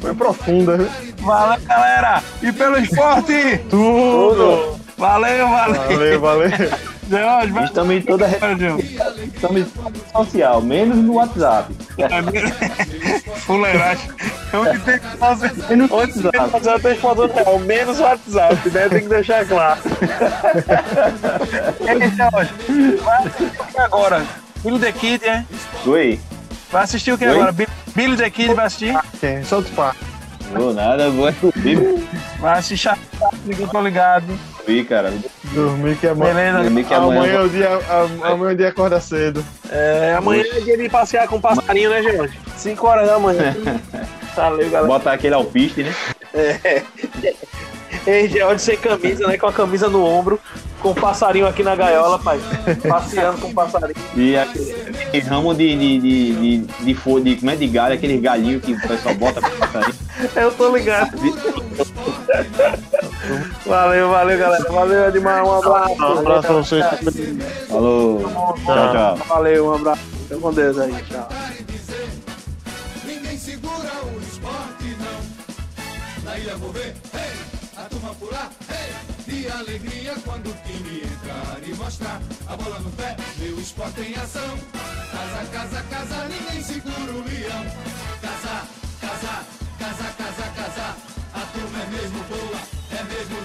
foi 0.00 0.14
profunda. 0.14 0.88
Valeu, 1.18 1.60
galera! 1.66 2.22
E 2.42 2.52
pelo 2.52 2.78
esporte! 2.78 3.58
Tudo! 3.70 4.80
Valeu, 4.96 5.48
valeu! 5.48 5.82
Valeu, 5.82 6.20
valeu! 6.20 6.50
Jorge, 7.12 7.64
Estamos 7.64 7.94
em 7.94 8.00
toda 8.00 8.24
a 8.24 8.28
rede 8.28 8.64
Estamos 9.34 9.60
em 9.60 9.66
social, 10.12 10.62
menos 10.62 10.96
no 10.96 11.12
WhatsApp. 11.14 11.74
Fuleiragem. 13.44 14.10
Onde 14.54 14.78
tem 14.80 14.98
que 14.98 15.16
fazer. 15.18 15.52
Menos 15.68 15.90
onde 15.90 16.12
tem 16.12 16.30
que 16.30 16.50
fazer 16.50 16.78
real, 17.34 17.58
menos 17.58 18.00
WhatsApp, 18.00 18.70
né? 18.70 18.88
Tem 18.88 19.02
que 19.02 19.08
deixar 19.08 19.44
claro. 19.46 19.80
Ei, 21.80 22.00
Jorge, 22.16 22.50
vai 22.96 23.26
assistir 23.26 23.80
agora. 23.80 24.24
Billy 24.64 24.78
the 24.78 24.92
Kid, 24.92 25.26
é? 25.26 25.44
Oi. 25.86 26.18
Vai 26.70 26.84
assistir 26.84 27.12
o 27.12 27.18
que 27.18 27.26
agora? 27.26 27.52
Billy 27.94 28.16
the 28.16 28.30
Kid 28.30 28.54
vai 28.54 28.64
assistir? 28.66 28.98
Sim, 29.20 29.44
solta 29.44 29.68
o 29.68 29.72
pá. 29.72 29.94
Vou 30.54 30.72
nada, 30.72 31.10
vou 31.10 31.26
assistir. 31.26 31.78
Vai 32.38 32.58
assistir, 32.58 32.96
eu 33.58 33.68
tô 33.68 33.82
ligado. 33.82 34.24
Vi, 34.66 34.84
cara. 34.84 35.12
Dormir 35.52 35.96
que 35.96 36.06
amanhã. 36.06 36.34
Beleza. 36.34 36.62
Dormir 36.62 36.84
que 36.84 36.94
amanhã, 36.94 37.18
amanhã, 37.18 37.32
é 37.32 37.40
o 37.42 37.48
dia, 37.48 37.68
amanhã 38.22 38.50
é 38.50 38.52
o 38.52 38.56
dia 38.56 38.68
acorda 38.68 39.00
cedo. 39.00 39.44
É, 39.70 40.14
amanhã 40.16 40.44
é 40.52 40.60
dia 40.60 40.76
de 40.76 40.88
passear 40.88 41.26
com 41.28 41.36
o 41.36 41.40
passarinho, 41.40 41.90
né, 41.90 42.02
Jorge? 42.02 42.38
5 42.56 42.86
horas 42.86 43.08
da 43.08 43.18
manhã. 43.18 43.56
Valeu, 44.36 44.70
galera. 44.70 44.86
Botar 44.86 45.12
aquele 45.12 45.34
alpiste, 45.34 45.82
né? 45.82 45.94
É. 46.34 46.82
Ei, 48.04 48.28
George 48.28 48.60
sem 48.60 48.76
camisa, 48.76 49.26
né? 49.28 49.36
Com 49.36 49.46
a 49.46 49.52
camisa 49.52 49.88
no 49.88 50.04
ombro, 50.04 50.40
com 50.80 50.90
o 50.90 50.94
passarinho 50.94 51.46
aqui 51.46 51.62
na 51.62 51.76
gaiola, 51.76 52.18
pai. 52.18 52.40
Passeando 52.88 53.38
com 53.38 53.48
o 53.48 53.54
passarinho. 53.54 53.94
E 54.16 54.36
aquele 54.36 55.20
ramo 55.20 55.54
de, 55.54 55.76
de, 55.76 56.00
de, 56.00 56.00
de, 56.00 56.34
de, 56.34 56.58
de, 56.58 56.94
de, 56.94 57.36
como 57.36 57.50
é, 57.50 57.56
de 57.56 57.68
galho, 57.68 57.94
aquele 57.94 58.18
galinho 58.18 58.60
que 58.60 58.72
o 58.72 58.80
pessoal 58.80 59.14
bota 59.14 59.40
pro 59.40 59.56
passarinho. 59.56 59.94
Eu 60.34 60.50
tô 60.52 60.76
ligado. 60.76 61.12
Valeu, 63.66 64.10
valeu, 64.10 64.38
galera. 64.38 64.72
Valeu, 64.72 65.08
Edmar. 65.08 65.44
Um 65.44 65.52
abraço. 65.52 65.92
Um 65.92 66.18
abraço 66.18 66.42
pra 66.42 66.54
vocês. 66.54 66.84
Falou. 67.68 68.20
Tchau, 68.64 68.92
tchau. 68.92 69.16
Valeu, 69.28 69.66
um 69.66 69.74
abraço. 69.74 70.02
Fica 70.02 70.36
com 70.38 70.52
Deus 70.52 70.78
aí. 70.78 70.92
Tchau. 71.04 71.28
Ninguém 73.04 73.38
segura 73.38 73.92
o 74.04 74.20
esporte, 74.22 74.96
não. 74.98 75.20
Na 76.24 76.38
ilha 76.38 76.56
vou 76.56 76.72
ver, 76.72 76.94
hey, 77.14 77.32
a 77.76 77.82
turma 77.88 78.14
pular, 78.14 78.50
hey, 78.70 78.92
de 79.26 79.48
alegria 79.50 80.14
quando 80.24 80.48
o 80.48 80.54
time 80.64 81.02
entrar 81.02 81.58
e 81.66 81.74
mostrar 81.74 82.20
a 82.48 82.56
bola 82.56 82.78
no 82.80 82.90
pé, 82.92 83.16
meu 83.38 83.58
esporte 83.58 84.00
em 84.00 84.14
ação. 84.14 84.58
Casa, 85.12 85.46
casa, 85.52 85.82
casa, 85.90 86.28
ninguém 86.28 86.62
segura 86.62 87.12
o 87.12 87.24
leão. 87.24 87.64
Casa, 88.20 88.66
casa, 89.00 89.44
casa, 89.78 90.12
casa 90.18 90.51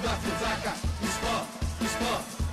da 0.01 0.09
Fusaca, 0.09 0.73
Sport, 1.01 1.47
Sport. 1.81 2.46